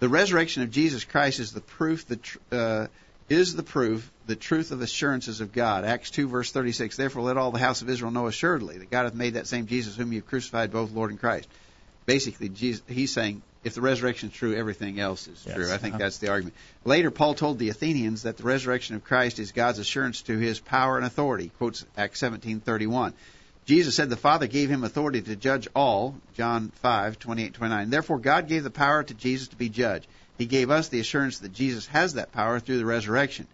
the 0.00 0.08
resurrection 0.08 0.62
of 0.62 0.70
Jesus 0.70 1.04
Christ 1.04 1.38
is 1.38 1.52
the 1.52 1.60
proof, 1.60 2.08
the 2.08 2.16
tr- 2.16 2.38
uh, 2.50 2.86
is 3.28 3.54
the 3.54 3.62
proof, 3.62 4.10
the 4.26 4.34
truth 4.34 4.72
of 4.72 4.80
assurances 4.80 5.40
of 5.40 5.52
God. 5.52 5.84
Acts 5.84 6.10
2, 6.10 6.28
verse 6.28 6.50
36. 6.50 6.96
Therefore, 6.96 7.22
let 7.22 7.36
all 7.36 7.52
the 7.52 7.58
house 7.58 7.82
of 7.82 7.90
Israel 7.90 8.10
know 8.10 8.26
assuredly 8.26 8.78
that 8.78 8.90
God 8.90 9.04
hath 9.04 9.14
made 9.14 9.34
that 9.34 9.46
same 9.46 9.66
Jesus 9.66 9.96
whom 9.96 10.12
you 10.12 10.22
crucified, 10.22 10.72
both 10.72 10.90
Lord 10.90 11.10
and 11.10 11.20
Christ. 11.20 11.48
Basically, 12.06 12.48
Jesus, 12.48 12.82
he's 12.88 13.12
saying 13.12 13.42
if 13.62 13.74
the 13.74 13.80
resurrection 13.80 14.30
is 14.30 14.34
true, 14.34 14.54
everything 14.54 14.98
else 14.98 15.28
is 15.28 15.42
Yes. 15.46 15.54
true. 15.54 15.70
I 15.72 15.76
think 15.76 15.94
Uh-huh. 15.94 15.98
that's 16.04 16.18
the 16.18 16.28
argument. 16.28 16.56
Later, 16.84 17.10
Paul 17.10 17.34
told 17.34 17.58
the 17.58 17.68
Athenians 17.68 18.22
that 18.22 18.36
the 18.36 18.42
resurrection 18.44 18.96
of 18.96 19.04
Christ 19.04 19.38
is 19.38 19.52
God's 19.52 19.78
assurance 19.78 20.22
to 20.22 20.38
his 20.38 20.60
power 20.60 20.96
and 20.96 21.06
authority. 21.06 21.50
Quotes 21.58 21.84
Acts 21.96 22.20
17:31. 22.20 23.12
Jesus 23.66 23.94
said 23.94 24.08
the 24.08 24.16
Father 24.16 24.46
gave 24.46 24.70
him 24.70 24.82
authority 24.82 25.20
to 25.20 25.36
judge 25.36 25.68
all, 25.74 26.16
John 26.34 26.72
5:28, 26.82 27.52
29. 27.54 27.90
Therefore, 27.90 28.18
God 28.18 28.48
gave 28.48 28.64
the 28.64 28.70
power 28.70 29.02
to 29.02 29.14
Jesus 29.14 29.48
to 29.48 29.56
be 29.56 29.68
judge. 29.68 30.08
He 30.38 30.46
gave 30.46 30.70
us 30.70 30.88
the 30.88 31.00
assurance 31.00 31.38
that 31.40 31.52
Jesus 31.52 31.86
has 31.88 32.14
that 32.14 32.32
power 32.32 32.58
through 32.58 32.78
the 32.78 32.86
resurrection. 32.86 33.46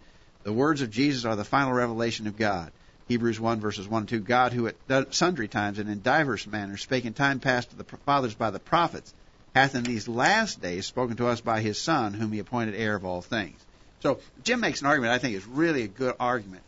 The 0.45 0.53
words 0.53 0.81
of 0.81 0.91
Jesus 0.91 1.25
are 1.25 1.35
the 1.35 1.45
final 1.45 1.73
revelation 1.73 2.29
of 2.29 2.37
God. 2.37 2.71
Hebrews 3.09 3.41
1 3.41 3.61
verses 3.61 3.89
1 3.89 4.03
and 4.03 4.09
2. 4.09 4.21
God, 4.21 4.53
who 4.53 4.69
at 4.69 4.77
sundry 5.15 5.49
times 5.49 5.81
and 5.81 5.91
in 5.91 6.03
divers 6.03 6.47
manners 6.47 6.83
spake 6.83 7.05
in 7.05 7.13
time 7.13 7.41
past 7.41 7.71
to 7.71 7.77
the 7.77 7.85
fathers 8.05 8.35
by 8.35 8.51
the 8.51 8.61
prophets, 8.61 9.13
hath 9.57 9.75
in 9.75 9.85
these 9.85 10.07
last 10.07 10.61
days 10.61 10.85
spoken 10.85 11.17
to 11.17 11.29
us 11.29 11.41
by 11.41 11.63
his 11.63 11.81
Son, 11.81 12.13
whom 12.13 12.31
he 12.31 12.41
appointed 12.41 12.75
heir 12.75 12.95
of 12.95 13.07
all 13.07 13.23
things. 13.23 13.59
So 14.01 14.21
Jim 14.45 14.61
makes 14.61 14.83
an 14.83 14.87
argument 14.87 15.15
I 15.15 15.19
think 15.19 15.35
is 15.35 15.47
really 15.47 15.83
a 15.83 15.89
good 15.89 16.15
argument. 16.21 16.63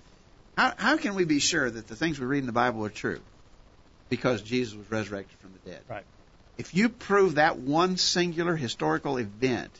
How, 0.57 0.72
how 0.74 0.96
can 0.96 1.14
we 1.14 1.27
be 1.27 1.38
sure 1.38 1.68
that 1.68 1.87
the 1.87 1.94
things 1.94 2.18
we 2.18 2.24
read 2.24 2.38
in 2.38 2.46
the 2.46 2.53
Bible 2.53 2.85
are 2.87 2.88
true? 2.90 3.20
Because 4.09 4.40
Jesus 4.40 4.74
was 4.74 4.90
resurrected 4.90 5.38
from 5.38 5.53
the 5.53 5.70
dead. 5.70 5.83
Right. 5.87 6.05
If 6.57 6.74
you 6.74 6.88
prove 6.88 7.35
that 7.35 7.59
one 7.59 7.98
singular 7.98 8.57
historical 8.57 9.18
event, 9.18 9.70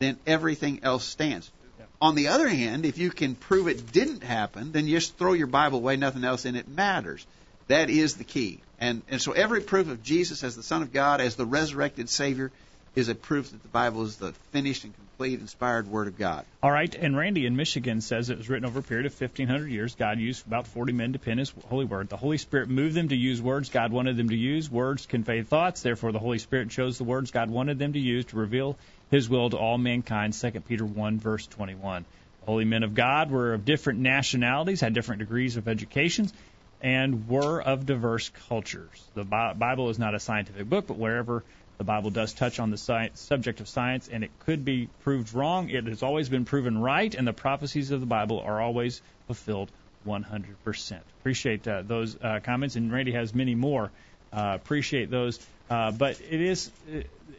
then 0.00 0.18
everything 0.26 0.80
else 0.82 1.04
stands. 1.04 1.48
Yeah. 1.78 1.86
On 2.00 2.16
the 2.16 2.28
other 2.28 2.48
hand, 2.48 2.84
if 2.84 2.98
you 2.98 3.10
can 3.10 3.36
prove 3.36 3.68
it 3.68 3.92
didn't 3.92 4.24
happen, 4.24 4.72
then 4.72 4.88
you 4.88 4.96
just 4.96 5.16
throw 5.16 5.32
your 5.32 5.46
Bible 5.46 5.78
away, 5.78 5.96
nothing 5.96 6.24
else 6.24 6.44
in 6.44 6.56
it 6.56 6.66
matters. 6.66 7.24
That 7.68 7.88
is 7.88 8.16
the 8.16 8.24
key. 8.24 8.60
And, 8.82 9.02
and 9.08 9.22
so 9.22 9.30
every 9.30 9.60
proof 9.60 9.88
of 9.88 10.02
Jesus 10.02 10.42
as 10.42 10.56
the 10.56 10.62
Son 10.64 10.82
of 10.82 10.92
God, 10.92 11.20
as 11.20 11.36
the 11.36 11.46
resurrected 11.46 12.08
Savior, 12.08 12.50
is 12.96 13.08
a 13.08 13.14
proof 13.14 13.52
that 13.52 13.62
the 13.62 13.68
Bible 13.68 14.02
is 14.02 14.16
the 14.16 14.32
finished 14.50 14.82
and 14.82 14.92
complete, 14.92 15.38
inspired 15.38 15.86
Word 15.86 16.08
of 16.08 16.18
God. 16.18 16.44
All 16.64 16.70
right, 16.72 16.92
and 16.92 17.16
Randy 17.16 17.46
in 17.46 17.54
Michigan 17.54 18.00
says 18.00 18.28
it 18.28 18.38
was 18.38 18.48
written 18.48 18.66
over 18.66 18.80
a 18.80 18.82
period 18.82 19.06
of 19.06 19.12
1,500 19.12 19.68
years. 19.68 19.94
God 19.94 20.18
used 20.18 20.44
about 20.48 20.66
40 20.66 20.94
men 20.94 21.12
to 21.12 21.20
pen 21.20 21.38
His 21.38 21.54
holy 21.68 21.84
word. 21.84 22.08
The 22.08 22.16
Holy 22.16 22.38
Spirit 22.38 22.68
moved 22.68 22.96
them 22.96 23.10
to 23.10 23.14
use 23.14 23.40
words 23.40 23.68
God 23.68 23.92
wanted 23.92 24.16
them 24.16 24.30
to 24.30 24.36
use. 24.36 24.68
Words 24.68 25.06
convey 25.06 25.42
thoughts. 25.42 25.82
Therefore, 25.82 26.10
the 26.10 26.18
Holy 26.18 26.38
Spirit 26.38 26.70
chose 26.70 26.98
the 26.98 27.04
words 27.04 27.30
God 27.30 27.50
wanted 27.50 27.78
them 27.78 27.92
to 27.92 28.00
use 28.00 28.24
to 28.26 28.36
reveal 28.36 28.76
His 29.12 29.28
will 29.28 29.48
to 29.48 29.56
all 29.56 29.78
mankind. 29.78 30.34
2 30.34 30.50
Peter 30.62 30.84
1, 30.84 31.20
verse 31.20 31.46
21. 31.46 32.04
The 32.40 32.46
holy 32.46 32.64
men 32.64 32.82
of 32.82 32.94
God 32.96 33.30
were 33.30 33.54
of 33.54 33.64
different 33.64 34.00
nationalities, 34.00 34.80
had 34.80 34.92
different 34.92 35.20
degrees 35.20 35.56
of 35.56 35.68
educations, 35.68 36.32
and 36.82 37.28
were 37.28 37.62
of 37.62 37.86
diverse 37.86 38.30
cultures. 38.48 39.02
The 39.14 39.24
Bible 39.24 39.88
is 39.88 39.98
not 39.98 40.14
a 40.14 40.20
scientific 40.20 40.68
book, 40.68 40.88
but 40.88 40.98
wherever 40.98 41.44
the 41.78 41.84
Bible 41.84 42.10
does 42.10 42.32
touch 42.32 42.60
on 42.60 42.70
the 42.70 42.76
science, 42.76 43.20
subject 43.20 43.60
of 43.60 43.68
science, 43.68 44.08
and 44.08 44.24
it 44.24 44.30
could 44.40 44.64
be 44.64 44.88
proved 45.02 45.32
wrong. 45.32 45.70
It 45.70 45.86
has 45.86 46.02
always 46.02 46.28
been 46.28 46.44
proven 46.44 46.78
right, 46.78 47.14
and 47.14 47.26
the 47.26 47.32
prophecies 47.32 47.90
of 47.92 48.00
the 48.00 48.06
Bible 48.06 48.40
are 48.40 48.60
always 48.60 49.00
fulfilled 49.26 49.70
100%. 50.06 51.00
Appreciate 51.20 51.66
uh, 51.66 51.82
those 51.82 52.16
uh, 52.20 52.40
comments, 52.42 52.76
and 52.76 52.92
Randy 52.92 53.12
has 53.12 53.34
many 53.34 53.54
more. 53.54 53.90
Uh, 54.32 54.52
appreciate 54.54 55.10
those. 55.10 55.38
Uh, 55.70 55.92
but 55.92 56.20
it 56.20 56.40
is 56.40 56.70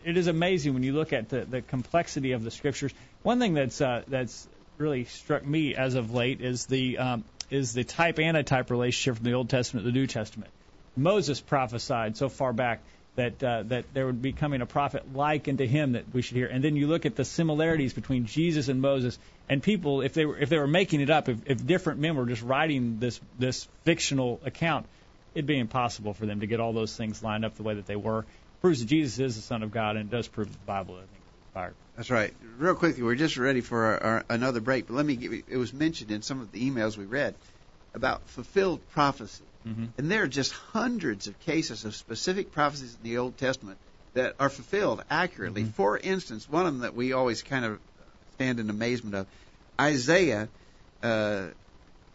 it 0.06 0.18
is 0.18 0.28
amazing 0.28 0.74
when 0.74 0.84
you 0.84 0.94
look 0.94 1.14
at 1.14 1.30
the, 1.30 1.46
the 1.46 1.62
complexity 1.62 2.32
of 2.32 2.44
the 2.44 2.52
scriptures. 2.52 2.94
One 3.22 3.40
thing 3.40 3.54
that's 3.54 3.80
uh, 3.80 4.04
that's 4.08 4.48
really 4.78 5.06
struck 5.06 5.46
me 5.46 5.76
as 5.76 5.96
of 5.96 6.14
late 6.14 6.42
is 6.42 6.66
the 6.66 6.98
um, 6.98 7.24
is 7.54 7.74
the 7.74 7.84
type 7.84 8.20
antitype 8.20 8.72
relationship 8.72 9.18
from 9.18 9.26
the 9.26 9.34
Old 9.34 9.50
Testament 9.50 9.86
to 9.86 9.92
the 9.92 9.98
New 9.98 10.08
Testament. 10.08 10.52
Moses 10.96 11.40
prophesied 11.40 12.18
so 12.18 12.30
far 12.30 12.54
back 12.54 12.82
that 13.16 13.44
uh, 13.44 13.64
that 13.64 13.86
there 13.94 14.06
would 14.06 14.22
be 14.22 14.32
coming 14.32 14.62
a 14.62 14.66
prophet 14.66 15.14
like 15.14 15.48
unto 15.48 15.66
him 15.66 15.92
that 15.92 16.06
we 16.14 16.22
should 16.22 16.38
hear. 16.38 16.48
And 16.48 16.64
then 16.64 16.76
you 16.76 16.88
look 16.88 17.06
at 17.06 17.16
the 17.16 17.26
similarities 17.26 17.94
between 17.94 18.26
Jesus 18.26 18.70
and 18.70 18.82
Moses. 18.82 19.20
And 19.50 19.62
people, 19.62 20.02
if 20.02 20.14
they 20.14 20.26
were 20.26 20.38
if 20.38 20.50
they 20.50 20.58
were 20.58 20.68
making 20.68 21.02
it 21.02 21.10
up, 21.10 21.30
if, 21.30 21.38
if 21.46 21.66
different 21.66 22.00
men 22.00 22.16
were 22.16 22.26
just 22.26 22.42
writing 22.42 22.98
this 23.00 23.20
this 23.38 23.68
fictional 23.84 24.40
account, 24.46 24.88
it'd 25.36 25.46
be 25.46 25.60
impossible 25.60 26.14
for 26.14 26.26
them 26.26 26.40
to 26.40 26.48
get 26.48 26.60
all 26.60 26.74
those 26.74 26.96
things 26.96 27.22
lined 27.22 27.46
up 27.46 27.56
the 27.56 27.64
way 27.64 27.76
that 27.76 27.86
they 27.86 27.96
were. 27.96 28.26
proves 28.62 28.80
that 28.80 28.88
Jesus 28.88 29.20
is 29.20 29.36
the 29.36 29.42
Son 29.42 29.62
of 29.62 29.72
God, 29.72 29.96
and 29.96 30.12
it 30.12 30.16
does 30.16 30.28
prove 30.28 30.52
the 30.52 30.66
Bible, 30.66 30.96
I 30.96 31.00
think, 31.00 31.23
That's 31.96 32.10
right. 32.10 32.34
Real 32.58 32.76
quickly, 32.76 33.04
we're 33.04 33.16
just 33.16 33.38
ready 33.38 33.62
for 33.62 33.86
our, 33.86 34.04
our, 34.04 34.26
another 34.30 34.62
break, 34.62 34.88
but 34.88 34.96
let 34.96 35.06
me 35.06 35.16
give 35.16 35.34
you, 35.34 35.44
it 35.48 35.58
was 35.58 35.74
mentioned 35.74 36.12
in 36.12 36.22
some 36.22 36.42
of 36.42 36.52
the 36.52 36.70
emails 36.70 36.98
we 36.98 37.06
read 37.06 37.36
about 37.94 38.28
fulfilled 38.28 38.80
prophecy. 38.92 39.44
Mm-hmm. 39.68 39.86
And 39.98 40.12
there 40.12 40.24
are 40.24 40.28
just 40.28 40.52
hundreds 40.52 41.28
of 41.28 41.40
cases 41.42 41.86
of 41.86 41.96
specific 41.96 42.52
prophecies 42.52 42.98
in 43.02 43.10
the 43.10 43.18
Old 43.20 43.38
Testament 43.38 43.78
that 44.14 44.36
are 44.40 44.50
fulfilled 44.50 45.04
accurately. 45.10 45.64
Mhm. 45.64 45.74
For 45.74 45.98
instance, 45.98 46.50
one 46.50 46.66
of 46.66 46.74
them 46.74 46.82
that 46.82 46.96
we 46.96 47.14
always 47.14 47.42
kind 47.44 47.66
of 47.66 47.80
stand 48.36 48.60
in 48.60 48.70
amazement 48.70 49.16
of, 49.16 49.28
Isaiah 49.80 50.50
uh, 51.02 51.48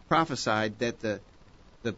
prophesied 0.07 0.79
that 0.79 0.99
the 1.01 1.19
the 1.83 1.95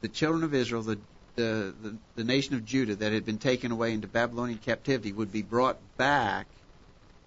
the 0.00 0.08
children 0.08 0.42
of 0.42 0.54
Israel, 0.54 0.82
the, 0.82 0.98
the 1.36 1.74
the 1.82 1.96
the 2.16 2.24
nation 2.24 2.54
of 2.54 2.64
Judah 2.64 2.96
that 2.96 3.12
had 3.12 3.24
been 3.24 3.38
taken 3.38 3.70
away 3.72 3.92
into 3.92 4.08
Babylonian 4.08 4.58
captivity, 4.58 5.12
would 5.12 5.32
be 5.32 5.42
brought 5.42 5.78
back 5.96 6.46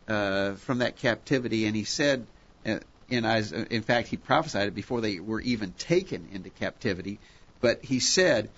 uh, 0.08 0.54
from 0.54 0.80
that 0.80 0.98
captivity, 0.98 1.66
and 1.66 1.76
he 1.76 1.84
said. 1.84 2.26
Uh, 2.66 2.80
in, 3.10 3.26
Isaiah, 3.26 3.66
in 3.70 3.84
fact, 3.84 4.10
he 4.10 4.18
prophesied 4.18 4.68
it 4.68 4.76
before 4.76 5.00
they 5.00 5.22
were 5.22 5.40
even 5.40 5.72
taken 5.72 6.28
into 6.34 6.50
captivity. 6.50 7.20
But 7.62 7.84
he 7.84 8.00
said, 8.00 8.50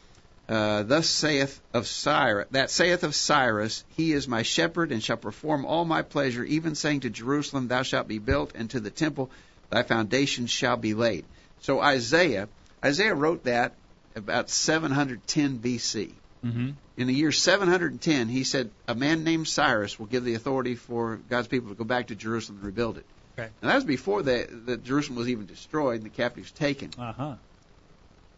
uh, 0.48 0.84
"Thus 0.84 1.08
saith 1.08 1.62
of 1.74 1.86
Cyrus, 1.86 2.48
that 2.52 2.72
saith 2.72 3.04
of 3.04 3.14
Cyrus, 3.14 3.84
He 3.96 4.12
is 4.12 4.28
my 4.28 4.42
shepherd, 4.42 4.92
and 4.92 5.04
shall 5.04 5.18
perform 5.18 5.66
all 5.66 5.86
my 5.86 6.02
pleasure, 6.02 6.44
even 6.44 6.74
saying 6.76 7.02
to 7.02 7.10
Jerusalem, 7.10 7.68
Thou 7.68 7.84
shalt 7.84 8.08
be 8.08 8.18
built, 8.18 8.54
and 8.56 8.70
to 8.72 8.80
the 8.80 8.90
temple, 8.90 9.30
Thy 9.70 9.84
foundations 9.84 10.50
shall 10.50 10.78
be 10.78 10.96
laid." 10.96 11.26
So 11.62 11.80
Isaiah, 11.80 12.50
Isaiah 12.84 13.14
wrote 13.14 13.44
that 13.44 13.76
about 14.16 14.50
710 14.50 15.58
B.C. 15.58 16.16
Mm-hmm. 16.46 16.70
In 16.98 17.08
the 17.08 17.14
year 17.14 17.32
710, 17.32 18.30
he 18.30 18.44
said, 18.44 18.70
"A 18.88 18.96
man 18.96 19.24
named 19.24 19.48
Cyrus 19.48 20.00
will 20.00 20.08
give 20.08 20.24
the 20.24 20.36
authority 20.36 20.76
for 20.76 21.20
God's 21.30 21.48
people 21.48 21.70
to 21.70 21.76
go 21.76 21.84
back 21.84 22.08
to 22.08 22.16
Jerusalem 22.16 22.60
and 22.60 22.66
rebuild 22.66 22.98
it." 22.98 23.06
Okay. 23.38 23.50
And 23.62 23.70
that 23.70 23.76
was 23.76 23.86
before 23.86 24.24
the, 24.24 24.48
the 24.66 24.78
Jerusalem 24.78 25.18
was 25.18 25.30
even 25.30 25.46
destroyed 25.46 25.98
and 25.98 26.06
the 26.06 26.10
captives 26.10 26.52
taken. 26.52 26.92
Uh 26.98 27.14
huh. 27.14 27.36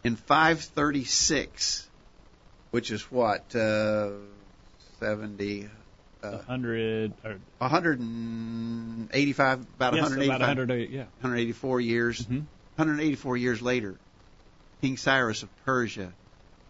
In 0.04 0.16
536, 0.16 1.88
which 2.72 2.92
is 2.92 3.04
what 3.12 3.56
uh, 3.56 4.12
70, 5.00 5.70
uh, 6.24 6.30
100 6.30 7.14
or 7.24 7.38
185, 7.60 9.60
about 9.60 9.94
yes, 9.94 10.04
185, 10.04 10.36
about 10.36 10.58
100. 10.58 10.90
Yeah. 10.90 11.00
184 11.22 11.82
years 11.82 12.26
Mhm. 12.26 12.46
184 12.76 13.38
years 13.38 13.62
later, 13.62 13.96
King 14.82 14.98
Cyrus 14.98 15.44
of 15.44 15.50
Persia 15.66 16.12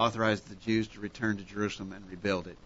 authorized 0.02 0.50
the 0.50 0.56
Jews 0.56 0.88
to 0.90 1.00
return 1.00 1.38
to 1.38 1.44
Jerusalem 1.44 1.94
and 1.94 2.10
rebuild 2.10 2.48
it. 2.48 2.58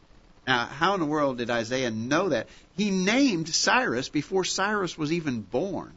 Now, 0.47 0.65
how 0.65 0.93
in 0.93 0.99
the 0.99 1.05
world 1.05 1.37
did 1.37 1.49
Isaiah 1.49 1.91
know 1.91 2.29
that? 2.29 2.47
He 2.77 2.91
named 2.91 3.49
Cyrus 3.49 4.09
before 4.09 4.45
Cyrus 4.45 4.97
was 4.97 5.11
even 5.11 5.41
born. 5.41 5.91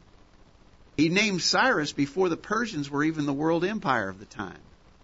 He 0.97 1.07
named 1.07 1.41
Cyrus 1.41 1.93
before 1.93 2.29
the 2.29 2.37
Persians 2.37 2.89
were 2.89 3.03
even 3.03 3.25
the 3.25 3.33
world 3.33 3.63
empire 3.63 4.09
of 4.09 4.19
the 4.19 4.25
time. 4.25 4.59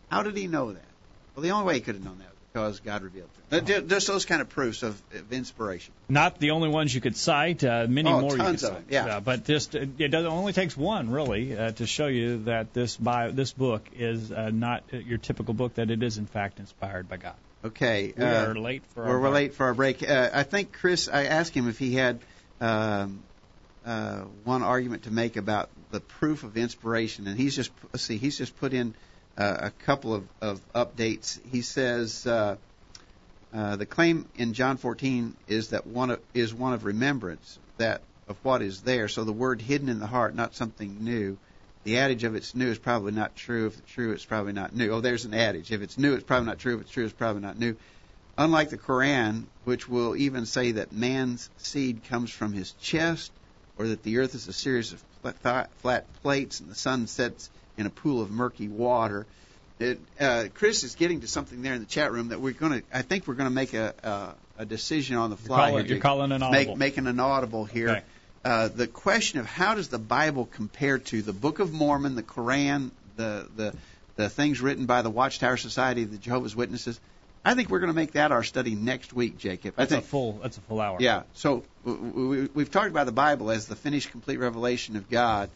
How 0.10 0.24
did 0.24 0.36
he 0.36 0.48
know 0.48 0.74
that? 0.74 0.92
Well, 1.36 1.44
the 1.44 1.52
only 1.52 1.68
way 1.68 1.74
he 1.76 1.82
could 1.82 1.96
have 1.96 2.04
known 2.04 2.20
that 2.20 2.35
because 2.56 2.80
God 2.80 3.02
revealed 3.04 3.28
to 3.50 3.58
him. 3.58 3.66
Uh, 3.66 3.82
Just 3.82 4.08
those 4.08 4.24
kind 4.24 4.42
of 4.42 4.48
proofs 4.48 4.82
of, 4.82 5.02
of 5.14 5.34
inspiration. 5.34 5.94
Not 6.08 6.40
the 6.40 6.52
only 6.52 6.70
ones 6.70 6.96
you 6.96 7.02
could 7.02 7.18
cite. 7.18 7.64
Uh, 7.66 7.86
many 7.90 8.10
Oh, 8.10 8.22
more 8.22 8.32
you 8.32 8.38
could 8.38 8.44
tons 8.46 8.64
of 8.64 8.70
cite. 8.74 8.90
them, 8.90 9.08
yeah. 9.08 9.20
but 9.20 9.44
just 9.44 9.76
it 9.76 9.90
it 9.98 10.08
doesn't 10.08 10.32
only 10.32 10.54
takes 10.54 10.78
one 10.78 11.10
really 11.12 11.58
uh, 11.58 11.72
to 11.72 11.86
show 11.86 12.08
you 12.08 12.44
that 12.46 12.74
this 12.74 12.96
bio, 12.96 13.32
this 13.32 13.52
book 13.52 13.86
is 13.98 14.32
uh, 14.32 14.52
not 14.52 14.84
your 14.94 15.18
typical 15.18 15.54
book. 15.54 15.74
That 15.76 15.92
it 15.92 16.02
is 16.02 16.18
in 16.18 16.28
fact 16.28 16.60
inspired 16.60 17.10
by 17.10 17.18
God. 17.18 17.36
Okay. 17.66 18.14
We 18.18 18.24
uh, 18.24 18.46
are 18.46 18.56
late 18.56 18.84
for 18.94 19.04
our 19.04 19.10
We're, 19.10 19.20
break. 19.20 19.34
late 19.34 19.54
for 19.56 19.66
our 19.66 19.74
break. 19.74 20.10
Uh, 20.10 20.30
I 20.34 20.44
think 20.44 20.72
Chris. 20.72 21.10
I 21.10 21.26
asked 21.26 21.54
him 21.54 21.68
if 21.68 21.78
he 21.78 21.94
had 21.94 22.20
um, 22.62 23.20
uh, 23.86 24.22
one 24.46 24.64
argument 24.64 25.04
to 25.04 25.12
make 25.12 25.36
about 25.36 25.70
the 25.92 26.00
proof 26.00 26.44
of 26.46 26.56
inspiration, 26.56 27.28
and 27.28 27.38
he's 27.38 27.54
just 27.56 27.72
let's 27.92 28.04
see. 28.04 28.16
He's 28.18 28.38
just 28.38 28.56
put 28.58 28.74
in 28.74 28.94
uh, 29.38 29.58
a 29.60 29.72
couple 29.72 30.14
of, 30.14 30.28
of 30.42 30.74
updates. 30.74 31.40
He 31.52 31.62
says 31.62 32.26
uh, 32.26 32.58
uh, 33.54 33.76
the 33.76 33.86
claim 33.86 34.28
in 34.38 34.54
John 34.54 34.78
14 34.78 35.36
is 35.48 35.70
that 35.70 35.88
one 35.88 36.12
of, 36.12 36.20
is 36.34 36.54
one 36.54 36.74
of 36.74 36.86
remembrance 36.86 37.60
that 37.78 38.02
of 38.28 38.38
what 38.44 38.62
is 38.62 38.82
there. 38.82 39.08
So 39.08 39.24
the 39.24 39.34
word 39.34 39.62
hidden 39.62 39.90
in 39.90 40.00
the 40.00 40.08
heart, 40.08 40.36
not 40.36 40.56
something 40.56 41.04
new. 41.04 41.38
The 41.84 42.00
adage 42.00 42.24
of 42.24 42.36
it's 42.36 42.56
new 42.56 42.72
is 42.72 42.80
probably 42.80 43.12
not 43.12 43.36
true. 43.36 43.68
If 43.68 43.78
it's 43.78 43.92
true, 43.92 44.12
it's 44.12 44.26
probably 44.26 44.54
not 44.54 44.76
new. 44.76 44.92
Oh, 44.92 45.02
there's 45.02 45.26
an 45.26 45.36
adage. 45.36 45.72
If 45.72 45.82
it's 45.82 45.98
new, 45.98 46.16
it's 46.16 46.24
probably 46.24 46.48
not 46.48 46.58
true. 46.58 46.76
If 46.76 46.82
it's 46.82 46.92
true, 46.92 47.06
it's 47.06 47.14
probably 47.14 47.44
not 47.44 47.60
new. 47.60 47.76
Unlike 48.38 48.72
the 48.72 48.78
Quran, 48.78 49.44
which 49.64 49.88
will 49.88 50.16
even 50.16 50.46
say 50.46 50.74
that 50.74 50.92
man's 50.92 51.50
seed 51.58 52.04
comes 52.06 52.32
from 52.32 52.54
his 52.54 52.72
chest, 52.82 53.32
or 53.78 53.88
that 53.88 54.04
the 54.04 54.18
earth 54.18 54.34
is 54.34 54.48
a 54.48 54.54
series 54.54 54.94
of 54.94 55.04
flat, 55.42 55.70
flat 55.82 56.06
plates 56.22 56.60
and 56.60 56.70
the 56.70 56.76
sun 56.76 57.08
sets 57.08 57.50
in 57.78 57.86
a 57.86 57.90
pool 57.90 58.22
of 58.22 58.32
murky 58.32 58.68
water. 58.68 59.26
It, 59.80 60.00
uh, 60.20 60.46
Chris 60.54 60.84
is 60.84 60.96
getting 60.96 61.22
to 61.22 61.28
something 61.28 61.62
there 61.62 61.74
in 61.74 61.80
the 61.82 61.86
chat 61.86 62.12
room 62.12 62.30
that 62.30 62.40
we're 62.40 62.54
going 62.54 62.80
to. 62.82 62.84
I 62.94 63.02
think 63.02 63.28
we're 63.28 63.34
going 63.34 63.50
to 63.50 63.54
make 63.56 63.74
a, 63.74 63.94
a 64.58 64.62
a 64.62 64.66
decision 64.66 65.18
on 65.18 65.30
the 65.30 65.36
fly. 65.38 65.70
calling- 65.72 65.86
here, 65.86 65.96
you're 65.96 66.02
calling 66.02 66.32
an 66.32 66.42
audible. 66.42 66.76
Make, 66.76 66.78
making 66.78 67.08
an 67.08 67.20
audible 67.20 67.66
here. 67.66 67.90
Okay. 67.90 68.02
Uh, 68.46 68.68
the 68.70 68.88
question 68.88 69.40
of 69.40 69.46
how 69.48 69.74
does 69.76 69.90
the 69.90 69.98
Bible 70.00 70.46
compare 70.46 71.00
to 71.00 71.22
the 71.22 71.34
Book 71.34 71.60
of 71.60 71.74
Mormon, 71.74 72.16
the 72.16 72.24
Quran, 72.24 72.92
the 73.18 73.48
the 73.56 73.74
the 74.16 74.30
things 74.30 74.62
written 74.62 74.86
by 74.86 75.02
the 75.02 75.10
Watchtower 75.10 75.58
Society, 75.58 76.06
the 76.06 76.18
Jehovah's 76.18 76.56
Witnesses. 76.56 77.00
I 77.44 77.54
think 77.54 77.70
we're 77.70 77.80
going 77.80 77.92
to 77.92 77.96
make 77.96 78.14
that 78.14 78.32
our 78.32 78.44
study 78.44 78.74
next 78.76 79.14
week, 79.14 79.38
Jacob. 79.38 79.76
That's 79.76 79.92
a 79.92 80.02
full. 80.02 80.40
That's 80.42 80.58
a 80.58 80.62
full 80.62 80.80
hour. 80.80 80.98
yeah. 81.02 81.24
So 81.34 81.64
w- 81.86 82.28
we, 82.30 82.50
we've 82.54 82.72
talked 82.72 82.90
about 82.90 83.08
the 83.08 83.12
Bible 83.12 83.52
as 83.52 83.68
the 83.68 83.76
finished, 83.76 84.10
complete 84.12 84.38
revelation 84.40 84.96
of 84.96 85.10
God, 85.10 85.50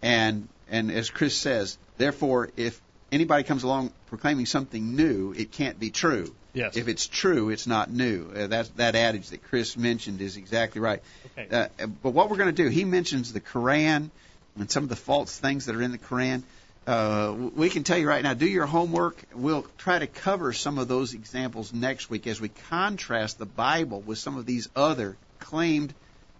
and 0.00 0.48
and 0.74 0.90
as 0.90 1.08
Chris 1.08 1.36
says, 1.36 1.78
therefore, 1.98 2.50
if 2.56 2.80
anybody 3.12 3.44
comes 3.44 3.62
along 3.62 3.92
proclaiming 4.06 4.44
something 4.44 4.96
new, 4.96 5.32
it 5.32 5.52
can't 5.52 5.78
be 5.78 5.90
true. 5.90 6.34
Yes. 6.52 6.76
If 6.76 6.88
it's 6.88 7.06
true, 7.06 7.50
it's 7.50 7.66
not 7.66 7.92
new. 7.92 8.28
Uh, 8.34 8.46
that 8.48 8.76
that 8.76 8.94
adage 8.96 9.30
that 9.30 9.44
Chris 9.44 9.76
mentioned 9.76 10.20
is 10.20 10.36
exactly 10.36 10.80
right. 10.80 11.00
Okay. 11.38 11.48
Uh, 11.56 11.86
but 12.02 12.10
what 12.10 12.28
we're 12.28 12.36
going 12.36 12.54
to 12.54 12.62
do, 12.62 12.68
he 12.68 12.84
mentions 12.84 13.32
the 13.32 13.40
Quran 13.40 14.10
and 14.58 14.70
some 14.70 14.82
of 14.82 14.88
the 14.88 14.96
false 14.96 15.38
things 15.38 15.66
that 15.66 15.76
are 15.76 15.82
in 15.82 15.92
the 15.92 15.98
Quran. 15.98 16.42
Uh, 16.86 17.34
we 17.54 17.70
can 17.70 17.84
tell 17.84 17.96
you 17.96 18.08
right 18.08 18.22
now, 18.22 18.34
do 18.34 18.46
your 18.46 18.66
homework. 18.66 19.16
We'll 19.32 19.66
try 19.78 20.00
to 20.00 20.08
cover 20.08 20.52
some 20.52 20.78
of 20.78 20.88
those 20.88 21.14
examples 21.14 21.72
next 21.72 22.10
week 22.10 22.26
as 22.26 22.40
we 22.40 22.50
contrast 22.70 23.38
the 23.38 23.46
Bible 23.46 24.00
with 24.00 24.18
some 24.18 24.36
of 24.36 24.44
these 24.44 24.68
other 24.74 25.16
claimed 25.38 25.94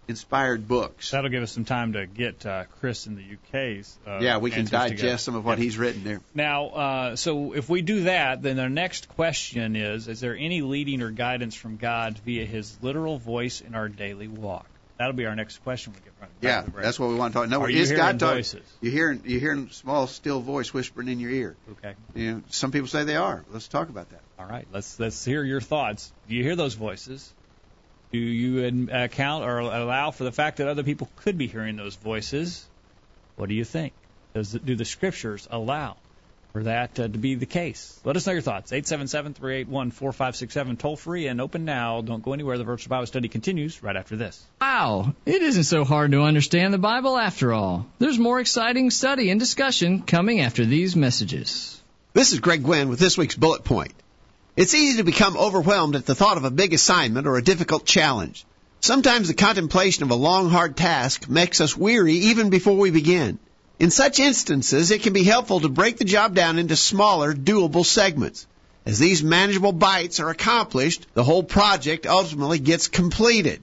inspired 0.07 0.67
books. 0.67 1.11
That'll 1.11 1.29
give 1.29 1.43
us 1.43 1.51
some 1.51 1.65
time 1.65 1.93
to 1.93 2.05
get 2.05 2.45
uh, 2.45 2.65
Chris 2.79 3.07
in 3.07 3.15
the 3.15 3.23
UK's. 3.23 3.97
Uh, 4.05 4.19
yeah, 4.21 4.37
we 4.37 4.51
can 4.51 4.65
digest 4.65 4.97
together. 5.01 5.17
some 5.17 5.35
of 5.35 5.45
what 5.45 5.57
he's 5.57 5.77
written 5.77 6.03
there. 6.03 6.21
Now, 6.33 6.67
uh, 6.67 7.15
so 7.15 7.53
if 7.53 7.69
we 7.69 7.81
do 7.81 8.03
that, 8.03 8.41
then 8.41 8.59
our 8.59 8.69
next 8.69 9.09
question 9.09 9.75
is: 9.75 10.07
Is 10.07 10.19
there 10.19 10.35
any 10.35 10.61
leading 10.61 11.01
or 11.01 11.11
guidance 11.11 11.55
from 11.55 11.77
God 11.77 12.17
via 12.19 12.45
His 12.45 12.77
literal 12.81 13.17
voice 13.17 13.61
in 13.61 13.75
our 13.75 13.89
daily 13.89 14.27
walk? 14.27 14.65
That'll 14.97 15.13
be 15.13 15.25
our 15.25 15.35
next 15.35 15.57
question. 15.57 15.91
We 15.93 15.99
get 15.99 16.13
right 16.21 16.29
Yeah, 16.39 16.81
that's 16.81 16.97
what 16.97 17.09
we 17.09 17.15
want 17.15 17.33
to 17.33 17.39
talk. 17.41 17.49
No, 17.49 17.61
Are 17.61 17.69
is 17.69 17.91
God 17.91 18.17
talking? 18.17 18.37
voices? 18.37 18.63
You 18.79 18.91
hearing 18.91 19.21
you 19.25 19.39
hearing 19.41 19.69
small 19.71 20.07
still 20.07 20.39
voice 20.39 20.73
whispering 20.73 21.09
in 21.09 21.19
your 21.19 21.31
ear. 21.31 21.57
okay. 21.71 21.95
You 22.13 22.31
know, 22.31 22.41
some 22.49 22.71
people 22.71 22.87
say 22.87 23.03
they 23.03 23.17
are. 23.17 23.43
Let's 23.51 23.67
talk 23.67 23.89
about 23.89 24.09
that. 24.11 24.21
All 24.39 24.45
right, 24.45 24.65
let's 24.71 24.97
let's 24.99 25.23
hear 25.25 25.43
your 25.43 25.59
thoughts. 25.61 26.13
Do 26.29 26.35
you 26.35 26.43
hear 26.43 26.55
those 26.55 26.75
voices? 26.75 27.33
Do 28.11 28.17
you 28.17 28.87
account 28.91 29.43
or 29.43 29.59
allow 29.59 30.11
for 30.11 30.23
the 30.23 30.31
fact 30.31 30.57
that 30.57 30.67
other 30.67 30.83
people 30.83 31.09
could 31.17 31.37
be 31.37 31.47
hearing 31.47 31.75
those 31.75 31.95
voices? 31.95 32.65
What 33.35 33.49
do 33.49 33.55
you 33.55 33.65
think? 33.65 33.93
Does 34.33 34.51
the, 34.51 34.59
do 34.59 34.75
the 34.75 34.85
scriptures 34.85 35.47
allow 35.49 35.97
for 36.53 36.63
that 36.63 36.99
uh, 36.99 37.07
to 37.07 37.17
be 37.17 37.35
the 37.35 37.45
case? 37.45 37.99
Let 38.03 38.15
us 38.15 38.25
know 38.27 38.33
your 38.33 38.41
thoughts. 38.41 38.71
877-381-4567, 38.71 40.77
toll 40.77 40.95
free 40.95 41.27
and 41.27 41.41
open 41.41 41.65
now. 41.65 42.01
Don't 42.01 42.23
go 42.23 42.33
anywhere. 42.33 42.57
The 42.57 42.63
virtual 42.63 42.89
Bible 42.89 43.07
study 43.07 43.27
continues 43.27 43.83
right 43.83 43.95
after 43.95 44.15
this. 44.15 44.43
Wow, 44.61 45.13
it 45.25 45.41
isn't 45.41 45.63
so 45.63 45.83
hard 45.83 46.11
to 46.11 46.21
understand 46.21 46.73
the 46.73 46.77
Bible 46.77 47.17
after 47.17 47.53
all. 47.53 47.87
There's 47.99 48.19
more 48.19 48.39
exciting 48.39 48.91
study 48.91 49.31
and 49.31 49.39
discussion 49.39 50.03
coming 50.03 50.41
after 50.41 50.65
these 50.65 50.95
messages. 50.95 51.81
This 52.13 52.31
is 52.31 52.39
Greg 52.39 52.63
Gwin 52.63 52.89
with 52.89 52.99
this 52.99 53.17
week's 53.17 53.35
bullet 53.35 53.65
point. 53.65 53.93
It's 54.57 54.73
easy 54.73 54.97
to 54.97 55.03
become 55.03 55.35
overwhelmed 55.35 55.97
at 55.97 56.05
the 56.05 56.15
thought 56.15 56.37
of 56.37 56.45
a 56.45 56.49
big 56.49 56.73
assignment 56.73 57.27
or 57.27 57.35
a 57.35 57.43
difficult 57.43 57.85
challenge. 57.85 58.45
Sometimes 58.79 59.27
the 59.27 59.33
contemplation 59.33 60.03
of 60.03 60.11
a 60.11 60.15
long, 60.15 60.49
hard 60.49 60.77
task 60.77 61.27
makes 61.27 61.59
us 61.59 61.75
weary 61.75 62.13
even 62.13 62.49
before 62.49 62.77
we 62.77 62.89
begin. 62.89 63.37
In 63.79 63.91
such 63.91 64.17
instances, 64.19 64.91
it 64.91 65.01
can 65.01 65.11
be 65.11 65.23
helpful 65.23 65.59
to 65.59 65.67
break 65.67 65.97
the 65.97 66.05
job 66.05 66.35
down 66.35 66.57
into 66.57 66.77
smaller, 66.77 67.33
doable 67.33 67.85
segments. 67.85 68.47
As 68.85 68.97
these 68.97 69.21
manageable 69.21 69.73
bites 69.73 70.21
are 70.21 70.29
accomplished, 70.29 71.05
the 71.15 71.23
whole 71.23 71.43
project 71.43 72.07
ultimately 72.07 72.59
gets 72.59 72.87
completed. 72.87 73.61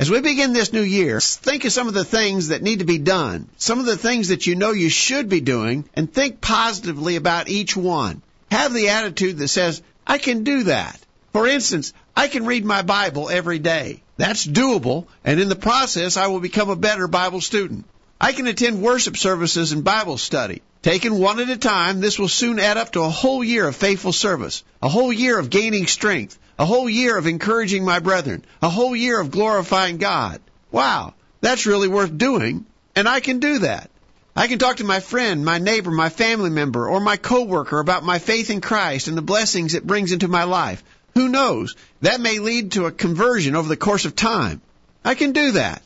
As 0.00 0.10
we 0.10 0.20
begin 0.20 0.52
this 0.52 0.72
new 0.72 0.82
year, 0.82 1.20
think 1.20 1.64
of 1.64 1.72
some 1.72 1.86
of 1.86 1.94
the 1.94 2.04
things 2.04 2.48
that 2.48 2.62
need 2.62 2.80
to 2.80 2.84
be 2.84 2.98
done, 2.98 3.46
some 3.56 3.78
of 3.78 3.86
the 3.86 3.96
things 3.96 4.28
that 4.28 4.48
you 4.48 4.56
know 4.56 4.72
you 4.72 4.88
should 4.88 5.28
be 5.28 5.40
doing, 5.40 5.84
and 5.94 6.12
think 6.12 6.40
positively 6.40 7.14
about 7.14 7.48
each 7.48 7.76
one. 7.76 8.20
Have 8.50 8.74
the 8.74 8.88
attitude 8.88 9.38
that 9.38 9.48
says, 9.48 9.80
I 10.06 10.18
can 10.18 10.44
do 10.44 10.64
that. 10.64 10.98
For 11.32 11.46
instance, 11.46 11.92
I 12.14 12.28
can 12.28 12.46
read 12.46 12.64
my 12.64 12.82
Bible 12.82 13.28
every 13.28 13.58
day. 13.58 14.02
That's 14.16 14.46
doable, 14.46 15.06
and 15.24 15.40
in 15.40 15.48
the 15.48 15.56
process, 15.56 16.16
I 16.16 16.28
will 16.28 16.40
become 16.40 16.70
a 16.70 16.76
better 16.76 17.08
Bible 17.08 17.40
student. 17.40 17.86
I 18.20 18.32
can 18.32 18.46
attend 18.46 18.82
worship 18.82 19.16
services 19.16 19.72
and 19.72 19.82
Bible 19.82 20.18
study. 20.18 20.62
Taken 20.82 21.18
one 21.18 21.40
at 21.40 21.48
a 21.48 21.56
time, 21.56 22.00
this 22.00 22.18
will 22.18 22.28
soon 22.28 22.58
add 22.58 22.76
up 22.76 22.92
to 22.92 23.00
a 23.02 23.10
whole 23.10 23.42
year 23.42 23.66
of 23.66 23.74
faithful 23.74 24.12
service, 24.12 24.62
a 24.82 24.88
whole 24.88 25.12
year 25.12 25.38
of 25.38 25.50
gaining 25.50 25.86
strength, 25.86 26.38
a 26.58 26.64
whole 26.64 26.88
year 26.88 27.18
of 27.18 27.26
encouraging 27.26 27.84
my 27.84 27.98
brethren, 27.98 28.44
a 28.62 28.68
whole 28.68 28.94
year 28.94 29.18
of 29.18 29.30
glorifying 29.30 29.96
God. 29.96 30.40
Wow, 30.70 31.14
that's 31.40 31.66
really 31.66 31.88
worth 31.88 32.16
doing, 32.16 32.66
and 32.94 33.08
I 33.08 33.20
can 33.20 33.40
do 33.40 33.60
that. 33.60 33.90
I 34.36 34.48
can 34.48 34.58
talk 34.58 34.78
to 34.78 34.84
my 34.84 34.98
friend, 34.98 35.44
my 35.44 35.58
neighbor, 35.58 35.92
my 35.92 36.08
family 36.08 36.50
member, 36.50 36.88
or 36.88 36.98
my 36.98 37.16
coworker 37.16 37.78
about 37.78 38.02
my 38.02 38.18
faith 38.18 38.50
in 38.50 38.60
Christ 38.60 39.06
and 39.06 39.16
the 39.16 39.22
blessings 39.22 39.74
it 39.74 39.86
brings 39.86 40.10
into 40.10 40.26
my 40.26 40.42
life. 40.42 40.82
Who 41.14 41.28
knows? 41.28 41.76
That 42.00 42.20
may 42.20 42.40
lead 42.40 42.72
to 42.72 42.86
a 42.86 42.92
conversion 42.92 43.54
over 43.54 43.68
the 43.68 43.76
course 43.76 44.04
of 44.04 44.16
time. 44.16 44.60
I 45.04 45.14
can 45.14 45.32
do 45.32 45.52
that. 45.52 45.82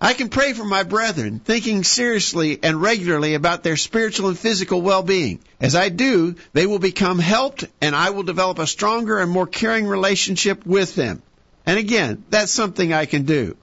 I 0.00 0.14
can 0.14 0.30
pray 0.30 0.54
for 0.54 0.64
my 0.64 0.82
brethren, 0.84 1.40
thinking 1.44 1.84
seriously 1.84 2.58
and 2.62 2.80
regularly 2.80 3.34
about 3.34 3.62
their 3.62 3.76
spiritual 3.76 4.30
and 4.30 4.38
physical 4.38 4.80
well-being. 4.80 5.40
As 5.60 5.76
I 5.76 5.90
do, 5.90 6.34
they 6.54 6.66
will 6.66 6.78
become 6.78 7.18
helped 7.18 7.66
and 7.80 7.94
I 7.94 8.10
will 8.10 8.24
develop 8.24 8.58
a 8.58 8.66
stronger 8.66 9.18
and 9.18 9.30
more 9.30 9.46
caring 9.46 9.86
relationship 9.86 10.64
with 10.64 10.94
them. 10.94 11.22
And 11.66 11.78
again, 11.78 12.24
that's 12.30 12.50
something 12.50 12.92
I 12.92 13.04
can 13.04 13.24
do. 13.24 13.56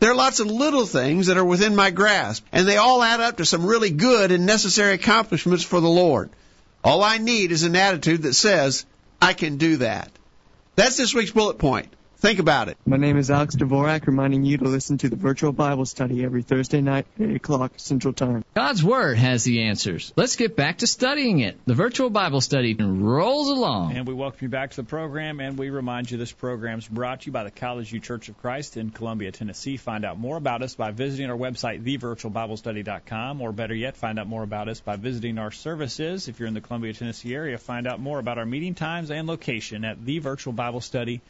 There 0.00 0.10
are 0.10 0.16
lots 0.16 0.40
of 0.40 0.48
little 0.48 0.86
things 0.86 1.28
that 1.28 1.36
are 1.36 1.44
within 1.44 1.76
my 1.76 1.90
grasp, 1.90 2.44
and 2.52 2.66
they 2.66 2.76
all 2.76 3.02
add 3.02 3.20
up 3.20 3.38
to 3.38 3.46
some 3.46 3.64
really 3.64 3.90
good 3.90 4.32
and 4.32 4.46
necessary 4.46 4.94
accomplishments 4.94 5.64
for 5.64 5.80
the 5.80 5.88
Lord. 5.88 6.30
All 6.82 7.02
I 7.02 7.18
need 7.18 7.52
is 7.52 7.62
an 7.62 7.76
attitude 7.76 8.22
that 8.22 8.34
says, 8.34 8.84
I 9.22 9.32
can 9.32 9.56
do 9.56 9.78
that. 9.78 10.10
That's 10.76 10.96
this 10.96 11.14
week's 11.14 11.30
bullet 11.30 11.58
point. 11.58 11.88
Think 12.24 12.38
about 12.38 12.70
it. 12.70 12.78
My 12.86 12.96
name 12.96 13.18
is 13.18 13.30
Alex 13.30 13.54
Dvorak, 13.54 14.06
reminding 14.06 14.46
you 14.46 14.56
to 14.56 14.64
listen 14.64 14.96
to 14.96 15.10
the 15.10 15.16
virtual 15.16 15.52
Bible 15.52 15.84
study 15.84 16.24
every 16.24 16.40
Thursday 16.40 16.80
night 16.80 17.04
at 17.20 17.28
8 17.28 17.36
o'clock 17.36 17.72
Central 17.76 18.14
Time. 18.14 18.46
God's 18.54 18.82
Word 18.82 19.18
has 19.18 19.44
the 19.44 19.64
answers. 19.64 20.10
Let's 20.16 20.36
get 20.36 20.56
back 20.56 20.78
to 20.78 20.86
studying 20.86 21.40
it. 21.40 21.58
The 21.66 21.74
virtual 21.74 22.08
Bible 22.08 22.40
study 22.40 22.74
rolls 22.80 23.50
along. 23.50 23.94
And 23.94 24.08
we 24.08 24.14
welcome 24.14 24.38
you 24.40 24.48
back 24.48 24.70
to 24.70 24.76
the 24.76 24.84
program, 24.84 25.38
and 25.38 25.58
we 25.58 25.68
remind 25.68 26.10
you 26.10 26.16
this 26.16 26.32
program 26.32 26.78
is 26.78 26.88
brought 26.88 27.20
to 27.20 27.26
you 27.26 27.32
by 27.32 27.44
the 27.44 27.50
College 27.50 27.90
View 27.90 28.00
Church 28.00 28.30
of 28.30 28.40
Christ 28.40 28.78
in 28.78 28.88
Columbia, 28.88 29.30
Tennessee. 29.30 29.76
Find 29.76 30.06
out 30.06 30.18
more 30.18 30.38
about 30.38 30.62
us 30.62 30.74
by 30.74 30.92
visiting 30.92 31.30
our 31.30 31.36
website, 31.36 31.82
thevirtualbiblestudy.com, 31.84 33.42
or 33.42 33.52
better 33.52 33.74
yet, 33.74 33.98
find 33.98 34.18
out 34.18 34.28
more 34.28 34.44
about 34.44 34.70
us 34.70 34.80
by 34.80 34.96
visiting 34.96 35.36
our 35.36 35.50
services. 35.50 36.26
If 36.28 36.38
you're 36.38 36.48
in 36.48 36.54
the 36.54 36.62
Columbia, 36.62 36.94
Tennessee 36.94 37.34
area, 37.34 37.58
find 37.58 37.86
out 37.86 38.00
more 38.00 38.18
about 38.18 38.38
our 38.38 38.46
meeting 38.46 38.74
times 38.74 39.10
and 39.10 39.28
location 39.28 39.84
at 39.84 39.98
thevirtualbiblestudy.com 39.98 41.20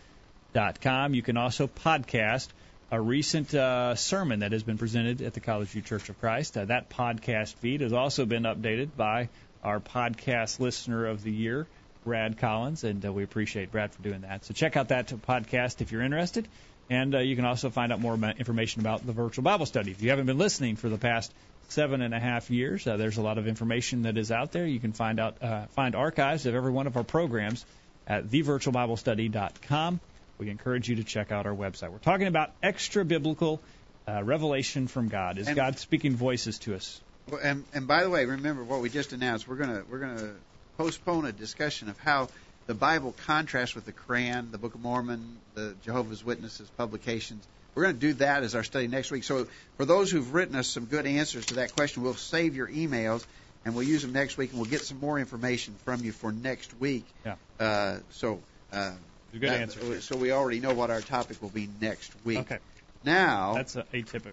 com. 0.81 1.15
You 1.15 1.23
can 1.23 1.37
also 1.37 1.67
podcast 1.67 2.49
a 2.91 3.01
recent 3.01 3.53
uh, 3.55 3.95
sermon 3.97 4.41
that 4.41 4.53
has 4.53 4.63
been 4.63 4.79
presented 4.79 5.21
at 5.21 5.35
the 5.35 5.41
College 5.41 5.69
View 5.69 5.83
Church 5.83 6.09
of 6.09 6.21
Christ. 6.21 6.57
Uh, 6.57 6.65
that 6.67 6.91
podcast 6.91 7.55
feed 7.55 7.81
has 7.81 7.93
also 7.93 8.25
been 8.25 8.45
updated 8.45 8.91
by 8.97 9.29
our 9.65 9.81
podcast 9.81 10.61
listener 10.61 11.07
of 11.07 11.23
the 11.23 11.33
year, 11.33 11.67
Brad 12.05 12.39
Collins, 12.39 12.85
and 12.85 13.05
uh, 13.05 13.13
we 13.13 13.25
appreciate 13.25 13.73
Brad 13.73 13.93
for 13.93 14.03
doing 14.03 14.21
that. 14.21 14.45
So 14.45 14.55
check 14.55 14.77
out 14.77 14.89
that 14.89 15.09
podcast 15.09 15.81
if 15.81 15.91
you're 15.91 16.03
interested. 16.03 16.47
And 16.89 17.15
uh, 17.15 17.19
you 17.19 17.35
can 17.35 17.47
also 17.47 17.71
find 17.71 17.93
out 17.93 18.01
more 18.01 18.15
about 18.15 18.39
information 18.39 18.81
about 18.81 19.05
the 19.05 19.13
virtual 19.13 19.43
Bible 19.43 19.67
study. 19.67 19.91
If 19.91 20.03
you 20.03 20.11
haven't 20.11 20.27
been 20.27 20.39
listening 20.39 20.77
for 20.77 20.89
the 20.89 20.99
past 20.99 21.33
seven 21.69 22.03
and 22.03 22.15
a 22.15 22.21
half 22.21 22.51
years, 22.51 22.87
uh, 22.87 22.97
there's 22.99 23.17
a 23.17 23.23
lot 23.23 23.39
of 23.39 23.49
information 23.49 24.03
that 24.03 24.19
is 24.19 24.31
out 24.31 24.53
there. 24.53 24.67
You 24.67 24.79
can 24.79 24.93
find 24.93 25.19
out 25.19 25.43
uh, 25.43 25.67
find 25.69 25.95
archives 25.95 26.45
of 26.47 26.55
every 26.55 26.71
one 26.71 26.87
of 26.87 26.97
our 26.97 27.05
programs 27.05 27.65
at 28.07 28.27
thevirtualbiblestudy.com 28.27 30.01
we 30.45 30.51
encourage 30.51 30.89
you 30.89 30.97
to 30.97 31.05
check 31.05 31.33
out 31.33 31.47
our 31.47 31.55
website. 31.55 31.91
We're 31.91 31.99
talking 31.99 32.27
about 32.27 32.51
extra 32.63 33.05
biblical 33.05 33.61
uh, 34.07 34.23
revelation 34.23 34.87
from 34.87 35.09
God. 35.09 35.39
Is 35.39 35.49
and, 35.49 35.57
God 35.57 35.79
speaking 35.79 36.15
voices 36.15 36.59
to 36.61 36.75
us? 36.75 37.01
And, 37.43 37.65
and 37.73 37.87
by 37.89 38.03
the 38.03 38.11
way, 38.11 38.27
remember 38.27 38.63
what 38.63 38.83
we 38.83 38.91
just 38.91 39.13
announced. 39.15 39.49
We're 39.49 39.57
gonna 39.57 39.83
we're 39.91 40.01
gonna 40.01 40.35
postpone 40.77 41.25
a 41.25 41.33
discussion 41.33 41.89
of 41.89 41.99
how 41.99 42.29
the 42.67 42.75
Bible 42.75 43.15
contrasts 43.27 43.75
with 43.75 43.87
the 43.87 43.93
Quran, 43.93 44.51
the 44.51 44.59
Book 44.59 44.75
of 44.75 44.83
Mormon, 44.83 45.39
the 45.55 45.75
Jehovah's 45.83 46.23
Witnesses 46.23 46.69
publications. 46.77 47.47
We're 47.75 47.85
going 47.85 47.97
to 47.97 48.01
do 48.01 48.13
that 48.15 48.45
as 48.45 48.55
our 48.55 48.63
study 48.63 48.87
next 48.87 49.11
week. 49.11 49.25
So 49.25 49.49
for 49.77 49.85
those 49.85 50.11
who've 50.11 50.33
written 50.33 50.55
us 50.55 50.69
some 50.69 50.85
good 50.85 51.07
answers 51.07 51.47
to 51.47 51.55
that 51.55 51.75
question, 51.75 52.05
we'll 52.05 52.15
save 52.15 52.55
your 52.55 52.69
emails 52.69 53.27
and 53.65 53.75
we'll 53.75 53.87
use 53.87 54.03
them 54.03 54.13
next 54.13 54.37
week, 54.37 54.51
and 54.51 54.61
we'll 54.61 54.71
get 54.71 54.83
some 54.83 55.01
more 55.01 55.19
information 55.19 55.75
from 55.85 56.05
you 56.05 56.13
for 56.13 56.31
next 56.31 56.79
week. 56.79 57.05
Yeah. 57.25 57.35
Uh, 57.59 57.99
so. 58.11 58.41
Uh, 58.73 58.93
good 59.39 59.51
that, 59.51 59.61
answer. 59.61 60.01
So 60.01 60.17
we 60.17 60.33
already 60.33 60.61
know 60.61 60.75
what 60.75 60.91
our 60.91 61.01
topic 61.01 61.41
will 61.43 61.51
be 61.51 61.69
next 61.81 62.13
week. 62.25 62.39
Okay. 62.39 62.59
Now. 63.05 63.55
That's 63.55 63.75
atypical. 63.75 64.33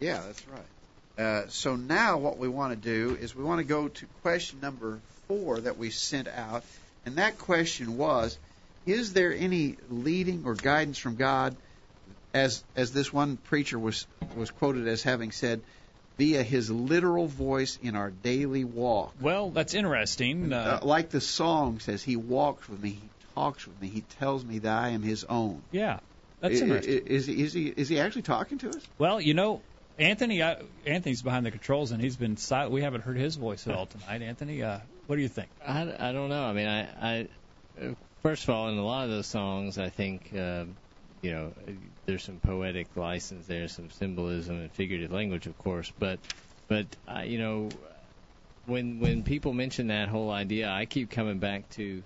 Yeah, 0.00 0.20
that's 0.26 0.42
right. 0.48 0.62
Uh, 1.18 1.48
so 1.48 1.76
now 1.76 2.18
what 2.18 2.38
we 2.38 2.48
want 2.48 2.72
to 2.72 2.76
do 2.76 3.16
is 3.16 3.36
we 3.36 3.44
want 3.44 3.58
to 3.58 3.64
go 3.64 3.88
to 3.88 4.06
question 4.22 4.60
number 4.60 4.98
four 5.28 5.60
that 5.60 5.76
we 5.76 5.90
sent 5.90 6.26
out, 6.26 6.64
and 7.04 7.16
that 7.16 7.38
question 7.38 7.98
was: 7.98 8.38
Is 8.86 9.12
there 9.12 9.32
any 9.32 9.76
leading 9.90 10.44
or 10.46 10.54
guidance 10.54 10.98
from 10.98 11.16
God, 11.16 11.54
as 12.32 12.64
as 12.74 12.92
this 12.92 13.12
one 13.12 13.36
preacher 13.36 13.78
was 13.78 14.06
was 14.34 14.50
quoted 14.50 14.88
as 14.88 15.02
having 15.02 15.32
said, 15.32 15.60
via 16.16 16.42
His 16.42 16.70
literal 16.70 17.26
voice 17.26 17.78
in 17.82 17.94
our 17.94 18.10
daily 18.10 18.64
walk? 18.64 19.12
Well, 19.20 19.50
that's 19.50 19.74
interesting. 19.74 20.52
Uh, 20.52 20.80
uh, 20.82 20.86
like 20.86 21.10
the 21.10 21.20
song 21.20 21.78
says, 21.80 22.02
He 22.02 22.16
walks 22.16 22.68
with 22.68 22.82
me, 22.82 22.90
He 22.90 23.10
talks 23.34 23.66
with 23.66 23.80
me. 23.80 23.88
He 23.88 24.02
tells 24.02 24.44
me 24.44 24.58
that 24.60 24.72
I 24.72 24.90
am 24.90 25.02
his 25.02 25.24
own. 25.24 25.62
Yeah, 25.70 26.00
that's 26.40 26.54
is, 26.54 26.60
interesting. 26.62 27.06
Is, 27.06 27.28
is 27.28 27.52
he 27.52 27.68
is 27.68 27.88
he 27.88 28.00
actually 28.00 28.22
talking 28.22 28.58
to 28.58 28.70
us? 28.70 28.86
Well, 28.98 29.20
you 29.20 29.34
know, 29.34 29.62
Anthony 29.98 30.42
uh, 30.42 30.56
Anthony's 30.86 31.22
behind 31.22 31.46
the 31.46 31.50
controls 31.50 31.92
and 31.92 32.02
he's 32.02 32.16
been 32.16 32.36
silent. 32.36 32.72
We 32.72 32.82
haven't 32.82 33.02
heard 33.02 33.16
his 33.16 33.36
voice 33.36 33.66
at 33.66 33.74
all 33.74 33.86
tonight. 33.86 34.22
Anthony, 34.22 34.62
uh, 34.62 34.78
what 35.06 35.16
do 35.16 35.22
you 35.22 35.28
think? 35.28 35.48
I, 35.66 35.82
I 35.82 36.12
don't 36.12 36.28
know. 36.28 36.44
I 36.44 36.52
mean, 36.52 36.68
I, 36.68 36.82
I 37.00 37.28
first 38.22 38.44
of 38.44 38.50
all, 38.50 38.68
in 38.68 38.78
a 38.78 38.84
lot 38.84 39.04
of 39.04 39.10
those 39.10 39.26
songs, 39.26 39.78
I 39.78 39.88
think. 39.88 40.32
Uh, 40.34 40.64
you 41.22 41.30
know, 41.30 41.52
there's 42.04 42.24
some 42.24 42.38
poetic 42.38 42.88
license 42.96 43.46
there, 43.46 43.68
some 43.68 43.90
symbolism 43.90 44.56
and 44.58 44.72
figurative 44.72 45.12
language, 45.12 45.46
of 45.46 45.56
course. 45.56 45.92
But, 45.96 46.18
but 46.66 46.86
uh, 47.06 47.20
you 47.20 47.38
know, 47.38 47.68
when 48.66 49.00
when 49.00 49.22
people 49.22 49.52
mention 49.52 49.86
that 49.86 50.08
whole 50.08 50.30
idea, 50.30 50.68
I 50.68 50.84
keep 50.86 51.10
coming 51.10 51.38
back 51.38 51.68
to 51.70 52.02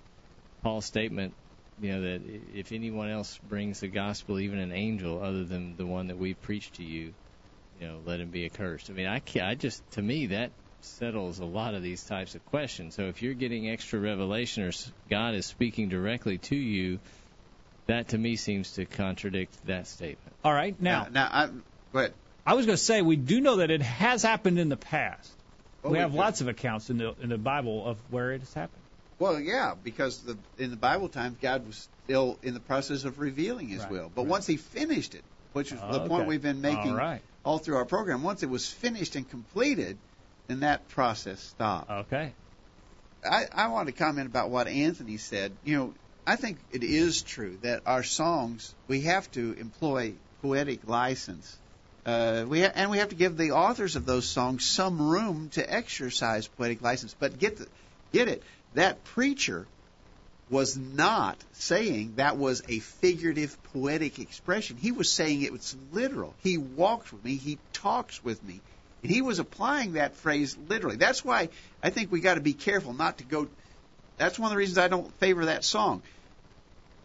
Paul's 0.63 0.85
statement, 0.85 1.33
you 1.81 1.91
know, 1.91 2.01
that 2.01 2.21
if 2.53 2.71
anyone 2.71 3.09
else 3.09 3.39
brings 3.49 3.79
the 3.79 3.87
gospel, 3.87 4.39
even 4.39 4.59
an 4.59 4.71
angel 4.71 5.21
other 5.23 5.43
than 5.43 5.75
the 5.77 5.85
one 5.85 6.07
that 6.07 6.17
we 6.17 6.33
preach 6.33 6.71
to 6.73 6.83
you, 6.83 7.13
you 7.79 7.87
know, 7.87 7.99
let 8.05 8.19
him 8.19 8.29
be 8.29 8.45
accursed. 8.45 8.89
I 8.89 8.93
mean, 8.93 9.07
I, 9.07 9.21
I 9.41 9.55
just, 9.55 9.89
to 9.91 10.01
me, 10.01 10.27
that 10.27 10.51
settles 10.81 11.39
a 11.39 11.45
lot 11.45 11.75
of 11.75 11.83
these 11.83 12.03
types 12.03 12.35
of 12.35 12.45
questions. 12.45 12.95
So 12.95 13.03
if 13.03 13.21
you're 13.21 13.33
getting 13.33 13.69
extra 13.69 13.99
revelation 13.99 14.63
or 14.63 14.71
God 15.09 15.35
is 15.35 15.45
speaking 15.45 15.89
directly 15.89 16.37
to 16.37 16.55
you, 16.55 16.99
that 17.87 18.09
to 18.09 18.17
me 18.17 18.35
seems 18.35 18.73
to 18.73 18.85
contradict 18.85 19.65
that 19.67 19.87
statement. 19.87 20.35
All 20.43 20.53
right, 20.53 20.79
now, 20.81 21.03
now, 21.03 21.09
now 21.09 21.29
I, 21.31 21.49
but 21.91 22.13
I 22.45 22.53
was 22.53 22.65
going 22.65 22.77
to 22.77 22.83
say 22.83 23.01
we 23.01 23.15
do 23.15 23.41
know 23.41 23.57
that 23.57 23.71
it 23.71 23.81
has 23.81 24.23
happened 24.23 24.59
in 24.59 24.69
the 24.69 24.77
past. 24.77 25.31
Well, 25.83 25.93
we 25.93 25.99
have 25.99 26.13
lots 26.13 26.41
of 26.41 26.47
accounts 26.47 26.89
in 26.89 26.97
the 26.97 27.13
in 27.21 27.29
the 27.29 27.37
Bible 27.37 27.85
of 27.85 27.97
where 28.09 28.33
it 28.33 28.39
has 28.39 28.53
happened. 28.53 28.81
Well, 29.19 29.39
yeah, 29.39 29.73
because 29.81 30.19
the 30.19 30.37
in 30.57 30.69
the 30.69 30.77
Bible 30.77 31.09
times 31.09 31.37
God 31.41 31.65
was 31.65 31.89
still 32.05 32.37
in 32.43 32.53
the 32.53 32.59
process 32.59 33.03
of 33.03 33.19
revealing 33.19 33.67
His 33.67 33.81
right, 33.81 33.91
will, 33.91 34.11
but 34.13 34.23
right. 34.23 34.29
once 34.29 34.47
He 34.47 34.57
finished 34.57 35.15
it, 35.15 35.23
which 35.53 35.71
is 35.71 35.79
the 35.79 36.01
okay. 36.01 36.07
point 36.07 36.27
we've 36.27 36.41
been 36.41 36.61
making 36.61 36.91
all, 36.91 36.97
right. 36.97 37.21
all 37.43 37.57
through 37.57 37.77
our 37.77 37.85
program, 37.85 38.21
once 38.23 38.43
it 38.43 38.49
was 38.49 38.69
finished 38.69 39.15
and 39.15 39.27
completed, 39.29 39.97
then 40.47 40.59
that 40.61 40.87
process 40.89 41.41
stopped. 41.41 41.89
Okay. 41.89 42.33
I, 43.25 43.45
I 43.53 43.67
want 43.69 43.87
to 43.87 43.91
comment 43.91 44.27
about 44.27 44.49
what 44.49 44.67
Anthony 44.67 45.17
said. 45.17 45.51
You 45.63 45.77
know, 45.77 45.93
I 46.25 46.35
think 46.35 46.59
it 46.71 46.83
is 46.83 47.23
true 47.23 47.57
that 47.61 47.81
our 47.85 48.03
songs 48.03 48.75
we 48.87 49.01
have 49.01 49.29
to 49.31 49.53
employ 49.53 50.13
poetic 50.41 50.87
license. 50.87 51.57
Uh, 52.05 52.45
we 52.47 52.61
ha- 52.61 52.71
and 52.75 52.89
we 52.91 52.99
have 52.99 53.09
to 53.09 53.15
give 53.15 53.35
the 53.35 53.51
authors 53.51 53.95
of 53.95 54.05
those 54.05 54.27
songs 54.27 54.65
some 54.65 55.09
room 55.09 55.49
to 55.49 55.73
exercise 55.73 56.47
poetic 56.47 56.81
license. 56.81 57.15
But 57.19 57.37
get 57.37 57.57
the, 57.57 57.67
get 58.13 58.27
it 58.27 58.43
that 58.77 59.03
preacher 59.03 59.67
was 60.49 60.77
not 60.77 61.37
saying 61.53 62.13
that 62.15 62.37
was 62.37 62.63
a 62.69 62.79
figurative 62.79 63.57
poetic 63.73 64.19
expression. 64.19 64.77
He 64.77 64.91
was 64.91 65.11
saying 65.11 65.41
it 65.41 65.51
was 65.51 65.75
literal. 65.91 66.33
He 66.41 66.57
walks 66.57 67.11
with 67.11 67.23
me, 67.25 67.35
he 67.35 67.57
talks 67.73 68.23
with 68.23 68.41
me. 68.43 68.61
And 69.03 69.11
he 69.11 69.21
was 69.21 69.39
applying 69.39 69.93
that 69.93 70.15
phrase 70.15 70.57
literally. 70.69 70.95
That's 70.95 71.23
why 71.23 71.49
I 71.83 71.89
think 71.89 72.11
we 72.11 72.19
got 72.21 72.35
to 72.35 72.41
be 72.41 72.53
careful 72.53 72.93
not 72.93 73.17
to 73.17 73.23
go 73.23 73.47
that's 74.17 74.39
one 74.39 74.47
of 74.47 74.51
the 74.51 74.57
reasons 74.57 74.77
I 74.79 74.87
don't 74.87 75.11
favor 75.19 75.45
that 75.45 75.63
song. 75.63 76.01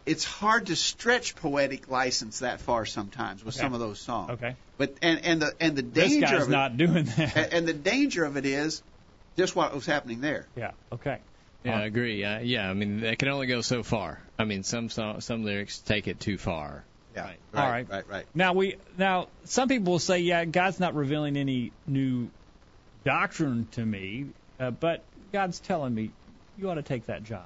It's 0.05 0.23
hard 0.25 0.67
to 0.67 0.75
stretch 0.75 1.35
poetic 1.35 1.89
license 1.89 2.39
that 2.39 2.59
far 2.59 2.85
sometimes 2.85 3.43
with 3.43 3.55
okay. 3.55 3.63
some 3.63 3.73
of 3.73 3.79
those 3.79 3.99
songs. 3.99 4.31
Okay. 4.31 4.55
But 4.77 4.95
and 5.01 5.23
and 5.23 5.41
the 5.41 5.53
and 5.59 5.75
the 5.75 5.81
danger 5.81 6.19
this 6.21 6.31
guy's 6.31 6.41
of 6.43 6.49
it, 6.49 6.51
not 6.51 6.77
doing 6.77 7.05
that. 7.05 7.37
And, 7.37 7.53
and 7.53 7.67
the 7.67 7.73
danger 7.73 8.25
of 8.25 8.35
it 8.35 8.45
is 8.45 8.83
just 9.37 9.55
what 9.55 9.73
was 9.73 9.85
happening 9.85 10.21
there. 10.21 10.47
Yeah. 10.55 10.71
Okay. 10.91 11.19
Yeah, 11.63 11.79
I 11.79 11.85
agree. 11.85 12.23
Uh, 12.23 12.39
yeah, 12.39 12.69
I 12.69 12.73
mean, 12.73 13.01
that 13.01 13.19
can 13.19 13.29
only 13.29 13.47
go 13.47 13.61
so 13.61 13.83
far. 13.83 14.19
I 14.37 14.45
mean, 14.45 14.63
some 14.63 14.89
song, 14.89 15.21
some 15.21 15.43
lyrics 15.45 15.79
take 15.79 16.07
it 16.07 16.19
too 16.19 16.37
far. 16.37 16.83
Yeah. 17.15 17.23
Right. 17.23 17.39
right 17.53 17.63
All 17.63 17.69
right. 17.69 17.89
Right. 17.89 18.09
Right. 18.09 18.25
Now 18.33 18.53
we 18.53 18.75
now 18.97 19.27
some 19.45 19.69
people 19.69 19.93
will 19.93 19.99
say, 19.99 20.19
yeah, 20.19 20.45
God's 20.45 20.79
not 20.79 20.95
revealing 20.95 21.37
any 21.37 21.71
new 21.87 22.29
doctrine 23.05 23.67
to 23.71 23.85
me, 23.85 24.27
uh, 24.59 24.71
but 24.71 25.05
God's 25.31 25.59
telling 25.59 25.93
me 25.93 26.11
you 26.57 26.69
ought 26.69 26.75
to 26.75 26.83
take 26.83 27.05
that 27.05 27.23
job, 27.23 27.45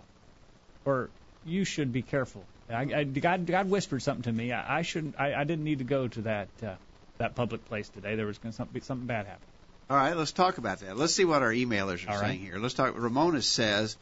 or 0.86 1.09
you 1.45 1.63
should 1.63 1.91
be 1.91 2.01
careful. 2.01 2.43
I, 2.70 2.82
I, 2.82 3.03
God, 3.03 3.45
God 3.45 3.70
whispered 3.70 4.01
something 4.01 4.24
to 4.24 4.32
me. 4.32 4.51
I, 4.51 4.80
I 4.80 4.82
shouldn't. 4.82 5.20
I, 5.20 5.34
I 5.34 5.43
didn't 5.43 5.63
need 5.63 5.80
to 5.80 5.86
go 5.86 6.07
to 6.07 6.22
that 6.24 6.49
uh, 6.63 6.76
that 7.20 7.36
public 7.36 7.65
place 7.65 7.89
today. 7.89 8.15
There 8.15 8.26
was 8.26 8.38
going 8.38 8.53
to 8.53 8.65
be 8.65 8.80
something 8.82 9.07
bad 9.07 9.26
happen. 9.26 9.47
All 9.89 9.95
right, 9.95 10.17
let's 10.17 10.33
talk 10.33 10.57
about 10.57 10.79
that. 10.79 10.97
Let's 10.97 11.13
see 11.13 11.23
what 11.23 11.41
our 11.41 11.51
emailers 11.51 12.05
are 12.07 12.11
All 12.11 12.17
saying 12.19 12.41
right. 12.41 12.51
here. 12.51 12.59
Let's 12.59 12.73
talk. 12.73 12.93
Ramona 12.97 13.41
says, 13.41 13.95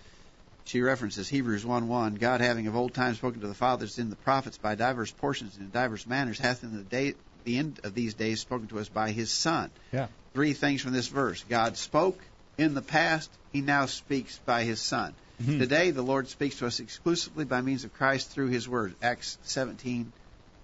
she 0.63 0.81
references 0.81 1.29
Hebrews 1.29 1.63
1:1. 1.63 2.19
God, 2.19 2.41
having 2.41 2.65
of 2.65 2.75
old 2.75 2.95
time 2.95 3.13
spoken 3.13 3.41
to 3.41 3.47
the 3.47 3.53
fathers 3.53 3.99
in 3.99 4.09
the 4.09 4.15
prophets 4.15 4.57
by 4.57 4.73
diverse 4.73 5.11
portions 5.11 5.55
and 5.57 5.65
in 5.65 5.69
diverse 5.71 6.07
manners, 6.07 6.39
hath 6.39 6.63
in 6.63 6.75
the 6.75 6.83
day 6.83 7.13
the 7.43 7.57
end 7.59 7.79
of 7.83 7.93
these 7.93 8.15
days 8.15 8.41
spoken 8.41 8.67
to 8.69 8.79
us 8.79 8.89
by 8.89 9.11
His 9.11 9.31
Son. 9.31 9.69
Yeah. 9.91 10.07
Three 10.33 10.53
things 10.53 10.81
from 10.81 10.91
this 10.93 11.07
verse: 11.07 11.43
God 11.43 11.77
spoke 11.77 12.19
in 12.57 12.73
the 12.73 12.81
past. 12.81 13.29
He 13.53 13.61
now 13.61 13.86
speaks 13.86 14.39
by 14.39 14.63
His 14.63 14.81
Son. 14.81 15.13
Mhm. 15.43 15.59
Today, 15.59 15.91
the 15.91 16.01
Lord 16.01 16.29
speaks 16.29 16.57
to 16.57 16.65
us 16.65 16.79
exclusively 16.79 17.45
by 17.45 17.61
means 17.61 17.83
of 17.83 17.93
Christ 17.93 18.31
through 18.31 18.47
His 18.47 18.67
Word. 18.67 18.95
Acts 19.03 19.38
17, 19.43 20.11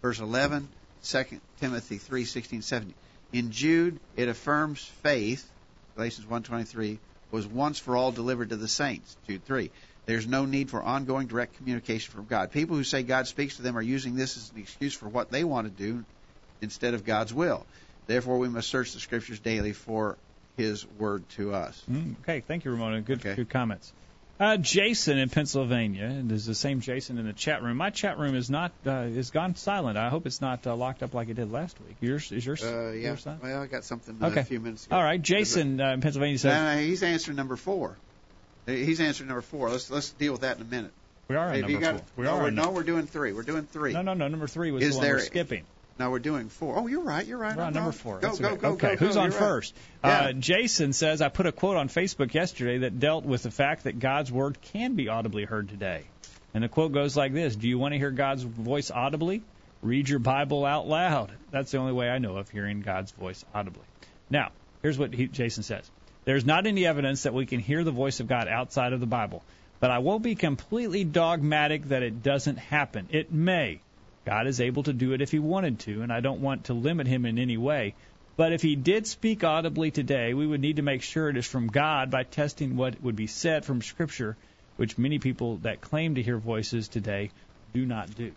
verse 0.01 0.19
11. 0.19 0.67
2 1.03 1.41
Timothy 1.59 1.99
3:16, 1.99 2.63
17. 2.63 2.95
In 3.33 3.51
Jude, 3.51 3.99
it 4.15 4.27
affirms 4.27 4.83
faith, 4.83 5.49
Galatians 5.95 6.27
1:23, 6.27 6.99
was 7.31 7.47
once 7.47 7.79
for 7.79 7.95
all 7.95 8.11
delivered 8.11 8.49
to 8.49 8.57
the 8.57 8.67
saints. 8.67 9.15
Jude 9.25 9.45
3. 9.45 9.71
There's 10.05 10.27
no 10.27 10.45
need 10.45 10.69
for 10.69 10.81
ongoing 10.81 11.27
direct 11.27 11.55
communication 11.55 12.11
from 12.13 12.25
God. 12.25 12.51
People 12.51 12.75
who 12.75 12.83
say 12.83 13.03
God 13.03 13.27
speaks 13.27 13.55
to 13.55 13.61
them 13.61 13.77
are 13.77 13.81
using 13.81 14.15
this 14.15 14.35
as 14.35 14.51
an 14.51 14.57
excuse 14.57 14.93
for 14.93 15.07
what 15.07 15.31
they 15.31 15.43
want 15.43 15.67
to 15.67 15.71
do 15.71 16.05
instead 16.61 16.93
of 16.93 17.05
God's 17.05 17.33
will. 17.33 17.67
Therefore, 18.07 18.37
we 18.39 18.49
must 18.49 18.69
search 18.69 18.93
the 18.93 18.99
Scriptures 18.99 19.39
daily 19.39 19.73
for 19.73 20.17
His 20.57 20.85
Word 20.85 21.29
to 21.29 21.53
us. 21.53 21.81
Mm, 21.89 22.19
okay, 22.19 22.41
thank 22.41 22.65
you, 22.65 22.71
Ramona. 22.71 23.01
Good, 23.01 23.19
Okay. 23.19 23.35
good 23.35 23.49
comments. 23.49 23.93
Uh, 24.41 24.57
Jason 24.57 25.19
in 25.19 25.29
Pennsylvania, 25.29 26.05
and 26.05 26.27
there's 26.31 26.47
the 26.47 26.55
same 26.55 26.79
Jason 26.81 27.19
in 27.19 27.27
the 27.27 27.33
chat 27.33 27.61
room. 27.61 27.77
My 27.77 27.91
chat 27.91 28.17
room 28.17 28.33
is 28.35 28.49
not 28.49 28.71
uh, 28.87 29.01
is 29.01 29.29
gone 29.29 29.55
silent. 29.55 29.99
I 29.99 30.09
hope 30.09 30.25
it's 30.25 30.41
not 30.41 30.65
uh, 30.65 30.75
locked 30.75 31.03
up 31.03 31.13
like 31.13 31.29
it 31.29 31.35
did 31.35 31.51
last 31.51 31.77
week. 31.87 31.95
Yours 32.01 32.31
is 32.31 32.43
yours? 32.43 32.63
Uh, 32.63 32.91
yeah. 32.95 33.09
yours? 33.09 33.23
Well, 33.23 33.61
I 33.61 33.67
got 33.67 33.83
something 33.83 34.17
uh, 34.19 34.29
Okay. 34.29 34.39
a 34.39 34.43
few 34.43 34.59
minutes 34.59 34.87
ago. 34.87 34.95
All 34.95 35.03
right, 35.03 35.21
Jason 35.21 35.79
uh, 35.79 35.91
in 35.93 36.01
Pennsylvania 36.01 36.39
says 36.39 36.55
No, 36.55 36.73
no, 36.73 36.81
he's 36.81 37.03
answering 37.03 37.37
number 37.37 37.55
four. 37.55 37.95
He's 38.65 38.99
answering 38.99 39.27
number 39.27 39.43
four. 39.43 39.69
Let's 39.69 39.91
let's 39.91 40.09
deal 40.13 40.31
with 40.31 40.41
that 40.41 40.55
in 40.55 40.63
a 40.63 40.65
minute. 40.65 40.91
we 41.27 41.35
are 41.35 41.53
If 41.53 41.61
number 41.61 41.79
got- 41.79 41.95
four. 41.99 42.05
We 42.15 42.23
no, 42.23 42.31
are 42.31 42.41
we're, 42.41 42.49
no, 42.49 42.71
we're 42.71 42.81
doing 42.83 43.05
three. 43.05 43.33
We're 43.33 43.43
doing 43.43 43.67
three. 43.67 43.93
no, 43.93 44.01
no, 44.01 44.15
no. 44.15 44.27
Number 44.27 44.47
three 44.47 44.71
was 44.71 44.81
Is 44.83 44.93
the 44.93 44.97
one 44.97 45.05
there- 45.05 45.15
we're 45.17 45.21
skipping. 45.21 45.65
No, 46.01 46.09
we're 46.09 46.17
doing 46.17 46.49
four. 46.49 46.79
Oh, 46.79 46.87
you're 46.87 47.03
right. 47.03 47.23
You're 47.23 47.37
right. 47.37 47.55
We're 47.55 47.61
on 47.61 47.73
number 47.73 47.91
four. 47.91 48.17
Go, 48.17 48.35
go, 48.35 48.47
okay. 48.47 48.57
go, 48.57 48.69
okay, 48.69 48.95
who's 48.95 49.17
on 49.17 49.29
first? 49.29 49.75
Uh. 50.03 50.31
Jason 50.31 50.93
says 50.93 51.21
I 51.21 51.29
put 51.29 51.45
a 51.45 51.51
quote 51.51 51.77
on 51.77 51.89
Facebook 51.89 52.33
yesterday 52.33 52.79
that 52.79 52.99
dealt 52.99 53.23
with 53.23 53.43
the 53.43 53.51
fact 53.51 53.83
that 53.83 53.99
God's 53.99 54.31
word 54.31 54.59
can 54.73 54.95
be 54.95 55.09
audibly 55.09 55.45
heard 55.45 55.69
today. 55.69 56.05
And 56.55 56.63
the 56.63 56.69
quote 56.69 56.91
goes 56.91 57.15
like 57.15 57.33
this: 57.33 57.55
Do 57.55 57.69
you 57.69 57.77
want 57.77 57.93
to 57.93 57.99
hear 57.99 58.09
God's 58.09 58.41
voice 58.41 58.89
audibly? 58.89 59.43
Read 59.83 60.09
your 60.09 60.17
Bible 60.17 60.65
out 60.65 60.87
loud. 60.87 61.31
That's 61.51 61.69
the 61.69 61.77
only 61.77 61.93
way 61.93 62.09
I 62.09 62.17
know 62.17 62.37
of 62.37 62.49
hearing 62.49 62.81
God's 62.81 63.11
voice 63.11 63.45
audibly. 63.53 63.83
Now, 64.27 64.49
here's 64.81 64.97
what 64.97 65.13
he, 65.13 65.27
Jason 65.27 65.61
says: 65.61 65.87
There's 66.25 66.47
not 66.47 66.65
any 66.65 66.87
evidence 66.87 67.23
that 67.23 67.35
we 67.35 67.45
can 67.45 67.59
hear 67.59 67.83
the 67.83 67.91
voice 67.91 68.19
of 68.19 68.27
God 68.27 68.47
outside 68.47 68.93
of 68.93 69.01
the 69.01 69.05
Bible, 69.05 69.43
but 69.79 69.91
I 69.91 69.99
won't 69.99 70.23
be 70.23 70.33
completely 70.33 71.03
dogmatic 71.03 71.89
that 71.89 72.01
it 72.01 72.23
doesn't 72.23 72.57
happen. 72.57 73.07
It 73.11 73.31
may. 73.31 73.81
God 74.31 74.47
is 74.47 74.61
able 74.61 74.83
to 74.83 74.93
do 74.93 75.11
it 75.11 75.21
if 75.21 75.29
he 75.29 75.39
wanted 75.39 75.79
to, 75.79 76.03
and 76.03 76.13
I 76.13 76.21
don't 76.21 76.39
want 76.39 76.65
to 76.65 76.73
limit 76.73 77.05
him 77.05 77.25
in 77.25 77.37
any 77.37 77.57
way. 77.57 77.95
But 78.37 78.53
if 78.53 78.61
he 78.61 78.77
did 78.77 79.05
speak 79.05 79.43
audibly 79.43 79.91
today, 79.91 80.33
we 80.33 80.47
would 80.47 80.61
need 80.61 80.77
to 80.77 80.81
make 80.81 81.01
sure 81.01 81.27
it 81.27 81.35
is 81.35 81.45
from 81.45 81.67
God 81.67 82.09
by 82.11 82.23
testing 82.23 82.77
what 82.77 83.01
would 83.01 83.17
be 83.17 83.27
said 83.27 83.65
from 83.65 83.81
Scripture, 83.81 84.37
which 84.77 84.97
many 84.97 85.19
people 85.19 85.57
that 85.63 85.81
claim 85.81 86.15
to 86.15 86.23
hear 86.23 86.37
voices 86.37 86.87
today 86.87 87.29
do 87.73 87.85
not 87.85 88.15
do. 88.15 88.31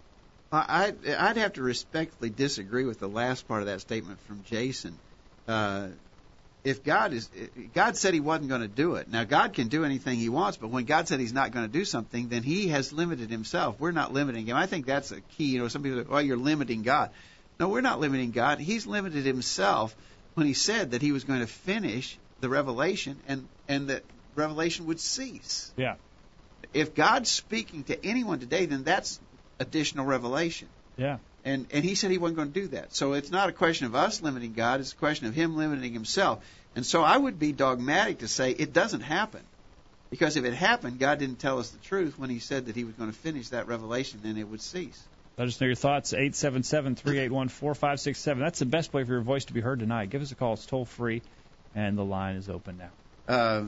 I'd, 0.51 0.97
I'd 1.07 1.37
have 1.37 1.53
to 1.53 1.63
respectfully 1.63 2.31
disagree 2.31 2.85
with 2.85 2.99
the 2.99 3.09
last 3.09 3.47
part 3.47 3.61
of 3.61 3.67
that 3.67 3.81
statement 3.81 4.19
from 4.23 4.43
Jason. 4.43 4.99
Uh, 5.47 5.91
if 6.65 6.83
God 6.83 7.13
is, 7.13 7.29
God 7.75 7.97
said 7.97 8.15
He 8.15 8.21
wasn't 8.21 8.49
going 8.49 8.63
to 8.63 8.69
do 8.69 8.95
it. 8.95 9.09
Now 9.11 9.25
God 9.25 9.53
can 9.53 9.69
do 9.69 9.85
anything 9.85 10.19
He 10.19 10.31
wants, 10.31 10.57
but 10.57 10.69
when 10.69 10.87
God 10.87 11.07
said 11.07 11.21
He's 11.21 11.33
not 11.33 11.53
going 11.53 11.67
to 11.67 11.73
do 11.73 11.85
something, 11.85 12.29
then 12.29 12.43
He 12.43 12.69
has 12.69 12.93
limited 12.93 13.31
Himself. 13.31 13.79
We're 13.79 13.93
not 13.93 14.13
limiting 14.13 14.47
Him. 14.47 14.57
I 14.57 14.67
think 14.67 14.87
that's 14.87 15.13
a 15.13 15.21
key. 15.21 15.53
You 15.53 15.61
know, 15.61 15.69
some 15.69 15.83
people, 15.83 16.03
say, 16.03 16.09
well, 16.09 16.23
you're 16.23 16.39
limiting 16.39 16.83
God. 16.83 17.11
No, 17.61 17.69
we're 17.69 17.83
not 17.83 18.01
limiting 18.01 18.31
God. 18.31 18.59
He's 18.59 18.87
limited 18.87 19.27
Himself 19.27 19.95
when 20.35 20.47
He 20.47 20.55
said 20.55 20.93
that 20.93 21.03
He 21.03 21.13
was 21.13 21.25
going 21.25 21.41
to 21.41 21.47
finish 21.47 22.19
the 22.41 22.49
revelation, 22.49 23.19
and 23.29 23.47
and 23.69 23.89
that 23.89 24.03
revelation 24.35 24.87
would 24.87 25.01
cease. 25.01 25.73
Yeah. 25.77 25.97
If 26.73 26.95
God's 26.95 27.31
speaking 27.31 27.85
to 27.85 28.05
anyone 28.05 28.41
today, 28.41 28.67
then 28.67 28.85
that's 28.85 29.21
additional 29.61 30.07
revelation. 30.07 30.69
Yeah. 30.97 31.19
And 31.45 31.67
and 31.73 31.85
he 31.85 31.95
said 31.95 32.11
he 32.11 32.19
wasn't 32.19 32.37
going 32.37 32.53
to 32.53 32.61
do 32.61 32.69
that. 32.69 32.95
So 32.95 33.13
it's 33.13 33.31
not 33.31 33.49
a 33.49 33.53
question 33.53 33.87
of 33.87 33.95
us 33.95 34.23
limiting 34.23 34.55
God, 34.55 34.81
it's 34.81 34.93
a 34.93 34.97
question 34.97 35.27
of 35.27 35.35
him 35.35 35.57
limiting 35.57 35.93
himself. 35.93 36.45
And 36.75 36.85
so 36.85 37.03
I 37.03 37.17
would 37.17 37.39
be 37.39 37.53
dogmatic 37.53 38.21
to 38.21 38.29
say 38.29 38.51
it 38.51 38.73
doesn't 38.73 39.03
happen. 39.03 39.43
Because 40.11 40.37
if 40.37 40.45
it 40.45 40.55
happened, 40.55 40.99
God 40.99 41.19
didn't 41.19 41.41
tell 41.41 41.59
us 41.59 41.71
the 41.71 41.79
truth 41.79 42.19
when 42.19 42.31
he 42.31 42.39
said 42.39 42.67
that 42.67 42.77
he 42.77 42.85
was 42.85 42.95
going 42.95 43.11
to 43.11 43.17
finish 43.17 43.49
that 43.49 43.67
revelation, 43.67 44.21
then 44.23 44.37
it 44.37 44.49
would 44.49 44.61
cease. 44.61 45.09
Let 45.37 45.49
us 45.49 45.61
know 45.61 45.67
your 45.67 45.75
thoughts. 45.75 46.13
877 46.13 46.95
381 46.95 47.49
4567. 47.49 48.43
That's 48.43 48.61
the 48.61 48.67
best 48.67 48.93
way 48.93 49.03
for 49.03 49.13
your 49.13 49.23
voice 49.23 49.47
to 49.47 49.53
be 49.53 49.61
heard 49.61 49.81
tonight. 49.81 50.11
Give 50.11 50.23
us 50.23 50.31
a 50.31 50.37
call. 50.37 50.53
It's 50.53 50.67
toll 50.67 50.85
free, 50.85 51.23
and 51.75 51.99
the 51.99 52.05
line 52.05 52.37
is 52.37 52.49
open 52.49 52.79
now. 52.79 52.91
Uh, 53.27 53.65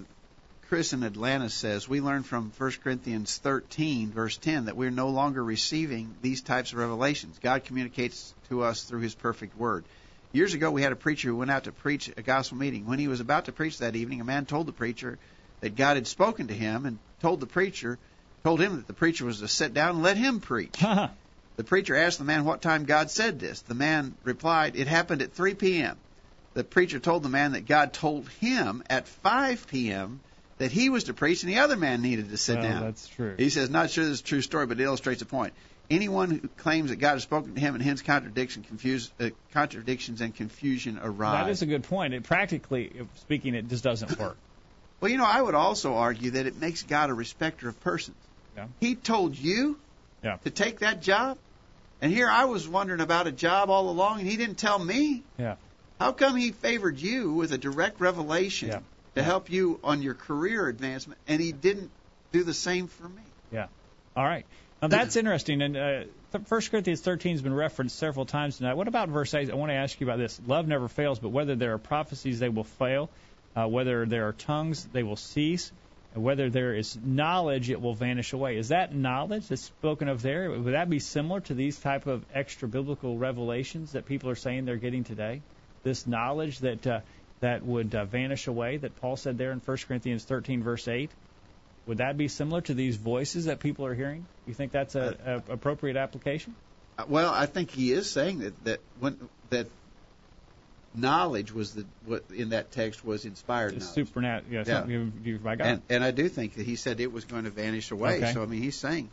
Chris 0.69 0.93
in 0.93 1.05
Atlanta 1.05 1.49
says, 1.49 1.89
We 1.89 2.01
learn 2.01 2.25
from 2.25 2.51
1 2.59 2.73
Corinthians 2.83 3.37
13, 3.39 4.11
verse 4.11 4.37
10, 4.37 4.65
that 4.65 4.77
we're 4.77 4.91
no 4.91 5.11
longer 5.11 5.43
receiving 5.43 6.13
these 6.23 6.43
types 6.43 6.73
of 6.73 6.79
revelations. 6.79 7.39
God 7.41 7.65
communicates 7.65 8.35
to 8.49 8.65
us 8.65 8.83
through 8.83 9.01
His 9.01 9.15
perfect 9.15 9.57
Word. 9.57 9.85
Years 10.33 10.55
ago, 10.55 10.73
we 10.73 10.83
had 10.83 10.91
a 10.91 10.97
preacher 10.97 11.29
who 11.29 11.37
went 11.37 11.53
out 11.53 11.65
to 11.65 11.73
preach 11.73 12.11
a 12.17 12.23
gospel 12.23 12.59
meeting. 12.59 12.85
When 12.85 12.99
he 12.99 13.07
was 13.07 13.21
about 13.21 13.45
to 13.45 13.53
preach 13.53 13.79
that 13.79 13.95
evening, 13.95 14.21
a 14.21 14.25
man 14.25 14.45
told 14.45 14.67
the 14.67 14.73
preacher 14.73 15.19
that 15.61 15.77
God 15.77 15.97
had 15.97 16.09
spoken 16.09 16.49
to 16.49 16.55
him 16.55 16.85
and 16.85 16.99
told 17.23 17.39
the 17.39 17.47
preacher, 17.47 17.97
told 18.43 18.61
him 18.61 18.75
that 18.75 18.89
the 18.89 18.93
preacher 18.93 19.25
was 19.25 19.39
to 19.39 19.49
sit 19.49 19.73
down 19.73 19.91
and 19.91 20.03
let 20.03 20.17
him 20.17 20.41
preach. 20.41 20.83
The 21.57 21.65
preacher 21.65 21.97
asked 21.97 22.19
the 22.19 22.25
man 22.25 22.45
what 22.45 22.61
time 22.61 22.85
God 22.85 23.11
said 23.11 23.41
this. 23.41 23.63
The 23.63 23.75
man 23.75 24.15
replied, 24.25 24.77
It 24.77 24.89
happened 24.89 25.23
at 25.23 25.33
3 25.33 25.55
p.m. 25.55 25.97
The 26.53 26.65
preacher 26.65 26.99
told 26.99 27.23
the 27.23 27.31
man 27.31 27.53
that 27.53 27.65
God 27.65 27.95
told 27.95 28.29
him 28.29 28.83
at 28.91 29.09
5 29.09 29.67
p.m. 29.69 30.21
that 30.59 30.73
he 30.73 30.89
was 30.91 31.05
to 31.05 31.15
preach 31.15 31.43
and 31.43 31.53
the 31.53 31.59
other 31.59 31.77
man 31.77 32.03
needed 32.03 32.31
to 32.31 32.37
sit 32.37 32.59
Well, 32.59 32.69
down. 32.69 32.83
that's 32.85 33.09
true. 33.09 33.35
He 33.37 33.51
says, 33.51 33.69
Not 33.71 33.91
sure 33.91 34.05
this 34.05 34.15
is 34.15 34.21
a 34.21 34.25
true 34.25 34.41
story, 34.43 34.67
but 34.67 34.81
it 34.81 34.85
illustrates 34.85 35.23
a 35.23 35.27
point. 35.27 35.53
Anyone 35.89 36.31
who 36.31 36.49
claims 36.57 36.91
that 36.91 36.97
God 36.97 37.13
has 37.13 37.23
spoken 37.23 37.55
to 37.55 37.61
him 37.61 37.75
and 37.75 37.83
hence 37.85 38.03
contradiction, 38.03 38.65
confuse, 38.65 39.13
uh, 39.21 39.31
contradictions 39.53 40.21
and 40.21 40.35
confusion 40.35 40.99
arise. 41.01 41.45
That 41.45 41.51
is 41.51 41.63
a 41.63 41.67
good 41.67 41.85
point. 41.85 42.13
It 42.15 42.25
practically 42.25 42.91
speaking, 43.17 43.55
it 43.55 43.69
just 43.69 43.85
doesn't 43.85 44.19
work. 44.19 44.37
Well, 44.99 45.11
you 45.11 45.19
know, 45.19 45.27
I 45.27 45.43
would 45.43 45.55
also 45.55 45.95
argue 45.97 46.31
that 46.33 46.47
it 46.47 46.59
makes 46.59 46.83
God 46.83 47.11
a 47.11 47.15
respecter 47.15 47.69
of 47.69 47.79
persons. 47.81 48.17
Yeah. 48.57 48.69
He 48.81 48.95
told 48.95 49.37
you 49.37 49.79
Yeah. 50.25 50.39
to 50.45 50.51
take 50.51 50.79
that 50.79 51.03
job, 51.03 51.37
and 52.01 52.11
here 52.11 52.31
I 52.31 52.47
was 52.47 52.67
wondering 52.67 53.03
about 53.03 53.27
a 53.27 53.31
job 53.33 53.69
all 53.69 53.91
along, 53.91 54.21
and 54.21 54.27
he 54.29 54.39
didn't 54.39 54.57
tell 54.57 54.79
me. 54.79 55.23
Yeah. 55.39 55.57
How 56.01 56.13
come 56.13 56.35
he 56.35 56.51
favored 56.53 56.99
you 56.99 57.35
with 57.35 57.53
a 57.53 57.59
direct 57.59 58.01
revelation 58.01 58.69
Yeah. 58.71 58.81
To 59.17 59.23
help 59.23 59.51
you 59.51 59.81
on 59.83 60.03
your 60.03 60.15
career 60.15 60.69
advancement, 60.69 61.19
and 61.27 61.41
he 61.41 61.51
didn't 61.51 61.91
do 62.33 62.45
the 62.45 62.55
same 62.55 62.87
for 62.87 63.09
me? 63.09 63.23
Yeah. 63.51 63.67
All 64.15 64.25
right. 64.25 64.47
Now 64.81 64.89
that's 64.89 65.17
interesting. 65.17 65.63
And 65.63 65.77
uh, 65.77 66.05
First 66.45 66.71
Corinthians 66.71 67.01
13 67.01 67.33
has 67.33 67.43
been 67.43 67.55
referenced 67.55 67.99
several 67.99 68.27
times 68.27 68.59
tonight. 68.59 68.75
What 68.75 68.89
about 68.89 69.09
verse 69.09 69.33
8? 69.33 69.51
I 69.51 69.55
want 69.55 69.71
to 69.71 69.77
ask 69.77 69.99
you 70.01 70.07
about 70.07 70.19
this. 70.19 70.39
Love 70.47 70.69
never 70.69 70.87
fails, 70.87 71.19
but 71.19 71.31
whether 71.31 71.57
there 71.57 71.73
are 71.73 71.79
prophecies, 71.79 72.39
they 72.39 72.51
will 72.51 72.65
fail. 72.65 73.11
Uh, 73.57 73.67
whether 73.67 74.05
there 74.05 74.29
are 74.29 74.33
tongues, 74.33 74.85
they 74.93 75.03
will 75.03 75.17
cease. 75.17 75.73
And 76.15 76.23
whether 76.23 76.51
there 76.51 76.75
is 76.75 76.99
knowledge, 77.03 77.71
it 77.71 77.81
will 77.81 77.95
vanish 77.95 78.35
away. 78.35 78.59
Is 78.59 78.69
that 78.69 78.95
knowledge 78.95 79.49
that's 79.49 79.63
spoken 79.63 80.09
of 80.09 80.21
there? 80.21 80.51
Would 80.51 80.75
that 80.75 80.91
be 80.91 80.99
similar 80.99 81.41
to 81.41 81.55
these 81.55 81.79
type 81.79 82.07
of 82.07 82.25
extra 82.35 82.69
biblical 82.69 83.17
revelations 83.17 83.93
that 83.93 84.05
people 84.05 84.29
are 84.29 84.35
saying 84.35 84.67
they're 84.67 84.77
getting 84.77 85.05
today? 85.05 85.41
This 85.85 86.07
knowledge 86.07 86.59
that 86.61 86.87
uh, 86.87 87.01
that 87.41 87.65
would 87.65 87.95
uh, 87.95 88.05
vanish 88.05 88.47
away 88.47 88.79
that 88.79 89.01
Paul 89.01 89.17
said 89.17 89.39
there 89.39 89.53
in 89.53 89.59
1 89.59 89.77
Corinthians 89.87 90.25
13 90.25 90.63
verse 90.63 90.89
8. 90.89 91.11
Would 91.87 91.99
that 91.99 92.17
be 92.17 92.29
similar 92.29 92.61
to 92.63 92.75
these 92.75 92.97
voices 92.97 93.45
that 93.45 93.61
people 93.61 93.87
are 93.87 93.95
hearing? 93.95 94.27
You 94.47 94.55
think 94.55 94.73
that's 94.73 94.95
a, 94.95 95.43
a 95.49 95.53
appropriate 95.53 95.97
application? 95.97 96.55
Uh, 96.99 97.05
Well, 97.09 97.33
I 97.33 97.47
think 97.47 97.71
he 97.71 97.93
is 97.93 98.11
saying 98.11 98.41
that 98.41 98.65
that 98.65 98.81
when 98.99 99.29
that 99.51 99.69
knowledge 100.95 101.53
was 101.53 101.75
the 101.75 101.85
what 102.07 102.25
in 102.35 102.51
that 102.51 102.73
text 102.73 103.05
was 103.05 103.25
inspired 103.25 103.81
supernatural, 103.83 104.53
yeah, 104.53 104.65
Yeah. 104.67 105.05
you 105.23 105.39
by 105.39 105.57
God. 105.57 105.67
And 105.67 105.83
and 105.91 106.05
I 106.05 106.11
do 106.11 106.29
think 106.29 106.55
that 106.55 106.67
he 106.67 106.77
said 106.77 107.01
it 107.01 107.13
was 107.13 107.25
going 107.25 107.45
to 107.45 107.51
vanish 107.51 107.91
away. 107.91 108.17
Okay. 108.19 108.33
So 108.33 108.43
I 108.43 108.47
mean, 108.47 108.63
he's 108.63 108.77
saying. 108.77 109.11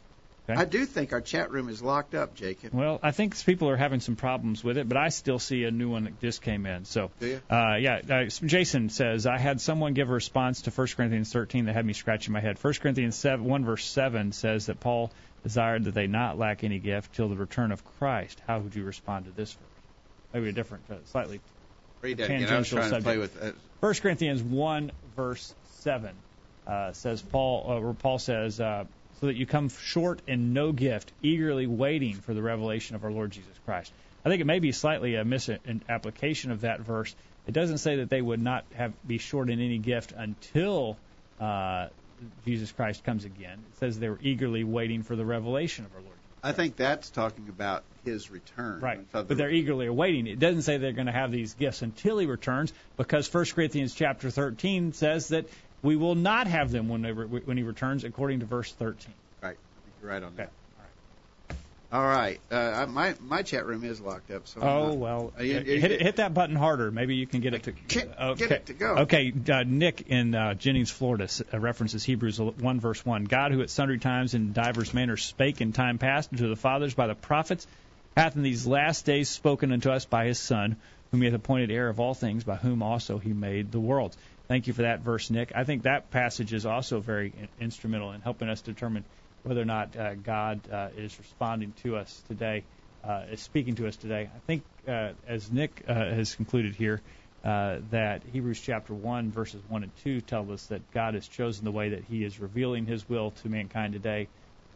Okay. 0.50 0.60
I 0.60 0.66
do 0.66 0.86
think 0.86 1.14
our 1.14 1.22
chat 1.22 1.52
room 1.52 1.70
is 1.70 1.82
locked 1.82 2.14
up, 2.16 2.36
Jacob. 2.36 2.74
Well, 2.74 3.00
I 3.02 3.12
think 3.12 3.42
people 3.46 3.70
are 3.70 3.78
having 3.78 4.02
some 4.02 4.18
problems 4.18 4.62
with 4.62 4.78
it, 4.78 4.90
but 4.90 4.98
I 4.98 5.08
still 5.08 5.40
see 5.40 5.64
a 5.64 5.72
new 5.72 5.90
one 5.90 6.04
that 6.04 6.20
just 6.20 6.42
came 6.42 6.66
in. 6.66 6.84
So, 6.84 7.12
Do 7.22 7.28
you? 7.28 7.42
uh, 7.50 7.76
yeah, 7.80 8.02
uh, 8.10 8.26
Jason 8.26 8.90
says 8.90 9.26
I 9.26 9.38
had 9.38 9.62
someone 9.62 9.94
give 9.94 10.10
a 10.10 10.14
response 10.14 10.64
to 10.64 10.72
1 10.72 10.88
Corinthians 10.98 11.32
13 11.32 11.66
that 11.66 11.74
had 11.74 11.86
me 11.86 11.94
scratching 11.94 12.34
my 12.34 12.42
head. 12.42 12.58
1 12.62 12.74
Corinthians 12.82 13.16
7, 13.16 13.46
1 13.46 13.64
verse 13.64 13.86
7 13.86 14.34
says 14.34 14.66
that 14.66 14.82
Paul 14.82 15.14
desired 15.44 15.86
that 15.86 15.94
they 15.94 16.08
not 16.08 16.38
lack 16.38 16.66
any 16.66 16.80
gift 16.80 17.16
till 17.16 17.30
the 17.30 17.38
return 17.38 17.72
of 17.72 17.86
Christ. 17.98 18.42
How 18.46 18.60
would 18.60 18.76
you 18.76 18.84
respond 18.84 19.26
to 19.26 19.32
this 19.32 19.54
verse? 19.54 19.70
Maybe 20.34 20.50
a 20.50 20.52
different, 20.52 20.84
uh, 20.92 20.96
slightly 21.06 21.40
Read 22.02 22.18
that 22.18 22.26
again. 22.26 22.40
I 22.40 22.58
was 22.58 22.70
tangential 22.70 22.78
trying 22.80 22.92
to 22.92 23.02
play 23.02 23.16
subject. 23.16 23.44
with. 23.44 23.54
Uh, 23.54 23.58
1 23.80 23.94
Corinthians 23.96 24.44
1, 24.44 24.92
verse 25.16 25.54
7 25.84 26.10
uh, 26.68 26.92
says, 26.92 27.22
Paul, 27.22 27.72
uh, 27.72 27.80
where 27.80 27.94
Paul 27.94 28.20
says, 28.20 28.60
uh, 28.60 28.84
so 29.24 29.28
that 29.28 29.38
you 29.38 29.46
come 29.46 29.70
short 29.70 30.22
in 30.28 30.52
no 30.52 30.74
gift, 30.74 31.14
eagerly 31.22 31.66
waiting 31.66 32.16
for 32.16 32.34
the 32.34 32.42
revelation 32.42 32.98
of 32.98 33.06
our 33.06 33.12
Lord 33.12 33.32
Jesus 33.32 33.58
Christ. 33.64 33.90
I 34.26 34.28
think 34.28 34.42
it 34.42 34.46
may 34.46 34.60
be 34.60 34.74
slightly 34.74 35.16
a 35.16 35.24
misapplication 35.24 36.52
of 36.52 36.62
that 36.62 36.82
verse. 36.82 37.16
It 37.48 37.54
doesn't 37.54 37.78
say 37.78 37.96
that 37.98 38.10
they 38.10 38.22
would 38.22 38.42
not 38.42 38.66
have 38.76 38.92
be 39.08 39.20
short 39.20 39.50
in 39.50 39.62
any 39.62 39.78
gift 39.78 40.12
until 40.12 40.98
uh, 41.40 41.88
Jesus 42.44 42.74
Christ 42.74 43.06
comes 43.06 43.24
again. 43.24 43.60
It 43.72 43.80
says 43.80 43.98
they 43.98 44.10
were 44.10 44.20
eagerly 44.22 44.66
waiting 44.66 45.04
for 45.04 45.16
the 45.16 45.24
revelation 45.24 45.86
of 45.86 45.96
our 45.96 46.02
Lord. 46.02 46.18
I 46.44 46.52
think 46.52 46.76
that's 46.76 47.10
talking 47.10 47.48
about 47.48 47.86
his 48.04 48.30
return. 48.30 48.82
Right. 48.82 49.00
But 49.14 49.30
they're 49.30 49.50
eagerly 49.50 49.88
awaiting. 49.88 50.28
It 50.28 50.40
doesn't 50.40 50.64
say 50.64 50.76
they're 50.76 50.92
going 50.92 51.08
to 51.08 51.14
have 51.14 51.32
these 51.32 51.54
gifts 51.54 51.82
until 51.82 52.18
he 52.18 52.26
returns, 52.26 52.74
because 52.98 53.34
1 53.34 53.46
Corinthians 53.56 53.96
chapter 53.96 54.30
13 54.30 54.92
says 54.92 55.30
that 55.30 55.46
We 55.84 55.96
will 55.98 56.16
not 56.16 56.48
have 56.48 56.72
them 56.72 56.88
when, 56.90 57.02
they 57.02 57.12
re- 57.12 57.42
when 57.46 57.58
he 57.58 57.64
returns, 57.64 58.04
according 58.04 58.40
to 58.40 58.46
verse 58.46 58.72
13. 58.72 59.14
Right. 59.42 59.58
You're 60.02 60.10
right 60.12 60.24
on 60.24 60.30
Okay. 60.34 60.38
that. 60.38 60.52
All 61.92 62.02
right. 62.04 62.40
Uh, 62.50 62.88
my 62.90 63.14
my 63.22 63.44
chat 63.44 63.68
room 63.68 63.84
is 63.84 64.02
locked 64.02 64.32
up. 64.32 64.48
So 64.48 64.62
Oh 64.62 64.88
not- 64.88 64.98
well, 64.98 65.34
Uh, 65.40 65.44
you- 65.44 65.54
hit, 65.60 65.68
you- 65.68 65.80
hit 66.00 66.16
that 66.16 66.34
button 66.34 66.56
harder. 66.56 66.90
Maybe 66.90 67.16
you 67.18 67.28
can 67.28 67.40
get 67.42 67.54
it 67.54 67.64
to 67.64 67.72
Can't 67.72 68.10
okay. 68.20 68.48
get 68.48 68.52
it 68.52 68.66
to 68.68 68.74
go. 68.74 68.96
Okay, 69.00 69.32
uh, 69.52 69.64
Nick 69.68 70.02
in 70.08 70.34
uh, 70.34 70.56
Jennings, 70.56 70.90
Florida, 70.90 71.28
uh, 71.54 71.60
references 71.60 72.04
Hebrews 72.04 72.40
1 72.40 72.80
verse 72.80 73.06
1. 73.06 73.26
God, 73.26 73.52
who 73.52 73.62
at 73.62 73.70
sundry 73.70 74.00
times 74.00 74.34
in 74.34 74.54
divers 74.54 74.92
manners 74.92 75.24
spake 75.24 75.62
in 75.62 75.72
time 75.72 76.00
past 76.00 76.30
unto 76.32 76.50
the 76.50 76.56
fathers 76.56 76.96
by 76.96 77.06
the 77.06 77.14
prophets, 77.16 77.68
hath 78.18 78.36
in 78.36 78.42
these 78.42 78.66
last 78.66 79.06
days 79.06 79.30
spoken 79.30 79.72
unto 79.72 79.92
us 79.92 80.06
by 80.06 80.26
His 80.26 80.40
Son, 80.40 80.78
whom 81.12 81.22
He 81.22 81.28
hath 81.28 81.36
appointed 81.36 81.70
heir 81.70 81.90
of 81.90 82.00
all 82.00 82.16
things, 82.16 82.44
by 82.44 82.56
whom 82.56 82.82
also 82.82 83.20
He 83.20 83.34
made 83.34 83.72
the 83.72 83.80
worlds. 83.80 84.18
Thank 84.54 84.68
you 84.68 84.74
for 84.74 84.84
that 84.84 85.00
verse, 85.00 85.32
Nick. 85.32 85.52
I 85.56 85.64
think 85.64 85.82
that 85.82 86.12
passage 86.12 86.54
is 86.54 86.68
also 86.68 87.00
very 87.00 87.34
instrumental 87.60 88.12
in 88.12 88.22
helping 88.22 88.50
us 88.50 88.62
determine 88.62 89.04
whether 89.42 89.60
or 89.60 89.66
not 89.66 89.98
uh, 89.98 90.14
God 90.14 90.60
uh, 90.72 90.90
is 90.96 91.18
responding 91.18 91.74
to 91.82 91.96
us 91.96 92.22
today, 92.28 92.64
uh, 93.04 93.24
is 93.32 93.42
speaking 93.42 93.74
to 93.78 93.88
us 93.88 93.96
today. 93.96 94.30
I 94.32 94.40
think, 94.46 94.62
uh, 94.88 95.14
as 95.28 95.52
Nick 95.52 95.84
uh, 95.88 95.96
has 95.96 96.36
concluded 96.36 96.76
here, 96.76 97.02
uh, 97.44 97.78
that 97.90 98.22
Hebrews 98.32 98.62
chapter 98.62 98.94
1, 98.94 99.32
verses 99.32 99.64
1 99.70 99.82
and 99.82 99.92
2 100.04 100.22
tell 100.22 100.52
us 100.52 100.68
that 100.68 100.92
God 100.92 101.16
has 101.16 101.28
chosen 101.28 101.66
the 101.66 101.72
way 101.72 101.90
that 101.90 102.04
He 102.04 102.24
is 102.24 102.40
revealing 102.40 102.86
His 102.86 103.10
will 103.10 103.32
to 103.32 103.50
mankind 103.50 103.94
today. 103.94 104.28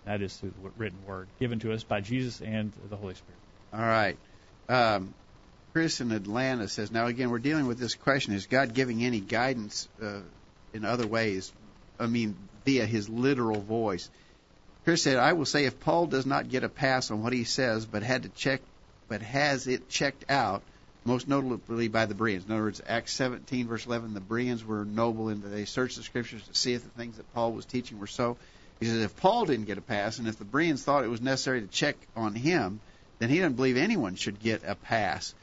That 0.05 0.23
is 0.23 0.35
through 0.37 0.53
the 0.59 0.71
written 0.75 1.05
word 1.05 1.27
given 1.39 1.59
to 1.59 1.71
us 1.71 1.83
by 1.83 2.01
Jesus 2.01 2.41
and 2.41 2.73
the 2.89 2.95
Holy 2.95 3.13
Spirit. 3.13 3.39
All 3.71 3.79
right. 3.79 4.17
Um, 4.69 5.13
Chris 5.77 6.01
in 6.01 6.11
Atlanta 6.11 6.67
says, 6.67 6.91
now 6.91 7.05
again, 7.05 7.29
we're 7.29 7.37
dealing 7.37 7.67
with 7.67 7.77
this 7.77 7.93
question: 7.93 8.33
Is 8.33 8.47
God 8.47 8.73
giving 8.73 9.03
any 9.03 9.19
guidance 9.19 9.87
uh, 10.01 10.21
in 10.73 10.83
other 10.83 11.05
ways? 11.05 11.53
I 11.99 12.07
mean, 12.07 12.35
via 12.65 12.87
His 12.87 13.07
literal 13.07 13.61
voice. 13.61 14.09
Chris 14.85 15.03
said, 15.03 15.17
I 15.17 15.33
will 15.33 15.45
say, 15.45 15.65
if 15.65 15.79
Paul 15.79 16.07
does 16.07 16.25
not 16.25 16.49
get 16.49 16.63
a 16.63 16.67
pass 16.67 17.11
on 17.11 17.21
what 17.21 17.31
he 17.31 17.43
says, 17.43 17.85
but 17.85 18.01
had 18.01 18.23
to 18.23 18.29
check, 18.29 18.61
but 19.07 19.21
has 19.21 19.67
it 19.67 19.87
checked 19.87 20.25
out, 20.29 20.63
most 21.05 21.27
notably 21.27 21.89
by 21.89 22.07
the 22.07 22.15
Bereans. 22.15 22.45
In 22.45 22.53
other 22.53 22.63
words, 22.63 22.81
Acts 22.87 23.13
17 23.13 23.67
verse 23.67 23.85
11, 23.85 24.15
the 24.15 24.19
Bereans 24.19 24.65
were 24.65 24.83
noble 24.83 25.27
that 25.27 25.47
they 25.47 25.65
searched 25.65 25.97
the 25.97 26.01
scriptures 26.01 26.41
to 26.47 26.55
see 26.55 26.73
if 26.73 26.81
the 26.81 26.89
things 26.89 27.17
that 27.17 27.31
Paul 27.35 27.51
was 27.51 27.65
teaching 27.65 27.99
were 27.99 28.07
so. 28.07 28.35
He 28.79 28.87
says, 28.87 29.03
if 29.03 29.15
Paul 29.17 29.45
didn't 29.45 29.67
get 29.67 29.77
a 29.77 29.81
pass, 29.81 30.17
and 30.17 30.27
if 30.27 30.39
the 30.39 30.43
Bereans 30.43 30.83
thought 30.83 31.03
it 31.03 31.09
was 31.09 31.21
necessary 31.21 31.61
to 31.61 31.67
check 31.67 31.97
on 32.15 32.33
him, 32.33 32.79
then 33.19 33.29
he 33.29 33.37
doesn't 33.37 33.57
believe 33.57 33.77
anyone 33.77 34.15
should 34.15 34.39
get 34.39 34.63
a 34.65 34.73
pass. 34.73 35.35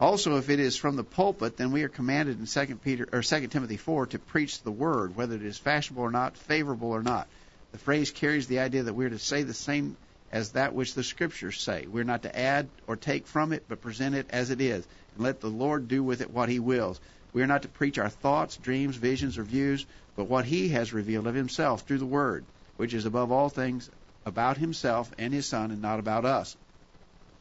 Also, 0.00 0.38
if 0.38 0.48
it 0.48 0.58
is 0.58 0.78
from 0.78 0.96
the 0.96 1.04
pulpit, 1.04 1.58
then 1.58 1.72
we 1.72 1.82
are 1.82 1.88
commanded 1.88 2.40
in 2.40 2.46
Second 2.46 2.82
Peter 2.82 3.06
or 3.12 3.22
Second 3.22 3.50
Timothy 3.50 3.76
four 3.76 4.06
to 4.06 4.18
preach 4.18 4.62
the 4.62 4.70
word, 4.70 5.14
whether 5.14 5.34
it 5.34 5.42
is 5.42 5.58
fashionable 5.58 6.02
or 6.02 6.10
not, 6.10 6.38
favorable 6.38 6.90
or 6.90 7.02
not. 7.02 7.28
The 7.72 7.78
phrase 7.78 8.10
carries 8.10 8.46
the 8.46 8.60
idea 8.60 8.84
that 8.84 8.94
we 8.94 9.04
are 9.04 9.10
to 9.10 9.18
say 9.18 9.42
the 9.42 9.52
same 9.52 9.98
as 10.32 10.52
that 10.52 10.74
which 10.74 10.94
the 10.94 11.04
scriptures 11.04 11.60
say. 11.60 11.86
We're 11.86 12.04
not 12.04 12.22
to 12.22 12.38
add 12.38 12.68
or 12.86 12.96
take 12.96 13.26
from 13.26 13.52
it, 13.52 13.64
but 13.68 13.82
present 13.82 14.14
it 14.14 14.26
as 14.30 14.48
it 14.48 14.62
is, 14.62 14.86
and 15.16 15.24
let 15.24 15.42
the 15.42 15.48
Lord 15.48 15.86
do 15.86 16.02
with 16.02 16.22
it 16.22 16.32
what 16.32 16.48
He 16.48 16.60
wills. 16.60 16.98
We 17.34 17.42
are 17.42 17.46
not 17.46 17.62
to 17.62 17.68
preach 17.68 17.98
our 17.98 18.08
thoughts, 18.08 18.56
dreams, 18.56 18.96
visions, 18.96 19.36
or 19.36 19.42
views, 19.42 19.84
but 20.16 20.28
what 20.28 20.46
He 20.46 20.70
has 20.70 20.94
revealed 20.94 21.26
of 21.26 21.34
Himself 21.34 21.82
through 21.82 21.98
the 21.98 22.06
Word, 22.06 22.44
which 22.78 22.94
is 22.94 23.04
above 23.04 23.30
all 23.30 23.50
things 23.50 23.90
about 24.24 24.56
Himself 24.56 25.12
and 25.18 25.34
His 25.34 25.46
Son, 25.46 25.70
and 25.70 25.82
not 25.82 25.98
about 25.98 26.24
us, 26.24 26.56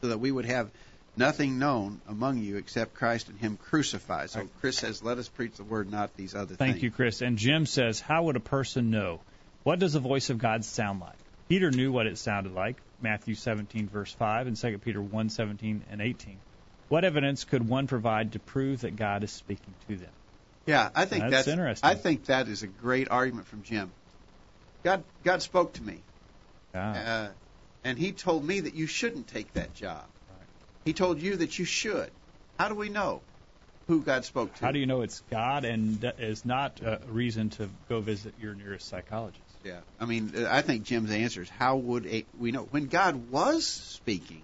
so 0.01 0.09
that 0.09 0.19
we 0.19 0.31
would 0.31 0.45
have 0.45 0.69
nothing 1.19 1.59
known 1.59 2.01
among 2.07 2.39
you 2.39 2.57
except 2.57 2.95
Christ 2.95 3.29
and 3.29 3.37
Him 3.37 3.57
crucified. 3.57 4.31
So 4.31 4.47
Chris 4.61 4.77
says, 4.77 5.03
let 5.03 5.19
us 5.19 5.27
preach 5.27 5.57
the 5.57 5.63
Word, 5.63 5.91
not 5.91 6.15
these 6.15 6.33
other 6.33 6.55
Thank 6.55 6.57
things. 6.57 6.71
Thank 6.71 6.83
you, 6.83 6.91
Chris. 6.91 7.21
And 7.21 7.37
Jim 7.37 7.65
says, 7.67 7.99
How 7.99 8.23
would 8.23 8.37
a 8.37 8.39
person 8.39 8.89
know? 8.89 9.21
What 9.63 9.77
does 9.79 9.93
the 9.93 9.99
voice 9.99 10.29
of 10.29 10.39
God 10.39 10.65
sound 10.65 11.01
like? 11.01 11.17
Peter 11.49 11.69
knew 11.69 11.91
what 11.91 12.07
it 12.07 12.17
sounded 12.17 12.53
like, 12.53 12.77
Matthew 13.01 13.35
17, 13.35 13.89
verse 13.89 14.13
5, 14.13 14.47
and 14.47 14.55
2 14.55 14.77
Peter 14.79 15.01
1, 15.01 15.29
17 15.29 15.83
and 15.91 16.01
18. 16.01 16.37
What 16.87 17.03
evidence 17.03 17.43
could 17.43 17.67
one 17.67 17.87
provide 17.87 18.33
to 18.33 18.39
prove 18.39 18.81
that 18.81 18.95
God 18.95 19.23
is 19.23 19.31
speaking 19.31 19.73
to 19.87 19.95
them? 19.97 20.11
Yeah, 20.65 20.89
I 20.95 21.05
think 21.05 21.23
That's 21.23 21.33
that's, 21.33 21.47
interesting. 21.47 21.89
I 21.89 21.95
think 21.95 22.25
that 22.25 22.47
is 22.47 22.63
a 22.63 22.67
great 22.67 23.09
argument 23.09 23.47
from 23.47 23.63
Jim. 23.63 23.91
God, 24.83 25.03
God 25.23 25.41
spoke 25.41 25.73
to 25.73 25.83
me, 25.83 25.99
Ah, 26.73 26.93
uh, 26.93 27.27
and 27.83 27.97
He 27.97 28.11
told 28.11 28.43
me 28.43 28.61
that 28.61 28.75
you 28.75 28.85
shouldn't 28.85 29.27
take 29.27 29.53
that 29.53 29.73
job. 29.73 30.05
He 30.89 30.93
told 30.93 31.21
you 31.21 31.35
that 31.35 31.59
you 31.59 31.65
should. 31.65 32.09
How 32.57 32.67
do 32.67 32.73
we 32.73 32.89
know 32.89 33.21
who 33.87 34.01
God 34.01 34.25
spoke 34.25 34.55
to? 34.55 34.65
How 34.65 34.71
do 34.71 34.79
you 34.79 34.87
know 34.87 35.01
it's 35.03 35.19
God 35.29 35.63
and 35.63 36.03
is 36.17 36.45
not 36.45 36.81
a 36.81 36.99
reason 37.05 37.51
to 37.51 37.69
go 37.87 38.01
visit 38.01 38.33
your 38.39 38.55
nearest 38.55 38.89
psychologist? 38.89 39.45
Yeah, 39.63 39.81
I 39.99 40.07
mean, 40.07 40.47
I 40.47 40.63
think 40.63 40.85
Jim's 40.85 41.11
answer 41.11 41.43
is 41.43 41.49
how 41.49 41.77
would 41.77 42.07
a, 42.07 42.25
we 42.35 42.51
know 42.51 42.63
when 42.63 42.87
God 42.87 43.29
was 43.29 43.67
speaking 43.67 44.41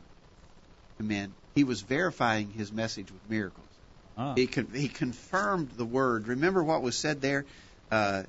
to 0.99 1.03
men? 1.03 1.33
He 1.55 1.63
was 1.63 1.81
verifying 1.81 2.51
His 2.51 2.71
message 2.71 3.11
with 3.11 3.27
miracles. 3.27 3.71
Ah. 4.15 4.35
He 4.35 4.45
con- 4.45 4.69
he 4.71 4.87
confirmed 4.87 5.71
the 5.71 5.83
word. 5.83 6.27
Remember 6.27 6.63
what 6.63 6.83
was 6.83 6.95
said 6.95 7.21
there 7.21 7.47
uh, 7.89 8.21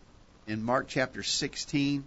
in 0.47 0.63
Mark 0.63 0.89
chapter 0.89 1.23
16. 1.23 2.03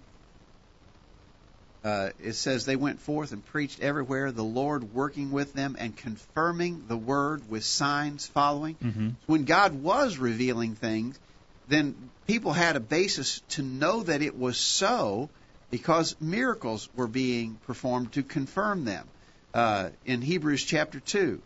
Uh, 1.83 2.09
it 2.21 2.33
says 2.33 2.65
they 2.65 2.75
went 2.75 2.99
forth 2.99 3.31
and 3.31 3.45
preached 3.45 3.79
everywhere, 3.79 4.31
the 4.31 4.43
Lord 4.43 4.93
working 4.93 5.31
with 5.31 5.53
them 5.53 5.77
and 5.79 5.95
confirming 5.95 6.83
the 6.87 6.97
word 6.97 7.49
with 7.49 7.63
signs 7.63 8.27
following. 8.27 8.75
Mhm. 8.75 9.15
When 9.27 9.45
God 9.45 9.81
was 9.81 10.17
revealing 10.17 10.75
things, 10.75 11.17
then 11.69 12.09
people 12.27 12.51
had 12.51 12.75
a 12.75 12.81
basis 12.81 13.41
to 13.49 13.61
know 13.61 14.03
that 14.03 14.21
it 14.21 14.37
was 14.37 14.57
so 14.57 15.29
because 15.71 16.15
miracles 16.19 16.89
were 16.95 17.07
being 17.07 17.55
performed 17.65 18.11
to 18.13 18.23
confirm 18.23 18.85
them. 18.85 19.07
Uh, 19.53 19.89
in 20.05 20.21
Hebrews 20.21 20.63
chapter 20.63 20.99
2, 20.99 21.41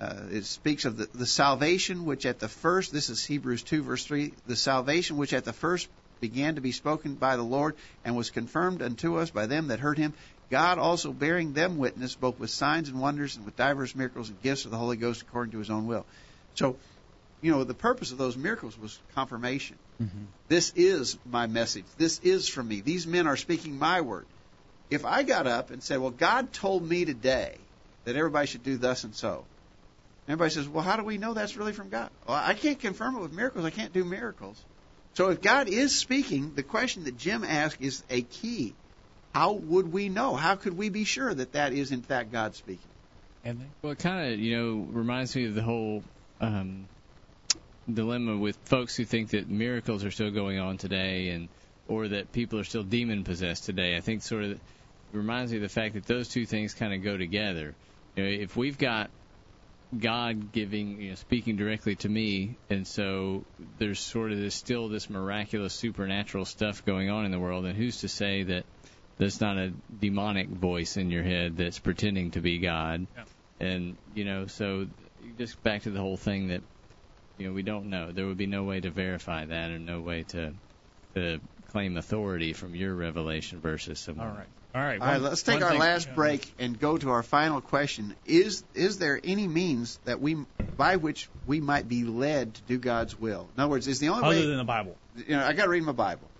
uh, 0.00 0.14
it 0.30 0.44
speaks 0.44 0.84
of 0.84 0.96
the, 0.96 1.08
the 1.14 1.26
salvation 1.26 2.04
which 2.04 2.26
at 2.26 2.40
the 2.40 2.48
first, 2.48 2.92
this 2.92 3.08
is 3.08 3.24
Hebrews 3.24 3.62
2, 3.62 3.82
verse 3.82 4.04
3, 4.04 4.32
the 4.46 4.56
salvation 4.56 5.16
which 5.16 5.32
at 5.32 5.44
the 5.44 5.52
first 5.52 5.88
began 6.20 6.54
to 6.56 6.60
be 6.60 6.72
spoken 6.72 7.14
by 7.14 7.36
the 7.36 7.42
Lord 7.42 7.76
and 8.04 8.16
was 8.16 8.30
confirmed 8.30 8.82
unto 8.82 9.18
us 9.18 9.30
by 9.30 9.46
them 9.46 9.68
that 9.68 9.80
heard 9.80 9.98
him. 9.98 10.14
God 10.50 10.78
also 10.78 11.12
bearing 11.12 11.52
them 11.52 11.76
witness, 11.76 12.14
both 12.14 12.38
with 12.38 12.50
signs 12.50 12.88
and 12.88 13.00
wonders 13.00 13.36
and 13.36 13.44
with 13.44 13.56
divers 13.56 13.94
miracles 13.94 14.30
and 14.30 14.42
gifts 14.42 14.64
of 14.64 14.70
the 14.70 14.78
Holy 14.78 14.96
Ghost 14.96 15.22
according 15.22 15.52
to 15.52 15.58
his 15.58 15.70
own 15.70 15.86
will. 15.86 16.06
So, 16.54 16.76
you 17.42 17.52
know, 17.52 17.64
the 17.64 17.74
purpose 17.74 18.12
of 18.12 18.18
those 18.18 18.36
miracles 18.36 18.78
was 18.78 18.98
confirmation. 19.14 19.76
Mm-hmm. 20.02 20.24
This 20.48 20.72
is 20.74 21.18
my 21.30 21.46
message. 21.46 21.84
This 21.98 22.20
is 22.20 22.48
from 22.48 22.68
me. 22.68 22.80
These 22.80 23.06
men 23.06 23.26
are 23.26 23.36
speaking 23.36 23.78
my 23.78 24.00
word. 24.00 24.26
If 24.90 25.04
I 25.04 25.22
got 25.22 25.46
up 25.46 25.70
and 25.70 25.82
said, 25.82 25.98
Well, 25.98 26.10
God 26.10 26.52
told 26.52 26.82
me 26.88 27.04
today 27.04 27.56
that 28.04 28.16
everybody 28.16 28.46
should 28.46 28.64
do 28.64 28.78
thus 28.78 29.04
and 29.04 29.14
so, 29.14 29.44
everybody 30.26 30.50
says, 30.50 30.66
Well, 30.66 30.82
how 30.82 30.96
do 30.96 31.04
we 31.04 31.18
know 31.18 31.34
that's 31.34 31.56
really 31.56 31.72
from 31.72 31.90
God? 31.90 32.10
Well, 32.26 32.40
I 32.42 32.54
can't 32.54 32.78
confirm 32.78 33.16
it 33.16 33.20
with 33.20 33.32
miracles. 33.32 33.66
I 33.66 33.70
can't 33.70 33.92
do 33.92 34.04
miracles. 34.04 34.56
So 35.14 35.30
if 35.30 35.42
God 35.42 35.68
is 35.68 35.96
speaking, 35.96 36.54
the 36.54 36.62
question 36.62 37.04
that 37.04 37.16
Jim 37.18 37.44
asked 37.44 37.80
is 37.80 38.02
a 38.08 38.22
key. 38.22 38.74
How 39.34 39.52
would 39.52 39.92
we 39.92 40.08
know? 40.08 40.34
How 40.34 40.56
could 40.56 40.76
we 40.76 40.88
be 40.88 41.04
sure 41.04 41.32
that 41.32 41.52
that 41.52 41.72
is 41.72 41.92
in 41.92 42.02
fact 42.02 42.32
God 42.32 42.54
speaking? 42.54 42.90
And 43.44 43.60
Well, 43.82 43.92
it 43.92 43.98
kind 43.98 44.32
of 44.32 44.38
you 44.38 44.56
know 44.56 44.86
reminds 44.90 45.34
me 45.34 45.46
of 45.46 45.54
the 45.54 45.62
whole 45.62 46.02
um, 46.40 46.86
dilemma 47.92 48.36
with 48.36 48.56
folks 48.64 48.96
who 48.96 49.04
think 49.04 49.30
that 49.30 49.48
miracles 49.48 50.04
are 50.04 50.10
still 50.10 50.30
going 50.30 50.58
on 50.58 50.76
today, 50.76 51.30
and 51.30 51.48
or 51.88 52.08
that 52.08 52.32
people 52.32 52.58
are 52.58 52.64
still 52.64 52.82
demon 52.82 53.24
possessed 53.24 53.64
today. 53.64 53.96
I 53.96 54.00
think 54.00 54.22
sort 54.22 54.44
of 54.44 54.60
reminds 55.12 55.52
me 55.52 55.58
of 55.58 55.62
the 55.62 55.68
fact 55.68 55.94
that 55.94 56.06
those 56.06 56.28
two 56.28 56.46
things 56.46 56.74
kind 56.74 56.92
of 56.92 57.02
go 57.02 57.16
together. 57.16 57.74
You 58.16 58.24
know, 58.24 58.30
if 58.30 58.56
we've 58.56 58.78
got 58.78 59.10
God 59.96 60.52
giving, 60.52 61.00
you 61.00 61.10
know, 61.10 61.14
speaking 61.14 61.56
directly 61.56 61.96
to 61.96 62.08
me, 62.08 62.58
and 62.68 62.86
so 62.86 63.44
there's 63.78 63.98
sort 63.98 64.32
of 64.32 64.38
this 64.38 64.54
still 64.54 64.88
this 64.88 65.08
miraculous 65.08 65.72
supernatural 65.72 66.44
stuff 66.44 66.84
going 66.84 67.08
on 67.08 67.24
in 67.24 67.30
the 67.30 67.38
world, 67.38 67.64
and 67.64 67.76
who's 67.76 68.00
to 68.02 68.08
say 68.08 68.42
that 68.42 68.64
there's 69.16 69.40
not 69.40 69.56
a 69.56 69.72
demonic 69.98 70.48
voice 70.48 70.96
in 70.96 71.10
your 71.10 71.22
head 71.22 71.56
that's 71.56 71.78
pretending 71.78 72.32
to 72.32 72.40
be 72.40 72.58
God? 72.58 73.06
And 73.60 73.96
you 74.14 74.24
know, 74.24 74.46
so 74.46 74.86
just 75.38 75.62
back 75.62 75.82
to 75.82 75.90
the 75.90 76.00
whole 76.00 76.18
thing 76.18 76.48
that 76.48 76.60
you 77.38 77.48
know 77.48 77.54
we 77.54 77.62
don't 77.62 77.86
know. 77.88 78.12
There 78.12 78.26
would 78.26 78.38
be 78.38 78.46
no 78.46 78.64
way 78.64 78.80
to 78.80 78.90
verify 78.90 79.46
that, 79.46 79.70
or 79.70 79.78
no 79.78 80.00
way 80.00 80.24
to 80.24 80.52
to 81.14 81.40
claim 81.72 81.96
authority 81.96 82.52
from 82.52 82.74
your 82.74 82.94
revelation 82.94 83.60
versus 83.60 83.98
someone. 83.98 84.26
all 84.26 84.34
right. 84.34 84.46
All 84.78 84.84
right. 84.84 85.00
All 85.00 85.06
right, 85.08 85.20
let's 85.20 85.42
take 85.42 85.60
our 85.60 85.74
last 85.74 86.14
break 86.14 86.54
and 86.56 86.78
go 86.78 86.96
to 86.96 87.10
our 87.10 87.24
final 87.24 87.60
question. 87.60 88.14
Is 88.24 88.62
is 88.74 88.98
there 88.98 89.20
any 89.22 89.48
means 89.48 89.98
that 90.04 90.20
we 90.20 90.36
by 90.76 90.96
which 90.96 91.28
we 91.44 91.60
might 91.60 91.88
be 91.88 92.04
led 92.04 92.54
to 92.54 92.62
do 92.62 92.78
God's 92.78 93.18
will? 93.18 93.50
In 93.56 93.60
other 93.60 93.70
words, 93.70 93.88
is 93.88 93.98
the 93.98 94.10
only 94.10 94.22
Other 94.22 94.36
way 94.36 94.46
than 94.46 94.56
the 94.58 94.62
Bible. 94.64 94.96
you 95.16 95.34
know, 95.34 95.44
I 95.44 95.52
got 95.52 95.64
to 95.64 95.70
read 95.70 95.82
my 95.82 95.90
Bible. 95.90 96.30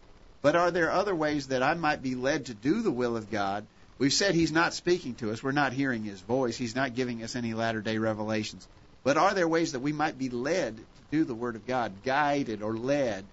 But 0.41 0.55
are 0.55 0.70
there 0.70 0.93
other 0.93 1.16
ways 1.16 1.49
that 1.49 1.64
I 1.64 1.74
might 1.74 2.01
be 2.01 2.14
led 2.14 2.47
to 2.47 2.55
do 2.55 2.80
the 2.82 2.93
will 2.93 3.16
of 3.16 3.28
God? 3.28 3.66
We've 3.99 4.12
said 4.12 4.36
He's 4.36 4.53
not 4.53 4.72
speaking 4.72 5.16
to 5.16 5.32
us. 5.32 5.43
We're 5.43 5.51
not 5.51 5.72
hearing 5.72 6.05
His 6.05 6.20
voice. 6.20 6.57
He's 6.57 6.76
not 6.76 6.95
giving 6.95 7.24
us 7.24 7.34
any 7.34 7.55
latter 7.55 7.80
day 7.80 7.99
revelations. 7.99 8.68
But 9.03 9.16
are 9.16 9.34
there 9.34 9.49
ways 9.49 9.72
that 9.72 9.80
we 9.80 9.93
might 9.93 10.16
be 10.16 10.28
led 10.28 10.76
to 10.76 11.03
do 11.11 11.24
the 11.24 11.34
Word 11.34 11.57
of 11.57 11.66
God, 11.66 12.05
guided 12.05 12.62
or 12.62 12.76
led 12.76 13.26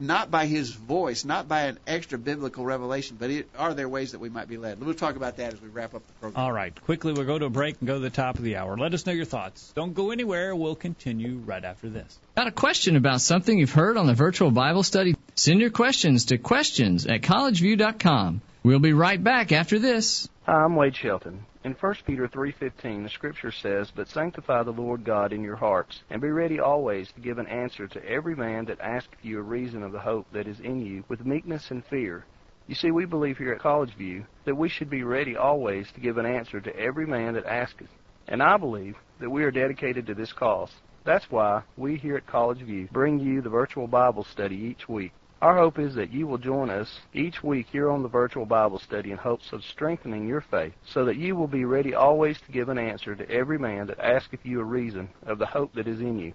not 0.00 0.30
by 0.30 0.46
his 0.46 0.70
voice, 0.70 1.24
not 1.24 1.48
by 1.48 1.62
an 1.62 1.78
extra 1.86 2.18
biblical 2.18 2.64
revelation, 2.64 3.16
but 3.18 3.30
it, 3.30 3.48
are 3.56 3.74
there 3.74 3.88
ways 3.88 4.12
that 4.12 4.18
we 4.18 4.28
might 4.28 4.48
be 4.48 4.56
led? 4.56 4.80
We'll 4.80 4.94
talk 4.94 5.16
about 5.16 5.36
that 5.36 5.54
as 5.54 5.60
we 5.60 5.68
wrap 5.68 5.94
up 5.94 6.06
the 6.06 6.12
program. 6.14 6.44
All 6.44 6.52
right. 6.52 6.78
Quickly, 6.82 7.12
we'll 7.12 7.26
go 7.26 7.38
to 7.38 7.46
a 7.46 7.50
break 7.50 7.76
and 7.80 7.86
go 7.86 7.94
to 7.94 8.00
the 8.00 8.10
top 8.10 8.38
of 8.38 8.44
the 8.44 8.56
hour. 8.56 8.76
Let 8.76 8.94
us 8.94 9.06
know 9.06 9.12
your 9.12 9.24
thoughts. 9.24 9.72
Don't 9.74 9.94
go 9.94 10.10
anywhere. 10.10 10.54
We'll 10.54 10.74
continue 10.74 11.36
right 11.36 11.64
after 11.64 11.88
this. 11.88 12.18
Got 12.36 12.48
a 12.48 12.52
question 12.52 12.96
about 12.96 13.20
something 13.20 13.58
you've 13.58 13.72
heard 13.72 13.96
on 13.96 14.06
the 14.06 14.14
virtual 14.14 14.50
Bible 14.50 14.82
study? 14.82 15.16
Send 15.34 15.60
your 15.60 15.70
questions 15.70 16.26
to 16.26 16.38
questions 16.38 17.06
at 17.06 17.22
collegeview.com. 17.22 18.40
We'll 18.62 18.78
be 18.78 18.92
right 18.92 19.22
back 19.22 19.52
after 19.52 19.78
this. 19.78 20.28
Hi, 20.46 20.64
I'm 20.64 20.74
Wade 20.76 20.96
Shelton. 20.96 21.44
In 21.64 21.72
1 21.72 21.94
Peter 22.04 22.28
3:15, 22.28 23.04
the 23.04 23.08
scripture 23.08 23.50
says, 23.50 23.90
"But 23.90 24.08
sanctify 24.08 24.64
the 24.64 24.70
Lord 24.70 25.02
God 25.02 25.32
in 25.32 25.42
your 25.42 25.56
hearts, 25.56 26.02
and 26.10 26.20
be 26.20 26.28
ready 26.28 26.60
always 26.60 27.10
to 27.12 27.22
give 27.22 27.38
an 27.38 27.46
answer 27.46 27.88
to 27.88 28.06
every 28.06 28.36
man 28.36 28.66
that 28.66 28.82
asketh 28.82 29.24
you 29.24 29.38
a 29.38 29.42
reason 29.42 29.82
of 29.82 29.90
the 29.90 30.00
hope 30.00 30.30
that 30.32 30.46
is 30.46 30.60
in 30.60 30.84
you, 30.84 31.04
with 31.08 31.24
meekness 31.24 31.70
and 31.70 31.82
fear." 31.86 32.26
You 32.66 32.74
see, 32.74 32.90
we 32.90 33.06
believe 33.06 33.38
here 33.38 33.54
at 33.54 33.60
College 33.60 33.94
View 33.94 34.26
that 34.44 34.56
we 34.56 34.68
should 34.68 34.90
be 34.90 35.04
ready 35.04 35.38
always 35.38 35.90
to 35.92 36.00
give 36.00 36.18
an 36.18 36.26
answer 36.26 36.60
to 36.60 36.78
every 36.78 37.06
man 37.06 37.32
that 37.32 37.46
asketh. 37.46 37.88
And 38.28 38.42
I 38.42 38.58
believe 38.58 38.98
that 39.18 39.30
we 39.30 39.42
are 39.42 39.50
dedicated 39.50 40.06
to 40.06 40.14
this 40.14 40.34
cause. 40.34 40.82
That's 41.04 41.30
why 41.30 41.62
we 41.78 41.96
here 41.96 42.16
at 42.18 42.26
College 42.26 42.60
View 42.60 42.88
bring 42.92 43.18
you 43.18 43.40
the 43.40 43.48
virtual 43.48 43.86
Bible 43.86 44.24
study 44.24 44.56
each 44.56 44.86
week. 44.86 45.12
Our 45.44 45.58
hope 45.58 45.78
is 45.78 45.96
that 45.96 46.10
you 46.10 46.26
will 46.26 46.38
join 46.38 46.70
us 46.70 47.00
each 47.12 47.44
week 47.44 47.66
here 47.70 47.90
on 47.90 48.02
the 48.02 48.08
virtual 48.08 48.46
Bible 48.46 48.78
study 48.78 49.10
in 49.10 49.18
hopes 49.18 49.52
of 49.52 49.62
strengthening 49.62 50.26
your 50.26 50.40
faith, 50.40 50.72
so 50.86 51.04
that 51.04 51.18
you 51.18 51.36
will 51.36 51.48
be 51.48 51.66
ready 51.66 51.92
always 51.92 52.40
to 52.40 52.50
give 52.50 52.70
an 52.70 52.78
answer 52.78 53.14
to 53.14 53.30
every 53.30 53.58
man 53.58 53.88
that 53.88 54.00
asketh 54.00 54.40
you 54.42 54.60
a 54.60 54.64
reason 54.64 55.10
of 55.26 55.38
the 55.38 55.44
hope 55.44 55.74
that 55.74 55.86
is 55.86 56.00
in 56.00 56.18
you. 56.18 56.32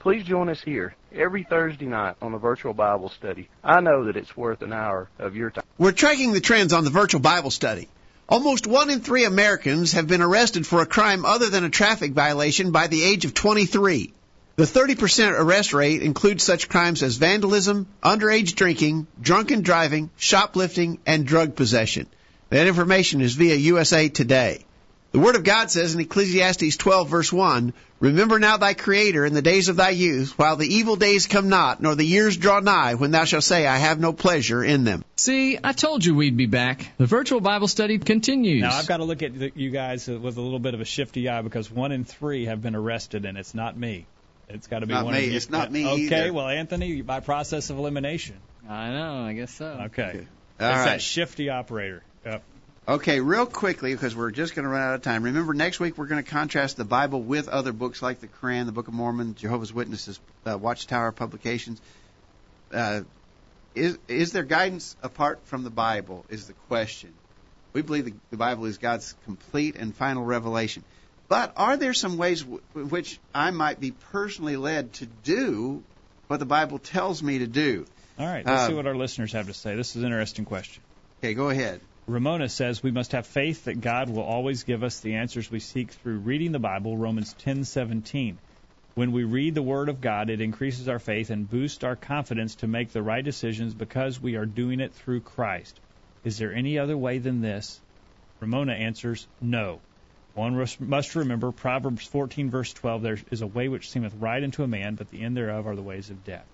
Please 0.00 0.24
join 0.24 0.50
us 0.50 0.60
here 0.60 0.94
every 1.14 1.44
Thursday 1.44 1.86
night 1.86 2.16
on 2.20 2.32
the 2.32 2.38
virtual 2.38 2.74
Bible 2.74 3.08
study. 3.08 3.48
I 3.64 3.80
know 3.80 4.04
that 4.04 4.18
it's 4.18 4.36
worth 4.36 4.60
an 4.60 4.74
hour 4.74 5.08
of 5.18 5.34
your 5.34 5.48
time. 5.48 5.64
We're 5.78 5.92
tracking 5.92 6.34
the 6.34 6.40
trends 6.42 6.74
on 6.74 6.84
the 6.84 6.90
virtual 6.90 7.22
Bible 7.22 7.50
study. 7.50 7.88
Almost 8.28 8.66
one 8.66 8.90
in 8.90 9.00
three 9.00 9.24
Americans 9.24 9.92
have 9.92 10.08
been 10.08 10.20
arrested 10.20 10.66
for 10.66 10.82
a 10.82 10.86
crime 10.86 11.24
other 11.24 11.48
than 11.48 11.64
a 11.64 11.70
traffic 11.70 12.12
violation 12.12 12.70
by 12.70 12.88
the 12.88 13.02
age 13.02 13.24
of 13.24 13.32
23. 13.32 14.12
The 14.54 14.64
30% 14.64 15.32
arrest 15.32 15.72
rate 15.72 16.02
includes 16.02 16.44
such 16.44 16.68
crimes 16.68 17.02
as 17.02 17.16
vandalism, 17.16 17.86
underage 18.02 18.54
drinking, 18.54 19.06
drunken 19.20 19.62
driving, 19.62 20.10
shoplifting, 20.16 20.98
and 21.06 21.26
drug 21.26 21.56
possession. 21.56 22.06
That 22.50 22.66
information 22.66 23.22
is 23.22 23.32
via 23.32 23.54
USA 23.54 24.10
Today. 24.10 24.66
The 25.12 25.18
Word 25.18 25.36
of 25.36 25.44
God 25.44 25.70
says 25.70 25.94
in 25.94 26.00
Ecclesiastes 26.00 26.76
12 26.76 27.08
verse 27.08 27.32
1, 27.32 27.72
Remember 28.00 28.38
now 28.38 28.58
thy 28.58 28.74
Creator 28.74 29.24
in 29.24 29.32
the 29.32 29.40
days 29.40 29.70
of 29.70 29.76
thy 29.76 29.90
youth, 29.90 30.38
while 30.38 30.56
the 30.56 30.74
evil 30.74 30.96
days 30.96 31.26
come 31.26 31.48
not, 31.48 31.80
nor 31.80 31.94
the 31.94 32.04
years 32.04 32.36
draw 32.36 32.60
nigh, 32.60 32.94
when 32.94 33.10
thou 33.10 33.24
shalt 33.24 33.44
say, 33.44 33.66
I 33.66 33.78
have 33.78 34.00
no 34.00 34.12
pleasure 34.12 34.62
in 34.62 34.84
them. 34.84 35.02
See, 35.16 35.58
I 35.62 35.72
told 35.72 36.04
you 36.04 36.14
we'd 36.14 36.36
be 36.36 36.46
back. 36.46 36.92
The 36.98 37.06
virtual 37.06 37.40
Bible 37.40 37.68
study 37.68 37.98
continues. 37.98 38.62
Now, 38.62 38.74
I've 38.74 38.86
got 38.86 38.98
to 38.98 39.04
look 39.04 39.22
at 39.22 39.56
you 39.56 39.70
guys 39.70 40.08
with 40.08 40.36
a 40.36 40.40
little 40.40 40.58
bit 40.58 40.74
of 40.74 40.80
a 40.80 40.84
shifty 40.86 41.28
eye 41.28 41.40
because 41.40 41.70
one 41.70 41.92
in 41.92 42.04
three 42.04 42.46
have 42.46 42.60
been 42.60 42.74
arrested, 42.74 43.24
and 43.24 43.38
it's 43.38 43.54
not 43.54 43.78
me. 43.78 44.06
It's 44.48 44.66
got 44.66 44.80
to 44.80 44.86
be 44.86 44.92
Not 44.92 45.04
one 45.04 45.14
me. 45.14 45.24
of 45.24 45.30
you. 45.30 45.36
It's 45.36 45.48
not 45.50 45.72
me 45.72 45.86
Okay, 45.86 46.02
either. 46.24 46.32
well, 46.32 46.48
Anthony, 46.48 47.00
by 47.02 47.20
process 47.20 47.70
of 47.70 47.78
elimination. 47.78 48.36
I 48.68 48.90
know. 48.90 49.24
I 49.24 49.32
guess 49.32 49.52
so. 49.52 49.66
Okay. 49.86 50.02
All 50.04 50.10
it's 50.12 50.78
right. 50.78 50.84
that 50.84 51.02
shifty 51.02 51.48
operator. 51.48 52.02
Yep. 52.24 52.42
Okay, 52.88 53.20
real 53.20 53.46
quickly, 53.46 53.94
because 53.94 54.14
we're 54.16 54.32
just 54.32 54.54
going 54.56 54.64
to 54.64 54.68
run 54.68 54.82
out 54.82 54.94
of 54.96 55.02
time. 55.02 55.22
Remember, 55.22 55.54
next 55.54 55.78
week 55.78 55.96
we're 55.96 56.06
going 56.06 56.22
to 56.22 56.28
contrast 56.28 56.76
the 56.76 56.84
Bible 56.84 57.22
with 57.22 57.48
other 57.48 57.72
books 57.72 58.02
like 58.02 58.20
the 58.20 58.26
Quran, 58.26 58.66
the 58.66 58.72
Book 58.72 58.88
of 58.88 58.94
Mormon, 58.94 59.36
Jehovah's 59.36 59.72
Witnesses, 59.72 60.18
uh, 60.44 60.58
Watchtower 60.58 61.12
publications. 61.12 61.80
Uh, 62.72 63.02
is 63.74 63.98
is 64.08 64.32
there 64.32 64.42
guidance 64.42 64.96
apart 65.02 65.40
from 65.44 65.62
the 65.64 65.70
Bible? 65.70 66.24
Is 66.28 66.46
the 66.48 66.52
question. 66.68 67.12
We 67.72 67.82
believe 67.82 68.04
the, 68.04 68.14
the 68.30 68.36
Bible 68.36 68.64
is 68.66 68.78
God's 68.78 69.14
complete 69.24 69.76
and 69.76 69.94
final 69.94 70.24
revelation. 70.24 70.84
But 71.32 71.54
are 71.56 71.78
there 71.78 71.94
some 71.94 72.18
ways 72.18 72.42
w- 72.42 72.60
which 72.74 73.18
I 73.34 73.52
might 73.52 73.80
be 73.80 73.90
personally 73.90 74.56
led 74.56 74.92
to 74.94 75.06
do 75.06 75.82
what 76.28 76.40
the 76.40 76.44
Bible 76.44 76.78
tells 76.78 77.22
me 77.22 77.38
to 77.38 77.46
do? 77.46 77.86
All 78.18 78.26
right, 78.26 78.44
let's 78.44 78.66
see 78.66 78.72
Um, 78.72 78.76
what 78.76 78.86
our 78.86 78.94
listeners 78.94 79.32
have 79.32 79.46
to 79.46 79.54
say. 79.54 79.74
This 79.74 79.96
is 79.96 80.02
an 80.02 80.08
interesting 80.10 80.44
question. 80.44 80.82
Okay, 81.20 81.32
go 81.32 81.48
ahead. 81.48 81.80
Ramona 82.06 82.50
says 82.50 82.82
we 82.82 82.90
must 82.90 83.12
have 83.12 83.26
faith 83.26 83.64
that 83.64 83.80
God 83.80 84.10
will 84.10 84.24
always 84.24 84.64
give 84.64 84.82
us 84.82 85.00
the 85.00 85.14
answers 85.14 85.50
we 85.50 85.58
seek 85.58 85.92
through 85.92 86.18
reading 86.18 86.52
the 86.52 86.58
Bible, 86.58 86.98
Romans 86.98 87.34
10:17. 87.38 88.36
When 88.94 89.12
we 89.12 89.24
read 89.24 89.54
the 89.54 89.62
word 89.62 89.88
of 89.88 90.02
God, 90.02 90.28
it 90.28 90.42
increases 90.42 90.86
our 90.86 90.98
faith 90.98 91.30
and 91.30 91.48
boosts 91.48 91.82
our 91.82 91.96
confidence 91.96 92.56
to 92.56 92.66
make 92.66 92.90
the 92.90 93.00
right 93.02 93.24
decisions 93.24 93.72
because 93.72 94.20
we 94.20 94.36
are 94.36 94.44
doing 94.44 94.80
it 94.80 94.92
through 94.92 95.22
Christ. 95.22 95.80
Is 96.24 96.36
there 96.36 96.52
any 96.52 96.78
other 96.78 96.98
way 96.98 97.16
than 97.16 97.40
this? 97.40 97.80
Ramona 98.38 98.74
answers, 98.74 99.26
no. 99.40 99.80
One 100.34 100.56
mus- 100.56 100.80
must 100.80 101.14
remember 101.14 101.52
Proverbs 101.52 102.06
14 102.06 102.50
verse 102.50 102.72
12, 102.72 103.02
there 103.02 103.18
is 103.30 103.42
a 103.42 103.46
way 103.46 103.68
which 103.68 103.90
seemeth 103.90 104.14
right 104.18 104.42
unto 104.42 104.62
a 104.62 104.68
man, 104.68 104.94
but 104.94 105.10
the 105.10 105.22
end 105.22 105.36
thereof 105.36 105.66
are 105.66 105.76
the 105.76 105.82
ways 105.82 106.10
of 106.10 106.24
death. 106.24 106.46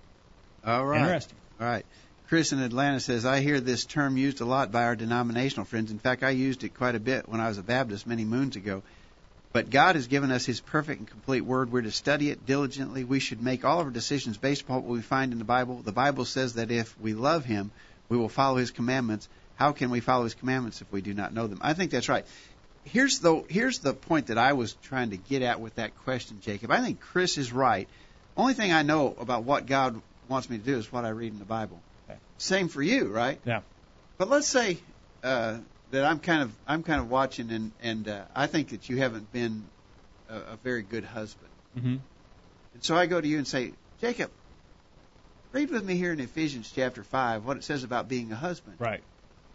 All 0.65 0.85
right. 0.85 1.01
Interesting. 1.01 1.37
All 1.59 1.67
right. 1.67 1.85
Chris 2.27 2.51
in 2.51 2.59
Atlanta 2.59 2.99
says, 2.99 3.25
I 3.25 3.39
hear 3.39 3.59
this 3.59 3.85
term 3.85 4.15
used 4.15 4.39
a 4.39 4.45
lot 4.45 4.71
by 4.71 4.83
our 4.83 4.95
denominational 4.95 5.65
friends. 5.65 5.89
In 5.89 5.97
fact, 5.97 6.21
I 6.21 6.29
used 6.29 6.63
it 6.63 6.75
quite 6.75 6.93
a 6.93 6.99
bit 6.99 7.27
when 7.27 7.41
I 7.41 7.47
was 7.47 7.57
a 7.57 7.63
Baptist 7.63 8.05
many 8.05 8.23
moons 8.23 8.55
ago. 8.55 8.83
But 9.51 9.71
God 9.71 9.95
has 9.95 10.05
given 10.05 10.29
us 10.29 10.45
His 10.45 10.61
perfect 10.61 10.99
and 10.99 11.09
complete 11.09 11.41
Word. 11.41 11.71
We're 11.71 11.81
to 11.81 11.91
study 11.91 12.29
it 12.29 12.45
diligently. 12.45 13.03
We 13.03 13.19
should 13.19 13.41
make 13.41 13.65
all 13.65 13.79
of 13.79 13.87
our 13.87 13.91
decisions 13.91 14.37
based 14.37 14.61
upon 14.61 14.83
what 14.83 14.91
we 14.91 15.01
find 15.01 15.31
in 15.31 15.39
the 15.39 15.45
Bible. 15.45 15.81
The 15.83 15.91
Bible 15.91 16.25
says 16.25 16.53
that 16.53 16.69
if 16.69 16.95
we 16.99 17.15
love 17.15 17.45
Him, 17.45 17.71
we 18.09 18.17
will 18.17 18.29
follow 18.29 18.57
His 18.57 18.69
commandments. 18.69 19.27
How 19.55 19.71
can 19.71 19.89
we 19.89 19.99
follow 19.99 20.25
His 20.25 20.35
commandments 20.35 20.81
if 20.81 20.91
we 20.91 21.01
do 21.01 21.15
not 21.15 21.33
know 21.33 21.47
them? 21.47 21.59
I 21.61 21.73
think 21.73 21.89
that's 21.89 22.09
right. 22.09 22.27
Here's 22.85 23.19
the 23.19 23.43
here's 23.49 23.79
the 23.79 23.93
point 23.93 24.27
that 24.27 24.37
I 24.37 24.53
was 24.53 24.73
trying 24.83 25.11
to 25.11 25.17
get 25.17 25.41
at 25.41 25.59
with 25.59 25.75
that 25.75 25.95
question, 26.03 26.39
Jacob. 26.41 26.71
I 26.71 26.81
think 26.81 26.99
Chris 26.99 27.37
is 27.37 27.51
right. 27.51 27.87
Only 28.35 28.53
thing 28.53 28.71
I 28.71 28.83
know 28.83 29.15
about 29.19 29.43
what 29.43 29.65
God 29.65 30.01
wants 30.27 30.49
me 30.49 30.57
to 30.57 30.63
do 30.63 30.77
is 30.77 30.91
what 30.91 31.05
I 31.05 31.09
read 31.09 31.33
in 31.33 31.39
the 31.39 31.45
Bible. 31.45 31.79
Okay. 32.09 32.19
Same 32.37 32.67
for 32.67 32.81
you, 32.81 33.07
right? 33.07 33.39
Yeah. 33.45 33.61
But 34.17 34.29
let's 34.29 34.47
say 34.47 34.77
uh, 35.23 35.57
that 35.91 36.05
I'm 36.05 36.19
kind 36.19 36.43
of 36.43 36.51
I'm 36.67 36.83
kind 36.83 37.01
of 37.01 37.09
watching, 37.09 37.51
and 37.51 37.71
and 37.81 38.07
uh, 38.07 38.23
I 38.35 38.47
think 38.47 38.69
that 38.69 38.89
you 38.89 38.97
haven't 38.97 39.31
been 39.31 39.65
a, 40.29 40.35
a 40.35 40.57
very 40.63 40.81
good 40.81 41.03
husband. 41.03 41.49
Mm-hmm. 41.77 41.97
And 42.73 42.83
so 42.83 42.95
I 42.95 43.05
go 43.05 43.19
to 43.19 43.27
you 43.27 43.37
and 43.37 43.47
say, 43.47 43.73
Jacob, 44.01 44.31
read 45.51 45.69
with 45.69 45.83
me 45.83 45.95
here 45.95 46.13
in 46.13 46.19
Ephesians 46.19 46.71
chapter 46.73 47.03
five 47.03 47.45
what 47.45 47.57
it 47.57 47.63
says 47.63 47.83
about 47.83 48.07
being 48.07 48.31
a 48.31 48.35
husband. 48.35 48.77
Right. 48.79 49.01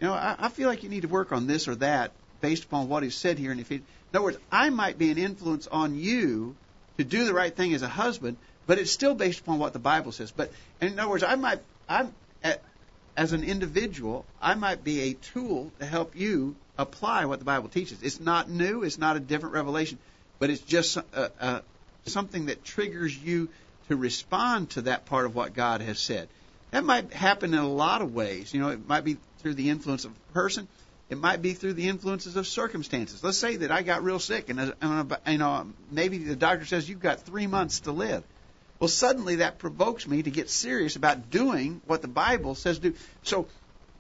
You 0.01 0.09
know, 0.09 0.15
I, 0.15 0.37
I 0.39 0.49
feel 0.51 0.69
like 0.69 0.83
you 0.83 0.89
need 0.89 1.03
to 1.03 1.09
work 1.09 1.33
on 1.33 1.47
this 1.47 1.69
or 1.69 1.77
that 1.77 2.13
based 2.45 2.65
upon 2.65 2.91
what 2.91 3.03
is 3.05 3.15
said 3.15 3.39
here 3.39 3.53
in 3.53 3.59
Ephesians. 3.59 3.89
In 4.13 4.19
other 4.19 4.25
words, 4.25 4.39
I 4.53 4.69
might 4.69 4.99
be 4.99 5.11
an 5.11 5.17
influence 5.17 5.67
on 5.67 5.95
you 5.95 6.55
to 6.99 7.05
do 7.05 7.25
the 7.25 7.33
right 7.33 7.57
thing 7.57 7.73
as 7.73 7.81
a 7.81 7.89
husband, 7.89 8.37
but 8.67 8.79
it's 8.79 8.91
still 8.91 9.15
based 9.15 9.41
upon 9.41 9.59
what 9.59 9.73
the 9.73 9.79
Bible 9.79 10.13
says. 10.13 10.31
But 10.31 10.53
in 10.79 10.99
other 10.99 11.09
words, 11.09 11.23
I 11.23 11.37
might, 11.37 11.61
I'm, 11.89 12.13
as 13.17 13.33
an 13.33 13.45
individual, 13.45 14.27
I 14.43 14.57
might 14.57 14.85
be 14.85 15.01
a 15.01 15.15
tool 15.15 15.73
to 15.79 15.87
help 15.87 16.17
you 16.17 16.55
apply 16.77 17.25
what 17.25 17.39
the 17.39 17.47
Bible 17.47 17.71
teaches. 17.71 18.03
It's 18.03 18.21
not 18.21 18.51
new, 18.51 18.83
it's 18.83 18.99
not 18.99 19.17
a 19.17 19.21
different 19.21 19.55
revelation, 19.55 19.97
but 20.39 20.51
it's 20.51 20.61
just 20.61 20.99
uh, 20.99 21.29
uh, 21.41 21.61
something 22.05 22.47
that 22.47 22.63
triggers 22.63 23.17
you 23.17 23.49
to 23.89 23.97
respond 23.97 24.69
to 24.71 24.83
that 24.83 25.07
part 25.07 25.25
of 25.25 25.35
what 25.35 25.55
God 25.55 25.81
has 25.81 25.99
said. 25.99 26.29
That 26.73 26.85
might 26.85 27.11
happen 27.15 27.55
in 27.55 27.61
a 27.61 27.67
lot 27.67 28.03
of 28.03 28.13
ways. 28.13 28.53
You 28.53 28.61
know, 28.61 28.69
it 28.69 28.87
might 28.87 29.05
be 29.05 29.17
through 29.39 29.55
the 29.55 29.71
influence 29.71 30.05
of 30.05 30.13
a 30.13 30.33
person. 30.35 30.69
It 31.11 31.19
might 31.19 31.43
be 31.43 31.53
through 31.53 31.75
the 31.75 31.89
influences 31.89 32.37
of 32.37 32.47
circumstances. 32.47 33.23
Let's 33.23 33.37
say 33.37 33.57
that 33.57 33.71
I 33.71 33.83
got 33.83 34.03
real 34.03 34.19
sick, 34.19 34.49
and 34.49 34.75
uh, 34.81 35.05
you 35.27 35.39
know, 35.39 35.67
maybe 35.91 36.19
the 36.19 36.37
doctor 36.37 36.65
says 36.65 36.89
you've 36.89 37.01
got 37.01 37.21
three 37.21 37.47
months 37.47 37.81
to 37.81 37.93
live. 37.93 38.25
Well, 38.81 38.89
suddenly 38.89 39.37
that 39.37 39.59
provokes 39.59 40.07
me 40.07 40.23
to 40.23 40.31
get 40.31 40.51
serious 40.51 40.97
about 40.97 41.31
doing 41.31 41.81
what 41.87 42.03
the 42.03 42.09
Bible 42.09 42.55
says 42.55 42.79
to 42.79 42.91
do. 42.91 42.97
So, 43.23 43.47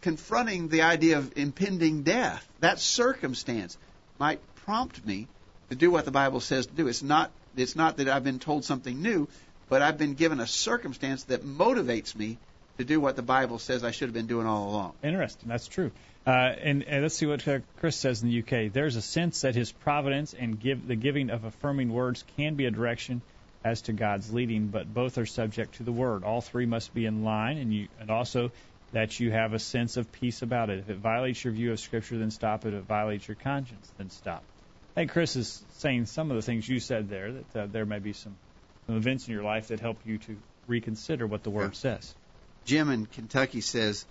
confronting 0.00 0.68
the 0.68 0.82
idea 0.82 1.18
of 1.18 1.36
impending 1.36 2.02
death, 2.02 2.46
that 2.60 2.78
circumstance 2.78 3.78
might 4.18 4.40
prompt 4.64 5.04
me 5.06 5.28
to 5.70 5.76
do 5.76 5.90
what 5.90 6.04
the 6.04 6.10
Bible 6.10 6.40
says 6.40 6.66
to 6.66 6.72
do. 6.72 6.88
It's 6.88 7.02
not 7.02 7.30
it's 7.56 7.76
not 7.76 7.98
that 7.98 8.08
I've 8.08 8.24
been 8.24 8.38
told 8.38 8.64
something 8.64 9.00
new, 9.00 9.28
but 9.68 9.82
I've 9.82 9.98
been 9.98 10.14
given 10.14 10.40
a 10.40 10.46
circumstance 10.46 11.24
that 11.24 11.44
motivates 11.44 12.16
me 12.16 12.38
to 12.78 12.84
do 12.84 13.00
what 13.00 13.16
the 13.16 13.22
Bible 13.22 13.58
says 13.58 13.84
I 13.84 13.90
should 13.90 14.08
have 14.08 14.14
been 14.14 14.26
doing 14.26 14.46
all 14.46 14.70
along. 14.70 14.92
Interesting. 15.02 15.48
That's 15.48 15.68
true. 15.68 15.90
Uh, 16.26 16.30
and, 16.30 16.82
and 16.84 17.02
let's 17.02 17.14
see 17.14 17.26
what 17.26 17.46
uh, 17.46 17.58
Chris 17.78 17.96
says 17.96 18.22
in 18.22 18.30
the 18.30 18.38
UK. 18.40 18.72
There's 18.72 18.96
a 18.96 19.02
sense 19.02 19.42
that 19.42 19.54
His 19.54 19.70
providence 19.70 20.34
and 20.34 20.58
give 20.58 20.86
the 20.86 20.96
giving 20.96 21.30
of 21.30 21.44
affirming 21.44 21.92
words 21.92 22.24
can 22.36 22.54
be 22.54 22.64
a 22.64 22.70
direction 22.70 23.22
as 23.64 23.82
to 23.82 23.92
God's 23.92 24.32
leading, 24.32 24.68
but 24.68 24.92
both 24.92 25.18
are 25.18 25.26
subject 25.26 25.76
to 25.76 25.82
the 25.82 25.92
Word. 25.92 26.24
All 26.24 26.40
three 26.40 26.66
must 26.66 26.94
be 26.94 27.06
in 27.06 27.24
line, 27.24 27.58
and 27.58 27.72
you 27.72 27.88
and 28.00 28.10
also 28.10 28.50
that 28.92 29.18
you 29.18 29.30
have 29.32 29.54
a 29.54 29.58
sense 29.58 29.96
of 29.96 30.10
peace 30.12 30.42
about 30.42 30.70
it. 30.70 30.78
If 30.78 30.90
it 30.90 30.98
violates 30.98 31.42
your 31.42 31.52
view 31.52 31.72
of 31.72 31.80
Scripture, 31.80 32.18
then 32.18 32.30
stop 32.30 32.64
it. 32.64 32.74
If 32.74 32.80
it 32.80 32.86
violates 32.86 33.26
your 33.26 33.36
conscience, 33.36 33.90
then 33.98 34.10
stop. 34.10 34.42
I 34.94 35.00
think 35.00 35.10
Chris 35.10 35.34
is 35.36 35.62
saying 35.78 36.06
some 36.06 36.30
of 36.30 36.36
the 36.36 36.42
things 36.42 36.68
you 36.68 36.78
said 36.78 37.08
there. 37.08 37.32
That 37.32 37.56
uh, 37.56 37.66
there 37.66 37.86
may 37.86 37.98
be 37.98 38.12
some, 38.12 38.36
some 38.86 38.96
events 38.96 39.26
in 39.26 39.34
your 39.34 39.42
life 39.42 39.68
that 39.68 39.80
help 39.80 39.98
you 40.04 40.18
to 40.18 40.36
reconsider 40.68 41.26
what 41.26 41.42
the 41.42 41.50
Word 41.50 41.74
says. 41.74 42.14
Jim 42.64 42.90
in 42.90 43.06
Kentucky 43.06 43.60
says, 43.60 44.04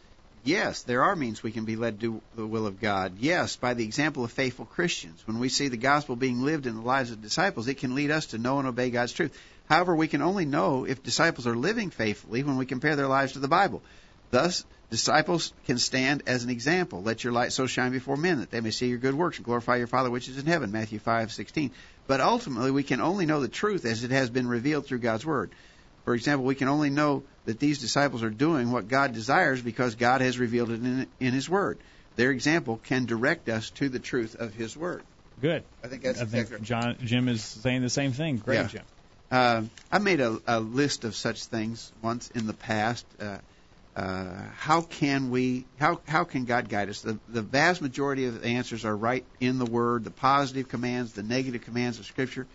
Yes, 0.45 0.81
there 0.81 1.03
are 1.03 1.15
means 1.15 1.41
we 1.41 1.53
can 1.53 1.63
be 1.63 1.77
led 1.77 2.01
to 2.01 2.21
the 2.35 2.45
will 2.45 2.67
of 2.67 2.81
God. 2.81 3.13
Yes, 3.19 3.55
by 3.55 3.73
the 3.73 3.85
example 3.85 4.25
of 4.25 4.31
faithful 4.31 4.65
Christians. 4.65 5.25
When 5.25 5.39
we 5.39 5.47
see 5.47 5.69
the 5.69 5.77
gospel 5.77 6.17
being 6.17 6.41
lived 6.41 6.67
in 6.67 6.75
the 6.75 6.81
lives 6.81 7.11
of 7.11 7.21
disciples, 7.21 7.69
it 7.69 7.77
can 7.77 7.95
lead 7.95 8.11
us 8.11 8.27
to 8.27 8.37
know 8.37 8.59
and 8.59 8.67
obey 8.67 8.89
God's 8.89 9.13
truth. 9.13 9.37
However, 9.69 9.95
we 9.95 10.09
can 10.09 10.21
only 10.21 10.43
know 10.43 10.83
if 10.83 11.01
disciples 11.01 11.47
are 11.47 11.55
living 11.55 11.91
faithfully 11.91 12.43
when 12.43 12.57
we 12.57 12.65
compare 12.65 12.97
their 12.97 13.07
lives 13.07 13.33
to 13.33 13.39
the 13.39 13.47
Bible. 13.47 13.81
Thus, 14.31 14.65
disciples 14.89 15.53
can 15.65 15.77
stand 15.77 16.23
as 16.27 16.43
an 16.43 16.49
example. 16.49 17.01
Let 17.01 17.23
your 17.23 17.31
light 17.31 17.53
so 17.53 17.65
shine 17.65 17.93
before 17.93 18.17
men 18.17 18.39
that 18.39 18.51
they 18.51 18.59
may 18.59 18.71
see 18.71 18.87
your 18.87 18.97
good 18.97 19.15
works 19.15 19.37
and 19.37 19.45
glorify 19.45 19.77
your 19.77 19.87
Father 19.87 20.11
which 20.11 20.27
is 20.27 20.37
in 20.37 20.45
heaven. 20.45 20.71
Matthew 20.73 20.99
5:16. 20.99 21.71
But 22.05 22.19
ultimately, 22.19 22.71
we 22.71 22.83
can 22.83 22.99
only 22.99 23.25
know 23.25 23.39
the 23.39 23.47
truth 23.47 23.85
as 23.85 24.03
it 24.03 24.11
has 24.11 24.29
been 24.29 24.47
revealed 24.47 24.85
through 24.85 24.99
God's 24.99 25.25
word. 25.25 25.51
For 26.05 26.15
example, 26.15 26.45
we 26.45 26.55
can 26.55 26.67
only 26.67 26.89
know 26.89 27.23
that 27.45 27.59
these 27.59 27.79
disciples 27.79 28.23
are 28.23 28.29
doing 28.29 28.71
what 28.71 28.87
God 28.87 29.13
desires 29.13 29.61
because 29.61 29.95
God 29.95 30.21
has 30.21 30.37
revealed 30.37 30.71
it 30.71 30.83
in, 30.83 31.07
in 31.19 31.33
His 31.33 31.49
Word. 31.49 31.79
Their 32.15 32.31
example 32.31 32.77
can 32.77 33.05
direct 33.05 33.49
us 33.49 33.69
to 33.71 33.89
the 33.89 33.99
truth 33.99 34.35
of 34.35 34.53
His 34.53 34.75
Word. 34.77 35.03
Good. 35.41 35.63
I 35.83 35.87
think 35.87 36.03
that's 36.03 36.21
I 36.21 36.25
think 36.25 36.51
right. 36.51 36.61
John 36.61 36.97
Jim 37.03 37.27
is 37.27 37.43
saying 37.43 37.81
the 37.81 37.89
same 37.89 38.11
thing. 38.11 38.37
Great, 38.37 38.55
Yeah. 38.55 38.67
Jim. 38.67 38.83
Uh, 39.31 39.63
I 39.91 39.97
made 39.97 40.19
a, 40.19 40.39
a 40.45 40.59
list 40.59 41.05
of 41.05 41.15
such 41.15 41.45
things 41.45 41.91
once 42.03 42.29
in 42.29 42.45
the 42.45 42.53
past. 42.53 43.05
Uh, 43.19 43.39
uh, 43.95 44.45
how 44.57 44.81
can 44.81 45.31
we? 45.31 45.65
How 45.79 45.99
how 46.07 46.23
can 46.23 46.45
God 46.45 46.69
guide 46.69 46.89
us? 46.89 47.01
The 47.01 47.17
the 47.27 47.41
vast 47.41 47.81
majority 47.81 48.25
of 48.25 48.41
the 48.41 48.47
answers 48.47 48.85
are 48.85 48.95
right 48.95 49.25
in 49.39 49.57
the 49.57 49.65
Word. 49.65 50.03
The 50.03 50.11
positive 50.11 50.67
commands, 50.67 51.13
the 51.13 51.23
negative 51.23 51.61
commands 51.61 51.99
of 51.99 52.05
Scripture. 52.05 52.47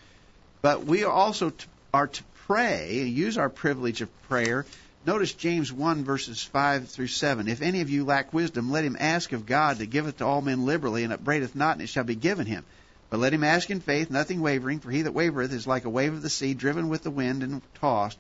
But 0.63 0.85
we 0.85 1.05
also 1.05 1.51
t- 1.51 1.67
are 1.93 2.07
to 2.07 2.23
pray, 2.49 3.05
use 3.05 3.37
our 3.37 3.51
privilege 3.51 4.01
of 4.01 4.23
prayer. 4.23 4.65
Notice 5.07 5.35
James 5.35 5.71
1 5.71 6.03
verses 6.03 6.43
5 6.43 6.89
through 6.89 7.07
7. 7.07 7.47
If 7.47 7.63
any 7.63 7.83
of 7.83 7.91
you 7.91 8.05
lack 8.05 8.33
wisdom, 8.33 8.73
let 8.73 8.85
him 8.85 8.97
ask 8.99 9.33
of 9.33 9.47
God 9.47 9.79
that 9.79 9.91
giveth 9.91 10.17
to 10.17 10.27
all 10.27 10.41
men 10.41 10.65
liberally, 10.65 11.05
and 11.05 11.13
upbraideth 11.13 11.55
not, 11.55 11.75
and 11.75 11.83
it 11.83 11.89
shall 11.89 12.05
be 12.05 12.15
given 12.15 12.47
him. 12.47 12.65
But 13.11 13.21
let 13.21 13.35
him 13.35 13.45
ask 13.45 13.71
in 13.71 13.81
faith, 13.81 14.11
nothing 14.11 14.41
wavering, 14.41 14.81
for 14.81 14.91
he 14.91 15.03
that 15.03 15.15
wavereth 15.15 15.53
is 15.53 15.67
like 15.67 15.85
a 15.85 15.91
wave 15.91 16.15
of 16.15 16.23
the 16.23 16.31
sea, 16.31 16.55
driven 16.55 16.89
with 16.89 17.03
the 17.03 17.11
wind 17.11 17.43
and 17.43 17.63
tossed. 17.81 18.19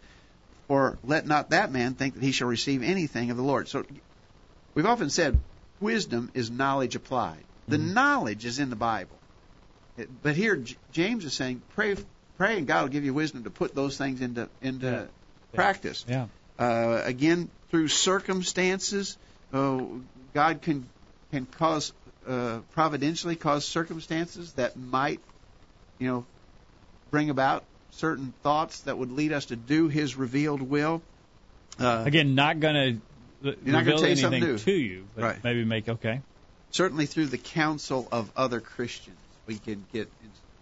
For 0.66 0.98
let 1.02 1.26
not 1.26 1.50
that 1.50 1.72
man 1.72 1.94
think 1.94 2.14
that 2.14 2.22
he 2.22 2.32
shall 2.32 2.48
receive 2.48 2.82
anything 2.82 3.30
of 3.30 3.38
the 3.38 3.42
Lord. 3.42 3.68
So 3.68 3.84
we've 4.74 4.86
often 4.86 5.08
said 5.08 5.40
wisdom 5.80 6.30
is 6.34 6.50
knowledge 6.50 6.96
applied. 6.96 7.44
The 7.66 7.78
mm-hmm. 7.78 7.94
knowledge 7.94 8.44
is 8.44 8.58
in 8.58 8.68
the 8.68 8.76
Bible. 8.76 9.16
But 10.22 10.36
here 10.36 10.62
James 10.92 11.24
is 11.24 11.32
saying, 11.32 11.62
pray, 11.74 11.96
pray, 12.39 12.57
and 12.59 12.66
God 12.66 12.82
will 12.82 12.89
give 12.89 13.05
you 13.05 13.12
wisdom 13.12 13.45
to 13.45 13.51
put 13.51 13.74
those 13.74 13.99
things 13.99 14.20
into 14.20 14.49
into 14.62 14.86
Yeah. 14.86 15.07
practice. 15.53 16.05
Yeah. 16.09 16.28
Uh, 16.59 17.03
again, 17.05 17.51
through 17.70 17.89
circumstances, 17.89 19.18
uh, 19.53 19.84
God 20.32 20.62
can 20.62 20.89
can 21.32 21.47
cause 21.47 21.93
uh, 22.26 22.61
providentially 22.70 23.36
cause 23.36 23.66
circumstances 23.66 24.55
that 24.55 24.76
might, 24.76 25.20
you 25.99 26.09
know, 26.09 26.26
bring 27.11 27.30
about 27.30 27.66
certain 27.91 28.32
thoughts 28.43 28.80
that 28.82 28.97
would 28.97 29.11
lead 29.11 29.32
us 29.32 29.47
to 29.47 29.57
do 29.57 29.89
His 29.89 30.16
revealed 30.16 30.62
will. 30.62 31.03
Uh, 31.78 32.05
Again, 32.07 32.34
not 32.34 32.61
going 32.61 33.03
to 33.43 33.51
reveal 33.62 33.99
you 34.01 34.07
anything 34.07 34.20
something 34.20 34.57
to 34.59 34.72
you, 34.72 35.09
but 35.14 35.22
Right. 35.24 35.45
maybe 35.45 35.64
make 35.64 35.89
okay. 35.89 36.22
certainly 36.70 37.07
through 37.07 37.26
the 37.26 37.39
counsel 37.39 38.09
of 38.11 38.32
other 38.36 38.61
Christians, 38.61 39.20
we 39.47 39.59
can 39.59 39.86
get 39.93 40.12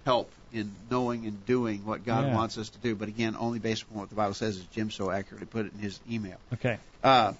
help 0.04 0.32
in 0.56 0.74
knowing 0.90 1.26
and 1.26 1.44
doing 1.44 1.84
what 1.84 2.04
God 2.04 2.26
Yeah. 2.26 2.34
wants 2.34 2.58
us 2.58 2.70
to 2.70 2.78
do. 2.78 2.94
But 2.94 3.08
again, 3.08 3.36
only 3.38 3.58
based 3.58 3.82
upon 3.82 3.98
what 3.98 4.08
the 4.08 4.14
Bible 4.16 4.34
says, 4.34 4.56
as 4.56 4.64
Jim 4.66 4.90
so 4.90 5.10
accurately 5.10 5.46
put 5.46 5.66
it 5.66 5.72
in 5.72 5.78
his 5.78 6.00
email. 6.10 6.38
Okay. 6.54 6.78
Uh, 7.02 7.34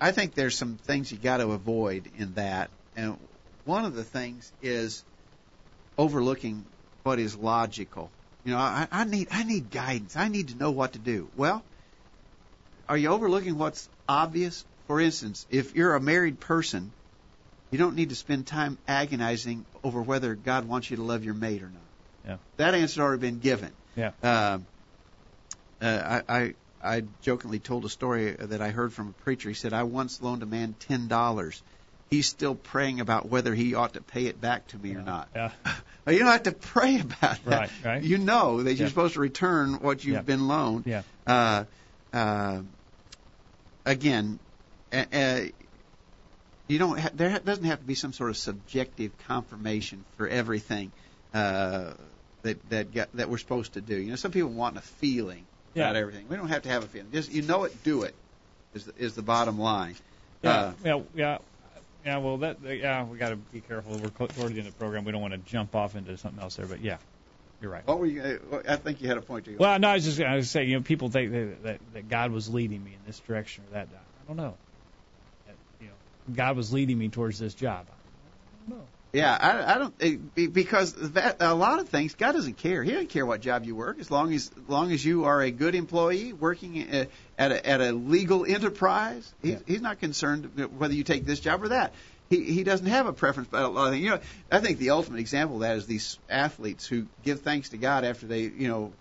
I 0.00 0.12
think 0.12 0.34
there's 0.34 0.56
some 0.56 0.76
things 0.76 1.10
you 1.10 1.18
got 1.18 1.38
to 1.38 1.50
avoid 1.50 2.10
in 2.16 2.34
that, 2.34 2.70
and 2.94 3.18
one 3.64 3.84
of 3.84 3.94
the 3.94 4.04
things 4.04 4.52
is 4.62 5.04
overlooking 5.96 6.64
what 7.02 7.18
is 7.18 7.36
logical. 7.36 8.12
You 8.44 8.52
know, 8.52 8.58
I, 8.58 8.86
I 8.90 9.04
need 9.04 9.28
I 9.30 9.42
need 9.42 9.70
guidance. 9.70 10.16
I 10.16 10.28
need 10.28 10.48
to 10.48 10.56
know 10.56 10.70
what 10.70 10.92
to 10.92 10.98
do. 10.98 11.30
Well, 11.34 11.64
are 12.88 12.96
you 12.96 13.08
overlooking 13.08 13.58
what's 13.58 13.88
obvious? 14.08 14.64
For 14.86 15.00
instance, 15.00 15.46
if 15.50 15.74
you're 15.74 15.94
a 15.94 16.00
married 16.00 16.40
person, 16.40 16.92
you 17.70 17.78
don't 17.78 17.94
need 17.96 18.08
to 18.10 18.14
spend 18.14 18.46
time 18.46 18.78
agonizing 18.86 19.64
over 19.84 20.00
whether 20.02 20.34
God 20.34 20.66
wants 20.68 20.90
you 20.90 20.96
to 20.96 21.02
love 21.02 21.24
your 21.24 21.34
mate 21.34 21.62
or 21.62 21.68
not. 21.70 21.82
Yeah. 22.26 22.36
That 22.56 22.74
answer's 22.74 22.98
already 22.98 23.20
been 23.20 23.38
given. 23.38 23.70
Yeah. 23.96 24.12
Um, 24.22 24.66
uh, 25.80 26.20
I, 26.28 26.38
I 26.38 26.54
I 26.82 27.02
jokingly 27.22 27.58
told 27.58 27.84
a 27.84 27.88
story 27.88 28.32
that 28.32 28.60
I 28.60 28.70
heard 28.70 28.92
from 28.92 29.08
a 29.08 29.22
preacher. 29.24 29.48
He 29.48 29.54
said, 29.54 29.72
"I 29.72 29.82
once 29.84 30.20
loaned 30.22 30.42
a 30.42 30.46
man 30.46 30.74
ten 30.78 31.08
dollars. 31.08 31.62
He's 32.10 32.26
still 32.26 32.54
praying 32.54 33.00
about 33.00 33.28
whether 33.28 33.54
he 33.54 33.74
ought 33.74 33.92
to 33.94 34.00
pay 34.00 34.26
it 34.26 34.40
back 34.40 34.66
to 34.68 34.78
me 34.78 34.94
or 34.94 35.02
not. 35.02 35.28
Yeah. 35.34 35.50
You 36.08 36.20
don't 36.20 36.28
have 36.28 36.44
to 36.44 36.52
pray 36.52 37.00
about 37.00 37.44
that. 37.44 37.60
Right, 37.60 37.70
right. 37.84 38.02
You 38.02 38.16
know 38.16 38.62
that 38.62 38.76
you're 38.76 38.88
supposed 38.88 39.12
to 39.14 39.20
return 39.20 39.74
what 39.74 40.02
you've 40.02 40.14
Yeah. 40.14 40.22
been 40.22 40.48
loaned. 40.48 40.86
Yeah. 40.86 41.02
Uh, 41.26 41.64
uh, 42.14 42.62
again, 43.84 44.38
uh, 44.90 45.04
you 46.68 46.78
don't. 46.78 46.98
Ha- 46.98 47.10
there 47.14 47.30
ha- 47.30 47.38
doesn't 47.44 47.64
have 47.64 47.80
to 47.80 47.84
be 47.86 47.94
some 47.94 48.12
sort 48.12 48.30
of 48.30 48.36
subjective 48.36 49.10
confirmation 49.26 50.04
for 50.16 50.28
everything 50.28 50.92
uh, 51.34 51.92
that 52.42 52.70
that 52.70 52.94
got, 52.94 53.08
that 53.14 53.28
we're 53.28 53.38
supposed 53.38 53.74
to 53.74 53.80
do. 53.80 53.96
You 53.96 54.10
know, 54.10 54.16
some 54.16 54.30
people 54.32 54.50
want 54.50 54.76
a 54.76 54.80
feeling 54.80 55.44
Yeah. 55.74 55.84
about 55.84 55.96
everything. 55.96 56.26
We 56.28 56.36
don't 56.36 56.48
have 56.48 56.62
to 56.62 56.68
have 56.68 56.84
a 56.84 56.86
feeling. 56.86 57.10
Just 57.12 57.32
you 57.32 57.42
know 57.42 57.64
it, 57.64 57.82
do 57.84 58.02
it. 58.02 58.14
Is 58.74 58.84
the, 58.84 58.92
is 58.98 59.14
the 59.14 59.22
bottom 59.22 59.58
line. 59.58 59.96
Yeah, 60.42 60.50
Uh, 60.50 60.72
yeah, 60.84 61.00
yeah, 61.14 61.38
yeah. 62.04 62.16
Well, 62.18 62.36
that 62.38 62.58
yeah, 62.62 63.02
we 63.04 63.16
got 63.18 63.30
to 63.30 63.36
be 63.36 63.60
careful. 63.60 63.96
We're 63.98 64.10
clo- 64.10 64.26
toward 64.26 64.52
the 64.52 64.58
end 64.58 64.68
of 64.68 64.74
the 64.74 64.78
program. 64.78 65.04
We 65.04 65.12
don't 65.12 65.22
want 65.22 65.32
to 65.32 65.38
jump 65.38 65.74
off 65.74 65.96
into 65.96 66.16
something 66.18 66.40
else 66.42 66.56
there. 66.56 66.66
But 66.66 66.80
yeah, 66.82 66.98
you're 67.62 67.70
right. 67.70 67.86
what 67.86 67.98
were 67.98 68.06
you? 68.06 68.40
Uh, 68.52 68.58
I 68.68 68.76
think 68.76 69.00
you 69.00 69.08
had 69.08 69.16
a 69.16 69.22
point 69.22 69.46
to. 69.46 69.56
Well, 69.56 69.78
no, 69.78 69.88
I 69.88 69.94
was 69.94 70.04
just 70.04 70.20
I 70.20 70.36
was 70.36 70.50
saying, 70.50 70.68
you 70.68 70.76
know, 70.76 70.82
people 70.82 71.08
think 71.08 71.32
that, 71.32 71.62
that 71.62 71.80
that 71.94 72.08
God 72.10 72.30
was 72.30 72.52
leading 72.52 72.84
me 72.84 72.92
in 72.92 73.00
this 73.06 73.18
direction 73.20 73.64
or 73.70 73.74
that. 73.74 73.88
I 73.90 74.28
don't 74.28 74.36
know. 74.36 74.54
That, 76.28 76.32
you 76.32 76.36
know, 76.36 76.46
God 76.46 76.56
was 76.56 76.72
leading 76.72 76.98
me 76.98 77.08
towards 77.08 77.38
this 77.38 77.54
job. 77.54 77.86
Yeah, 79.10 79.34
I, 79.40 79.74
I 79.74 79.78
don't 79.78 79.94
it, 80.00 80.34
be- 80.34 80.46
because 80.48 80.92
that, 81.12 81.38
a 81.40 81.54
lot 81.54 81.78
of 81.78 81.88
things 81.88 82.14
God 82.14 82.32
doesn't 82.32 82.58
care. 82.58 82.84
He 82.84 82.92
doesn't 82.92 83.08
care 83.08 83.24
what 83.24 83.40
job 83.40 83.64
you 83.64 83.74
work 83.74 83.98
as 84.00 84.10
long 84.10 84.34
as, 84.34 84.50
as 84.54 84.68
long 84.68 84.92
as 84.92 85.02
you 85.02 85.24
are 85.24 85.40
a 85.40 85.50
good 85.50 85.74
employee 85.74 86.34
working 86.34 86.86
uh, 86.94 87.06
at 87.38 87.50
a, 87.50 87.66
at 87.66 87.80
a 87.80 87.92
legal 87.92 88.44
enterprise. 88.44 89.32
He's, 89.40 89.52
Yeah. 89.52 89.58
he's 89.66 89.80
not 89.80 89.98
concerned 89.98 90.50
whether 90.76 90.92
you 90.92 91.04
take 91.04 91.24
this 91.24 91.40
job 91.40 91.62
or 91.62 91.68
that. 91.68 91.94
He 92.28 92.44
he 92.44 92.64
doesn't 92.64 92.86
have 92.86 93.06
a 93.06 93.14
preference 93.14 93.48
about 93.48 93.64
a 93.64 93.68
lot 93.68 93.86
of 93.86 93.92
things. 93.94 94.04
You 94.04 94.10
know, 94.10 94.20
I 94.52 94.60
think 94.60 94.76
the 94.78 94.90
ultimate 94.90 95.20
example 95.20 95.56
of 95.56 95.62
that 95.62 95.78
is 95.78 95.86
these 95.86 96.18
athletes 96.28 96.86
who 96.86 97.06
give 97.24 97.40
thanks 97.40 97.70
to 97.70 97.78
God 97.78 98.04
after 98.04 98.26
they 98.26 98.42
you 98.42 98.68
know 98.68 98.92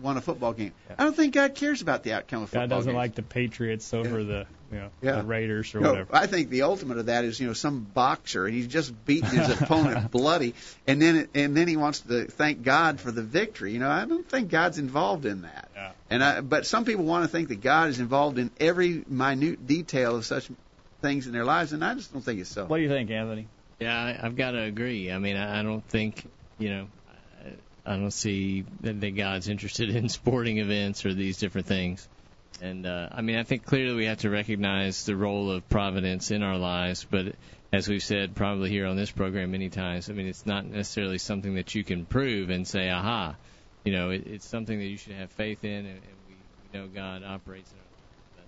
won 0.00 0.16
a 0.16 0.20
football 0.20 0.52
game. 0.52 0.72
Yeah. 0.88 0.96
I 0.98 1.04
don't 1.04 1.16
think 1.16 1.34
God 1.34 1.54
cares 1.54 1.80
about 1.82 2.02
the 2.02 2.12
outcome 2.12 2.42
of 2.42 2.50
football 2.50 2.68
God 2.68 2.74
doesn't 2.76 2.92
games. 2.92 2.96
like 2.96 3.14
the 3.14 3.22
Patriots 3.22 3.94
over 3.94 4.22
the 4.24 4.46
you 4.72 4.78
know 4.78 4.90
Yeah. 5.02 5.16
the 5.16 5.22
Raiders 5.22 5.74
or 5.74 5.80
No, 5.80 5.90
whatever. 5.90 6.14
I 6.16 6.26
think 6.26 6.50
the 6.50 6.62
ultimate 6.62 6.98
of 6.98 7.06
that 7.06 7.24
is 7.24 7.38
you 7.40 7.46
know 7.46 7.52
some 7.52 7.80
boxer 7.80 8.46
and 8.46 8.54
he's 8.54 8.66
just 8.66 8.92
beating 9.04 9.30
his 9.30 9.48
opponent 9.60 10.10
bloody, 10.10 10.54
and 10.86 11.00
then 11.00 11.28
and 11.34 11.56
then 11.56 11.68
he 11.68 11.76
wants 11.76 12.00
to 12.00 12.26
thank 12.26 12.62
God 12.62 13.00
for 13.00 13.10
the 13.12 13.22
victory. 13.22 13.72
You 13.72 13.78
know, 13.78 13.90
I 13.90 14.04
don't 14.04 14.28
think 14.28 14.48
God's 14.50 14.78
involved 14.78 15.24
in 15.26 15.42
that. 15.42 15.68
Yeah. 15.74 15.92
And 16.10 16.22
I, 16.24 16.40
but 16.40 16.66
some 16.66 16.84
people 16.84 17.04
want 17.04 17.24
to 17.24 17.28
think 17.28 17.48
that 17.48 17.60
God 17.62 17.88
is 17.88 18.00
involved 18.00 18.38
in 18.38 18.50
every 18.60 19.04
minute 19.08 19.66
detail 19.66 20.16
of 20.16 20.24
such 20.26 20.48
things 21.02 21.26
in 21.26 21.32
their 21.32 21.44
lives, 21.44 21.72
and 21.72 21.84
I 21.84 21.94
just 21.94 22.12
don't 22.12 22.22
think 22.22 22.40
it's 22.40 22.50
so. 22.50 22.64
What 22.66 22.76
do 22.78 22.82
you 22.82 22.88
think, 22.88 23.10
Anthony? 23.10 23.46
Yeah, 23.80 23.96
I, 23.98 24.26
I've 24.26 24.36
got 24.36 24.52
to 24.52 24.60
agree. 24.62 25.10
I 25.10 25.18
mean, 25.18 25.36
I, 25.36 25.60
I 25.60 25.62
don't 25.62 25.84
think, 25.88 26.24
you 26.58 26.70
know, 26.70 26.86
I, 27.84 27.96
don't 27.96 28.10
see 28.10 28.64
that, 28.80 29.00
that 29.00 29.16
God's 29.16 29.48
interested 29.48 29.90
in 29.90 30.08
sporting 30.20 30.58
events 30.58 31.04
or 31.04 31.14
these 31.14 31.38
different 31.38 31.66
things. 31.66 32.08
And 32.62 32.86
uh, 32.86 33.08
I 33.10 33.22
mean, 33.22 33.36
I 33.36 33.42
think 33.42 33.64
clearly 33.64 33.94
we 33.94 34.06
have 34.06 34.18
to 34.18 34.30
recognize 34.30 35.04
the 35.06 35.16
role 35.16 35.50
of 35.50 35.68
providence 35.68 36.30
in 36.30 36.42
our 36.42 36.56
lives, 36.56 37.04
but 37.08 37.34
as 37.74 37.88
we've 37.88 38.02
said 38.02 38.34
probably 38.36 38.70
here 38.70 38.86
on 38.86 38.96
this 38.96 39.10
program 39.10 39.50
many 39.50 39.68
times, 39.68 40.08
I 40.08 40.12
mean, 40.12 40.26
it's 40.26 40.46
not 40.46 40.64
necessarily 40.64 41.18
something 41.18 41.54
that 41.56 41.74
you 41.74 41.82
can 41.82 42.06
prove 42.06 42.50
and 42.50 42.66
say, 42.66 42.88
aha. 42.90 43.34
You 43.84 43.92
know, 43.92 44.10
it, 44.10 44.26
it's 44.26 44.46
something 44.46 44.78
that 44.78 44.84
you 44.84 44.96
should 44.96 45.14
have 45.14 45.30
faith 45.32 45.64
in, 45.64 45.70
and, 45.70 45.86
and 45.88 46.16
we, 46.28 46.34
we 46.72 46.78
know 46.78 46.86
God 46.86 47.22
operates 47.24 47.70
in 47.72 47.78
our 47.78 47.84
lives. 47.92 48.46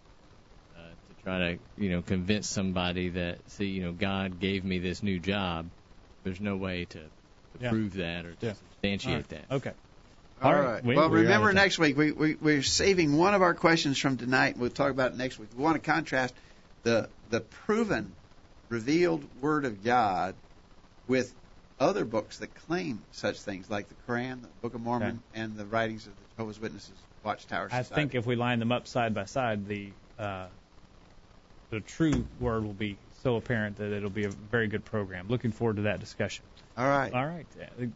But 0.75 0.81
uh, 0.81 0.89
to 0.89 1.23
try 1.25 1.39
to, 1.39 1.59
you 1.77 1.91
know, 1.91 2.03
convince 2.03 2.49
somebody 2.49 3.11
that, 3.11 3.39
see, 3.51 3.67
you 3.67 3.83
know, 3.83 3.93
God 3.93 4.39
gave 4.39 4.65
me 4.65 4.79
this 4.79 5.03
new 5.03 5.19
job, 5.19 5.67
there's 6.23 6.41
no 6.41 6.57
way 6.57 6.87
to, 6.87 7.01
to 7.57 7.65
Yeah. 7.65 7.71
prove 7.71 7.95
that 7.95 8.25
or 8.27 8.35
to 8.35 8.47
Yeah. 8.47 8.53
substantiate 8.53 9.29
that. 9.29 9.45
Okay. 9.51 9.73
All 10.43 10.53
All 10.53 10.59
right. 10.59 10.73
right. 10.75 10.85
We- 10.85 10.95
well, 10.95 11.11
we're 11.11 11.23
remember 11.23 11.53
next 11.53 11.79
week 11.79 11.97
we, 11.97 12.13
we 12.13 12.35
we're 12.35 12.63
saving 12.63 13.17
one 13.17 13.35
of 13.35 13.43
our 13.43 13.55
questions 13.55 13.99
from 13.99 14.17
tonight. 14.19 14.57
We'll 14.59 14.71
talk 14.71 14.91
about 14.91 15.13
it 15.13 15.17
next 15.19 15.39
week. 15.39 15.49
We 15.57 15.63
want 15.63 15.83
to 15.83 15.91
contrast 15.91 16.35
the 16.83 17.09
the 17.31 17.41
proven, 17.41 18.13
revealed 18.69 19.25
Word 19.41 19.65
of 19.65 19.83
God 19.83 20.35
with 21.09 21.35
other 21.81 22.05
books 22.05 22.39
that 22.39 22.55
claim 22.67 23.03
such 23.13 23.41
things, 23.41 23.69
like 23.71 23.89
the 23.89 23.95
Quran, 24.07 24.43
the 24.43 24.49
Book 24.63 24.75
of 24.75 24.81
Mormon, 24.81 25.21
and 25.35 25.57
the 25.57 25.67
writings 25.67 26.07
of 26.07 26.13
the 26.17 26.23
Jehovah's 26.37 26.61
Witnesses, 26.61 26.97
Watchtower 27.25 27.69
I 27.73 27.83
think 27.83 28.15
if 28.15 28.25
we 28.27 28.37
line 28.37 28.61
them 28.61 28.73
up 28.73 28.87
side 28.87 29.15
by 29.15 29.25
side, 29.25 29.67
the 29.67 29.91
uh, 30.19 30.47
the 31.71 31.81
true 31.81 32.25
word 32.41 32.65
will 32.65 32.73
be 32.73 32.97
so 33.23 33.37
apparent 33.37 33.77
that 33.77 33.93
it'll 33.93 34.11
be 34.11 34.25
a 34.25 34.31
very 34.31 34.69
good 34.69 34.85
program. 34.85 35.27
Looking 35.29 35.51
forward 35.51 35.77
to 35.77 35.83
that 35.83 35.99
discussion. 36.01 36.45
All 36.77 36.87
right. 36.87 37.13
All 37.13 37.27
right. 37.27 37.47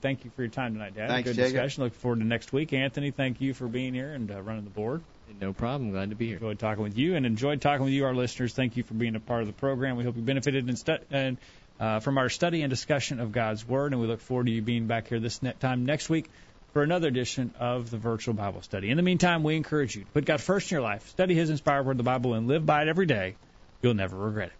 Thank 0.00 0.24
you 0.24 0.30
for 0.34 0.42
your 0.42 0.50
time 0.50 0.72
tonight, 0.72 0.94
Dad. 0.94 1.08
Thanks, 1.08 1.28
good 1.28 1.36
Jacob. 1.36 1.52
discussion. 1.52 1.84
Looking 1.84 1.98
forward 1.98 2.20
to 2.20 2.24
next 2.24 2.52
week. 2.52 2.72
Anthony, 2.72 3.10
thank 3.10 3.40
you 3.40 3.52
for 3.52 3.68
being 3.68 3.92
here 3.92 4.12
and 4.12 4.30
uh, 4.30 4.40
running 4.40 4.64
the 4.64 4.70
board. 4.70 5.02
No 5.40 5.52
problem. 5.52 5.90
Glad 5.90 6.10
to 6.10 6.16
be 6.16 6.26
here. 6.26 6.36
Enjoyed 6.36 6.58
talking 6.58 6.82
with 6.82 6.96
you 6.96 7.14
and 7.14 7.24
enjoyed 7.24 7.60
talking 7.60 7.84
with 7.84 7.92
you, 7.92 8.04
our 8.04 8.14
listeners. 8.14 8.54
Thank 8.54 8.76
you 8.76 8.82
for 8.82 8.94
being 8.94 9.16
a 9.16 9.20
part 9.20 9.42
of 9.42 9.46
the 9.46 9.52
program. 9.52 9.96
We 9.96 10.04
hope 10.04 10.16
you 10.16 10.22
benefited 10.22 10.66
and 10.68 10.78
stu- 10.78 10.98
and 11.10 11.38
uh, 11.78 12.00
from 12.00 12.18
our 12.18 12.28
study 12.28 12.62
and 12.62 12.70
discussion 12.70 13.20
of 13.20 13.32
God's 13.32 13.66
Word, 13.66 13.92
and 13.92 14.00
we 14.00 14.06
look 14.06 14.20
forward 14.20 14.46
to 14.46 14.52
you 14.52 14.60
being 14.62 14.86
back 14.86 15.08
here 15.08 15.20
this 15.20 15.42
ne- 15.42 15.52
time 15.52 15.86
next 15.86 16.10
week 16.10 16.28
for 16.72 16.82
another 16.82 17.08
edition 17.08 17.54
of 17.58 17.90
the 17.90 17.96
Virtual 17.96 18.34
Bible 18.34 18.62
Study. 18.62 18.90
In 18.90 18.96
the 18.96 19.02
meantime, 19.02 19.42
we 19.42 19.56
encourage 19.56 19.96
you 19.96 20.04
to 20.04 20.10
put 20.10 20.24
God 20.24 20.40
first 20.40 20.70
in 20.70 20.76
your 20.76 20.82
life, 20.82 21.08
study 21.08 21.34
His 21.34 21.50
inspired 21.50 21.86
Word, 21.86 21.96
the 21.98 22.02
Bible, 22.02 22.34
and 22.34 22.48
live 22.48 22.66
by 22.66 22.82
it 22.82 22.88
every 22.88 23.06
day. 23.06 23.36
You'll 23.82 23.94
never 23.94 24.16
regret 24.16 24.48
it. 24.48 24.59